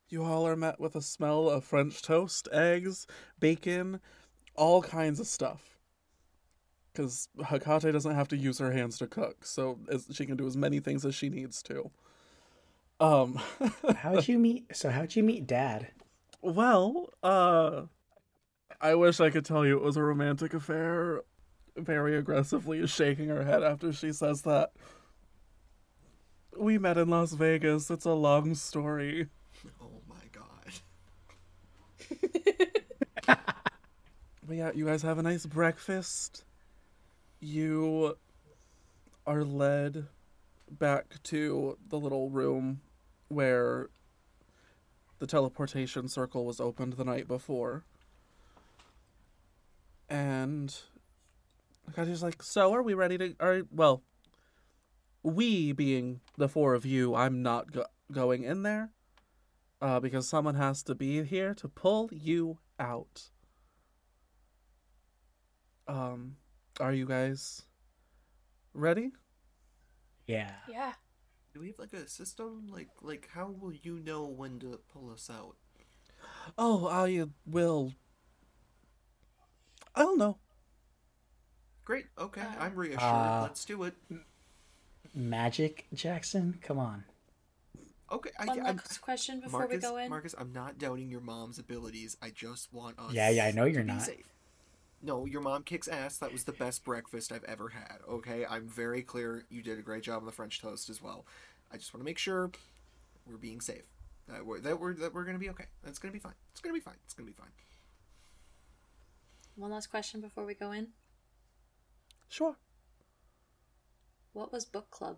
You 0.09 0.23
all 0.23 0.47
are 0.47 0.55
met 0.55 0.79
with 0.79 0.95
a 0.95 1.01
smell 1.01 1.49
of 1.49 1.63
French 1.63 2.01
toast, 2.01 2.47
eggs, 2.51 3.05
bacon, 3.39 3.99
all 4.55 4.81
kinds 4.81 5.19
of 5.19 5.27
stuff. 5.27 5.77
Because 6.91 7.29
Hecate 7.45 7.93
doesn't 7.93 8.15
have 8.15 8.27
to 8.29 8.37
use 8.37 8.57
her 8.57 8.71
hands 8.71 8.97
to 8.97 9.07
cook, 9.07 9.45
so 9.45 9.79
as, 9.91 10.07
she 10.11 10.25
can 10.25 10.35
do 10.35 10.47
as 10.47 10.57
many 10.57 10.79
things 10.79 11.05
as 11.05 11.13
she 11.13 11.29
needs 11.29 11.61
to. 11.63 11.91
Um, 12.99 13.39
How'd 13.97 14.27
you 14.27 14.39
meet? 14.39 14.75
So 14.75 14.89
how'd 14.89 15.15
you 15.15 15.23
meet 15.23 15.47
Dad? 15.47 15.87
well, 16.41 17.09
uh, 17.21 17.83
I 18.81 18.95
wish 18.95 19.19
I 19.19 19.29
could 19.29 19.45
tell 19.45 19.65
you 19.65 19.77
it 19.77 19.83
was 19.83 19.97
a 19.97 20.03
romantic 20.03 20.53
affair. 20.53 21.21
Very 21.77 22.17
aggressively 22.17 22.85
shaking 22.87 23.29
her 23.29 23.43
head 23.43 23.63
after 23.63 23.93
she 23.93 24.11
says 24.11 24.41
that. 24.41 24.71
We 26.57 26.77
met 26.77 26.97
in 26.97 27.09
Las 27.09 27.33
Vegas. 27.33 27.89
It's 27.89 28.05
a 28.05 28.13
long 28.13 28.55
story. 28.55 29.27
But 34.49 34.57
yeah, 34.57 34.71
you 34.73 34.85
guys 34.85 35.03
have 35.03 35.19
a 35.19 35.21
nice 35.21 35.45
breakfast. 35.45 36.43
You 37.39 38.17
are 39.27 39.43
led 39.43 40.07
back 40.71 41.21
to 41.25 41.77
the 41.87 41.99
little 41.99 42.31
room 42.31 42.81
where 43.27 43.89
the 45.19 45.27
teleportation 45.27 46.07
circle 46.07 46.45
was 46.45 46.59
opened 46.59 46.93
the 46.93 47.05
night 47.05 47.27
before. 47.27 47.83
And 50.09 50.75
Kaji's 51.91 52.23
like, 52.23 52.41
so 52.41 52.73
are 52.73 52.81
we 52.81 52.95
ready 52.95 53.19
to? 53.19 53.35
Are 53.39 53.61
well, 53.71 54.01
we 55.21 55.73
being 55.73 56.21
the 56.37 56.49
four 56.49 56.73
of 56.73 56.87
you, 56.87 57.13
I'm 57.13 57.43
not 57.43 57.71
go- 57.71 57.85
going 58.11 58.43
in 58.43 58.63
there, 58.63 58.89
uh, 59.81 59.99
because 59.99 60.27
someone 60.27 60.55
has 60.55 60.83
to 60.83 60.95
be 60.95 61.23
here 61.23 61.53
to 61.55 61.67
pull 61.67 62.09
you 62.11 62.59
out. 62.79 63.29
Um, 65.87 66.35
are 66.79 66.93
you 66.93 67.05
guys 67.05 67.63
ready? 68.73 69.11
Yeah. 70.27 70.51
Yeah. 70.69 70.93
Do 71.53 71.61
we 71.61 71.67
have 71.67 71.79
like 71.79 71.93
a 71.93 72.07
system? 72.07 72.67
Like 72.71 72.89
like 73.01 73.29
how 73.33 73.47
will 73.59 73.73
you 73.73 73.99
know 73.99 74.23
when 74.25 74.59
to 74.59 74.79
pull 74.93 75.11
us 75.11 75.29
out? 75.29 75.55
Oh, 76.57 76.87
I 76.87 77.25
will. 77.45 77.93
I 79.95 80.01
don't 80.03 80.19
know. 80.19 80.37
Great. 81.83 82.05
Okay, 82.19 82.43
I'm 82.59 82.75
reassured. 82.75 83.01
Uh, 83.01 83.39
Let's 83.41 83.65
do 83.65 83.81
it. 83.83 83.95
Magic, 85.15 85.87
Jackson? 85.93 86.59
Come 86.61 86.77
on. 86.77 87.05
Okay. 88.11 88.31
I, 88.39 88.45
One 88.45 88.59
I'm, 88.59 88.77
last 88.77 89.01
question 89.01 89.39
before 89.39 89.61
Marcus, 89.61 89.75
we 89.75 89.81
go 89.81 89.97
in. 89.97 90.09
Marcus, 90.09 90.35
I'm 90.37 90.51
not 90.51 90.77
doubting 90.77 91.09
your 91.09 91.21
mom's 91.21 91.59
abilities. 91.59 92.17
I 92.21 92.29
just 92.29 92.73
want 92.73 92.99
us. 92.99 93.13
Yeah, 93.13 93.29
yeah, 93.29 93.45
I 93.45 93.51
know 93.51 93.65
you're 93.65 93.83
not. 93.83 94.01
safe. 94.01 94.25
No, 95.01 95.25
your 95.25 95.41
mom 95.41 95.63
kicks 95.63 95.87
ass. 95.87 96.17
That 96.17 96.31
was 96.31 96.43
the 96.43 96.51
best 96.51 96.83
breakfast 96.83 97.31
I've 97.31 97.43
ever 97.45 97.69
had. 97.69 97.99
Okay, 98.09 98.45
I'm 98.49 98.67
very 98.67 99.01
clear. 99.01 99.45
You 99.49 99.61
did 99.61 99.79
a 99.79 99.81
great 99.81 100.03
job 100.03 100.19
on 100.19 100.25
the 100.25 100.31
French 100.31 100.59
toast 100.59 100.89
as 100.89 101.01
well. 101.01 101.25
I 101.71 101.77
just 101.77 101.93
want 101.93 102.01
to 102.01 102.05
make 102.05 102.17
sure 102.17 102.51
we're 103.25 103.37
being 103.37 103.61
safe. 103.61 103.85
That 104.27 104.45
we're 104.45 104.59
that 104.59 104.79
we're 104.79 104.93
that 104.95 105.13
we're 105.13 105.23
gonna 105.23 105.39
be 105.39 105.49
okay. 105.51 105.65
That's 105.83 105.99
gonna 105.99 106.11
be 106.11 106.19
fine. 106.19 106.33
It's 106.51 106.61
gonna 106.61 106.73
be 106.73 106.79
fine. 106.79 106.97
It's 107.05 107.13
gonna 107.13 107.27
be 107.27 107.33
fine. 107.33 107.47
One 109.55 109.71
last 109.71 109.87
question 109.87 110.21
before 110.21 110.45
we 110.45 110.53
go 110.53 110.71
in. 110.71 110.87
Sure. 112.27 112.57
What 114.33 114.51
was 114.51 114.65
book 114.65 114.89
club? 114.91 115.17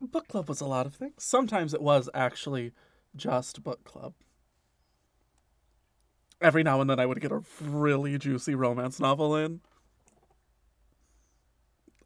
Book 0.00 0.28
club 0.28 0.48
was 0.48 0.60
a 0.60 0.66
lot 0.66 0.86
of 0.86 0.94
things. 0.94 1.14
Sometimes 1.18 1.72
it 1.72 1.82
was 1.82 2.08
actually 2.14 2.72
just 3.14 3.62
book 3.62 3.84
club. 3.84 4.14
Every 6.40 6.62
now 6.62 6.80
and 6.80 6.90
then 6.90 7.00
I 7.00 7.06
would 7.06 7.20
get 7.20 7.32
a 7.32 7.42
really 7.60 8.18
juicy 8.18 8.54
romance 8.54 9.00
novel 9.00 9.34
in. 9.36 9.60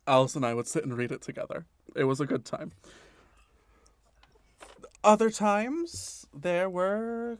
Alice 0.06 0.36
and 0.36 0.46
I 0.46 0.54
would 0.54 0.68
sit 0.68 0.84
and 0.84 0.96
read 0.96 1.10
it 1.10 1.20
together. 1.20 1.66
It 1.96 2.04
was 2.04 2.20
a 2.20 2.26
good 2.26 2.44
time. 2.44 2.72
Other 5.02 5.30
times 5.30 6.26
there 6.34 6.68
were 6.68 7.38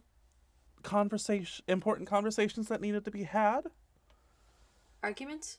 conversation 0.83 1.65
important 1.69 2.09
conversations 2.09 2.69
that 2.69 2.81
needed 2.81 3.05
to 3.05 3.11
be 3.11 3.25
had. 3.25 3.67
Arguments? 5.03 5.59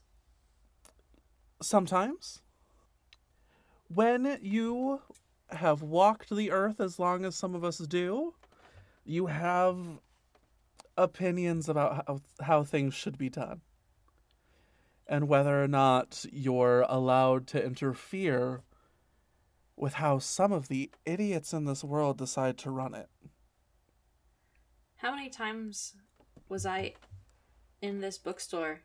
Sometimes. 1.61 2.41
When 3.93 4.37
you 4.41 5.01
have 5.49 5.81
walked 5.81 6.29
the 6.29 6.51
earth 6.51 6.79
as 6.79 6.97
long 6.97 7.25
as 7.25 7.35
some 7.35 7.55
of 7.55 7.65
us 7.65 7.77
do, 7.77 8.33
you 9.03 9.25
have 9.25 9.77
opinions 10.95 11.67
about 11.67 12.05
how, 12.07 12.21
how 12.41 12.63
things 12.63 12.93
should 12.93 13.17
be 13.17 13.29
done. 13.29 13.61
And 15.07 15.27
whether 15.27 15.61
or 15.61 15.67
not 15.67 16.25
you're 16.31 16.85
allowed 16.87 17.47
to 17.47 17.61
interfere 17.61 18.61
with 19.75 19.95
how 19.95 20.19
some 20.19 20.53
of 20.53 20.69
the 20.69 20.89
idiots 21.05 21.51
in 21.51 21.65
this 21.65 21.83
world 21.83 22.17
decide 22.17 22.57
to 22.59 22.71
run 22.71 22.93
it. 22.93 23.09
How 24.97 25.13
many 25.13 25.29
times 25.29 25.95
was 26.47 26.65
I 26.65 26.93
in 27.81 27.99
this 27.99 28.17
bookstore? 28.17 28.83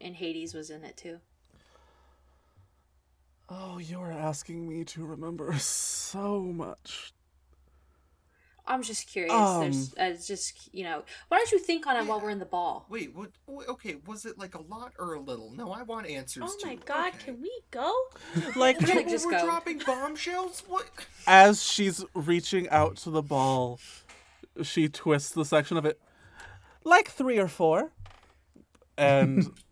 And 0.00 0.14
Hades 0.14 0.54
was 0.54 0.70
in 0.70 0.84
it 0.84 0.96
too. 0.96 1.18
Oh, 3.54 3.76
you're 3.78 4.10
asking 4.12 4.66
me 4.66 4.82
to 4.84 5.04
remember 5.04 5.52
so 5.58 6.40
much. 6.40 7.12
I'm 8.64 8.82
just 8.82 9.08
curious. 9.08 9.32
Um. 9.34 9.60
There's, 9.60 9.94
uh, 9.98 10.24
just 10.24 10.72
you 10.72 10.84
know, 10.84 11.02
why 11.28 11.36
don't 11.38 11.50
you 11.50 11.58
think 11.58 11.84
on 11.86 11.96
it 11.96 12.06
while 12.06 12.20
we're 12.20 12.30
in 12.30 12.38
the 12.38 12.46
ball? 12.46 12.86
Wait, 12.88 13.12
what? 13.14 13.30
Okay, 13.68 13.96
was 14.06 14.24
it 14.24 14.38
like 14.38 14.54
a 14.54 14.62
lot 14.62 14.92
or 15.00 15.14
a 15.14 15.20
little? 15.20 15.50
No, 15.50 15.72
I 15.72 15.82
want 15.82 16.06
answers. 16.06 16.44
Oh 16.46 16.66
my 16.66 16.76
to- 16.76 16.84
god, 16.86 17.08
okay. 17.08 17.24
can 17.24 17.42
we 17.42 17.50
go? 17.72 17.92
Like 18.56 18.80
We're 18.80 18.86
gonna 18.86 19.00
People 19.00 19.12
just 19.12 19.26
were 19.26 19.32
go. 19.32 19.44
dropping 19.44 19.78
bombshells. 19.84 20.62
What? 20.68 20.86
as 21.26 21.62
she's 21.62 22.04
reaching 22.14 22.68
out 22.70 22.96
to 22.98 23.10
the 23.10 23.22
ball, 23.22 23.80
she 24.62 24.88
twists 24.88 25.32
the 25.32 25.44
section 25.44 25.76
of 25.76 25.84
it 25.84 26.00
like 26.84 27.08
three 27.10 27.38
or 27.38 27.48
four, 27.48 27.90
and 28.96 29.50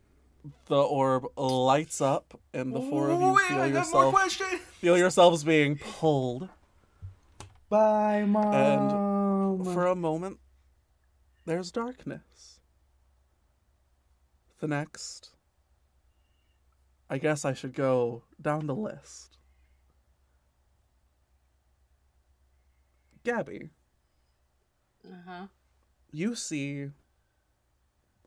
the 0.70 0.80
orb 0.80 1.26
lights 1.36 2.00
up, 2.00 2.40
and 2.54 2.72
the 2.72 2.80
four 2.80 3.10
of 3.10 3.20
you 3.20 3.32
Wait, 3.34 3.48
feel 3.48 3.58
I 3.58 3.68
have 3.70 3.92
more 3.92 4.04
yourself 4.04 4.40
feel 4.78 4.96
yourselves 4.96 5.42
being 5.42 5.76
pulled. 5.76 6.48
Bye, 7.68 8.24
mom. 8.24 8.54
And 8.54 9.64
for 9.64 9.86
a 9.86 9.96
moment, 9.96 10.38
there's 11.44 11.72
darkness. 11.72 12.60
The 14.60 14.68
next, 14.68 15.30
I 17.08 17.18
guess 17.18 17.44
I 17.44 17.52
should 17.52 17.74
go 17.74 18.22
down 18.40 18.68
the 18.68 18.74
list. 18.74 19.38
Gabbi. 23.24 23.70
Uh 25.04 25.14
huh. 25.26 25.46
you 26.12 26.36
see 26.36 26.90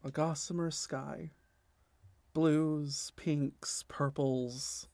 a 0.04 0.12
gossamer 0.12 0.72
sky 0.72 1.30
blues 2.34 3.12
pinks 3.16 3.84
purples. 3.88 4.88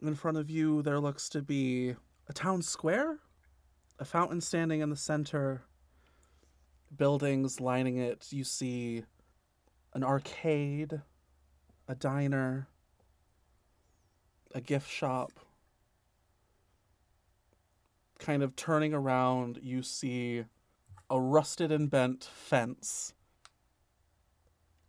In 0.00 0.14
front 0.14 0.38
of 0.38 0.48
you 0.48 0.82
there 0.82 1.00
looks 1.00 1.28
to 1.30 1.42
be 1.42 1.94
a 2.28 2.32
town 2.32 2.62
square 2.62 3.18
a 3.98 4.04
fountain 4.04 4.40
standing 4.40 4.80
in 4.80 4.90
the 4.90 4.96
center 4.96 5.62
buildings 6.96 7.60
lining 7.60 7.98
it. 7.98 8.26
You 8.30 8.44
see 8.44 9.04
an 9.94 10.02
arcade 10.02 11.00
a 11.88 11.94
diner 11.94 12.68
a 14.54 14.60
gift 14.60 14.90
shop. 14.90 15.32
Kind 18.18 18.42
of 18.42 18.54
turning 18.54 18.94
around 18.94 19.58
you 19.62 19.82
see 19.82 20.44
a 21.10 21.20
rusted 21.20 21.70
and 21.72 21.90
bent 21.90 22.24
fence. 22.24 23.14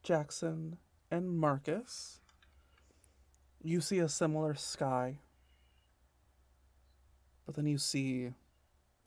Jackson 0.02 0.78
and 1.14 1.38
Marcus, 1.38 2.22
you 3.62 3.82
see 3.82 4.00
a 4.00 4.10
similar 4.10 4.56
sky. 4.56 5.20
But 7.46 7.54
then 7.54 7.68
you 7.68 7.78
see 7.78 8.32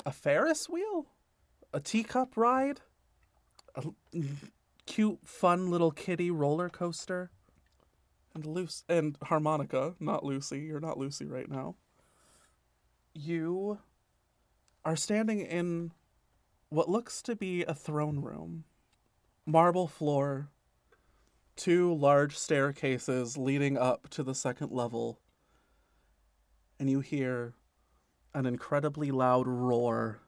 a 0.04 0.12
Ferris 0.12 0.68
wheel, 0.68 1.06
a 1.74 1.80
teacup 1.80 2.36
ride, 2.36 2.80
a 3.74 3.82
cute, 4.86 5.18
fun 5.24 5.68
little 5.68 5.90
kitty 5.90 6.30
roller 6.30 6.68
coaster, 6.68 7.32
and 8.36 8.46
Lucy 8.46 8.84
and 8.88 9.16
harmonica. 9.24 9.96
Not 9.98 10.24
Lucy. 10.24 10.60
You're 10.60 10.78
not 10.78 10.98
Lucy 10.98 11.26
right 11.26 11.50
now. 11.50 11.74
You 13.14 13.80
are 14.84 14.94
standing 14.94 15.40
in 15.40 15.90
what 16.68 16.88
looks 16.88 17.20
to 17.22 17.34
be 17.34 17.64
a 17.64 17.74
throne 17.74 18.20
room. 18.20 18.62
Marble 19.44 19.88
floor, 19.88 20.50
two 21.56 21.94
large 21.94 22.36
staircases 22.36 23.36
leading 23.36 23.76
up 23.76 24.08
to 24.10 24.22
the 24.22 24.34
second 24.34 24.70
level, 24.70 25.20
and 26.78 26.90
you 26.90 27.00
hear 27.00 27.54
an 28.34 28.46
incredibly 28.46 29.10
loud 29.10 29.46
roar. 29.46 30.20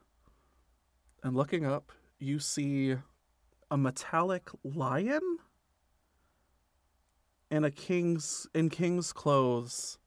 And 1.22 1.36
looking 1.36 1.66
up, 1.66 1.92
you 2.18 2.38
see 2.38 2.96
a 3.70 3.76
metallic 3.76 4.48
lion 4.64 5.38
in 7.50 7.64
a 7.64 7.70
king's 7.70 8.46
in 8.54 8.70
king's 8.70 9.12
clothes 9.12 9.98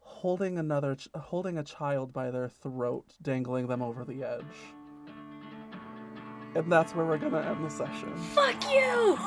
holding 0.00 0.58
another 0.58 0.96
holding 1.16 1.58
a 1.58 1.62
child 1.62 2.12
by 2.12 2.30
their 2.30 2.48
throat 2.48 3.14
dangling 3.20 3.66
them 3.66 3.82
over 3.82 4.04
the 4.04 4.22
edge 4.22 4.44
and 6.54 6.70
that's 6.70 6.94
where 6.94 7.06
we're 7.06 7.18
gonna 7.18 7.40
end 7.40 7.64
the 7.64 7.70
session 7.70 8.14
Fuck 8.34 8.70
you! 8.70 9.18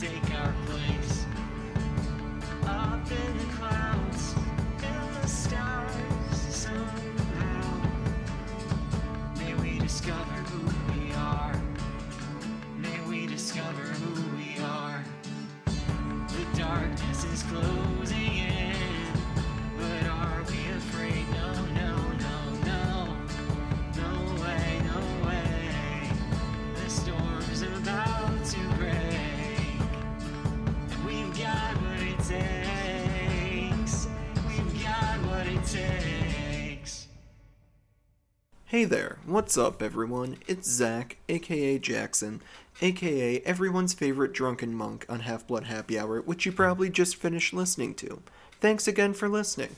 take 0.00 0.38
our 0.38 0.54
place 0.66 1.26
up 2.66 3.10
in 3.10 3.38
the 3.38 3.44
clouds, 3.56 4.34
in 4.80 5.20
the 5.20 5.26
stars 5.26 5.92
somehow. 6.50 7.80
May 9.38 9.54
we 9.54 9.80
discover 9.80 10.34
who 10.50 11.00
we 11.00 11.12
are. 11.14 11.60
May 12.76 13.00
we 13.08 13.26
discover 13.26 13.82
who 13.82 14.36
we 14.36 14.62
are. 14.62 15.02
The 15.64 16.58
darkness 16.58 17.24
is 17.24 17.42
closed. 17.42 17.87
Hey 38.70 38.84
there, 38.84 39.16
what's 39.24 39.56
up 39.56 39.80
everyone? 39.80 40.36
It's 40.46 40.68
Zach, 40.68 41.16
aka 41.30 41.78
Jackson, 41.78 42.42
aka 42.82 43.40
everyone's 43.40 43.94
favorite 43.94 44.34
drunken 44.34 44.74
monk 44.74 45.06
on 45.08 45.20
Half 45.20 45.46
Blood 45.46 45.64
Happy 45.64 45.98
Hour, 45.98 46.20
which 46.20 46.44
you 46.44 46.52
probably 46.52 46.90
just 46.90 47.16
finished 47.16 47.54
listening 47.54 47.94
to. 47.94 48.20
Thanks 48.60 48.86
again 48.86 49.14
for 49.14 49.26
listening. 49.26 49.70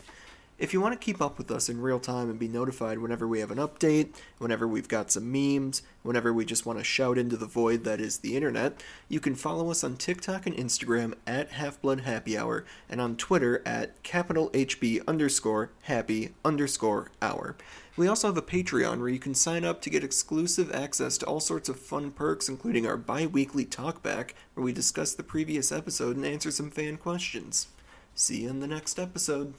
If 0.58 0.74
you 0.74 0.80
want 0.80 0.92
to 0.92 1.02
keep 1.02 1.22
up 1.22 1.38
with 1.38 1.52
us 1.52 1.68
in 1.68 1.80
real 1.80 2.00
time 2.00 2.28
and 2.28 2.38
be 2.38 2.48
notified 2.48 2.98
whenever 2.98 3.28
we 3.28 3.38
have 3.38 3.52
an 3.52 3.58
update, 3.58 4.08
whenever 4.38 4.66
we've 4.66 4.88
got 4.88 5.12
some 5.12 5.30
memes, 5.30 5.82
whenever 6.02 6.34
we 6.34 6.44
just 6.44 6.66
want 6.66 6.78
to 6.78 6.84
shout 6.84 7.16
into 7.16 7.36
the 7.36 7.46
void 7.46 7.84
that 7.84 7.98
is 7.98 8.18
the 8.18 8.36
internet, 8.36 8.82
you 9.08 9.20
can 9.20 9.36
follow 9.36 9.70
us 9.70 9.84
on 9.84 9.96
TikTok 9.96 10.46
and 10.46 10.56
Instagram 10.56 11.14
at 11.28 11.52
Half 11.52 11.80
Blood 11.80 12.00
Happy 12.00 12.36
Hour 12.36 12.66
and 12.90 13.00
on 13.00 13.16
Twitter 13.16 13.62
at 13.64 14.02
capital 14.02 14.50
HB 14.50 15.06
underscore 15.06 15.70
happy 15.82 16.34
underscore 16.44 17.10
hour. 17.22 17.56
We 17.96 18.06
also 18.06 18.28
have 18.28 18.36
a 18.36 18.42
Patreon 18.42 18.98
where 19.00 19.08
you 19.08 19.18
can 19.18 19.34
sign 19.34 19.64
up 19.64 19.82
to 19.82 19.90
get 19.90 20.04
exclusive 20.04 20.72
access 20.72 21.18
to 21.18 21.26
all 21.26 21.40
sorts 21.40 21.68
of 21.68 21.78
fun 21.78 22.12
perks, 22.12 22.48
including 22.48 22.86
our 22.86 22.96
bi 22.96 23.26
weekly 23.26 23.66
talkback, 23.66 24.30
where 24.54 24.64
we 24.64 24.72
discuss 24.72 25.12
the 25.14 25.22
previous 25.22 25.72
episode 25.72 26.16
and 26.16 26.24
answer 26.24 26.50
some 26.50 26.70
fan 26.70 26.96
questions. 26.96 27.66
See 28.14 28.42
you 28.42 28.50
in 28.50 28.60
the 28.60 28.66
next 28.66 28.98
episode. 28.98 29.54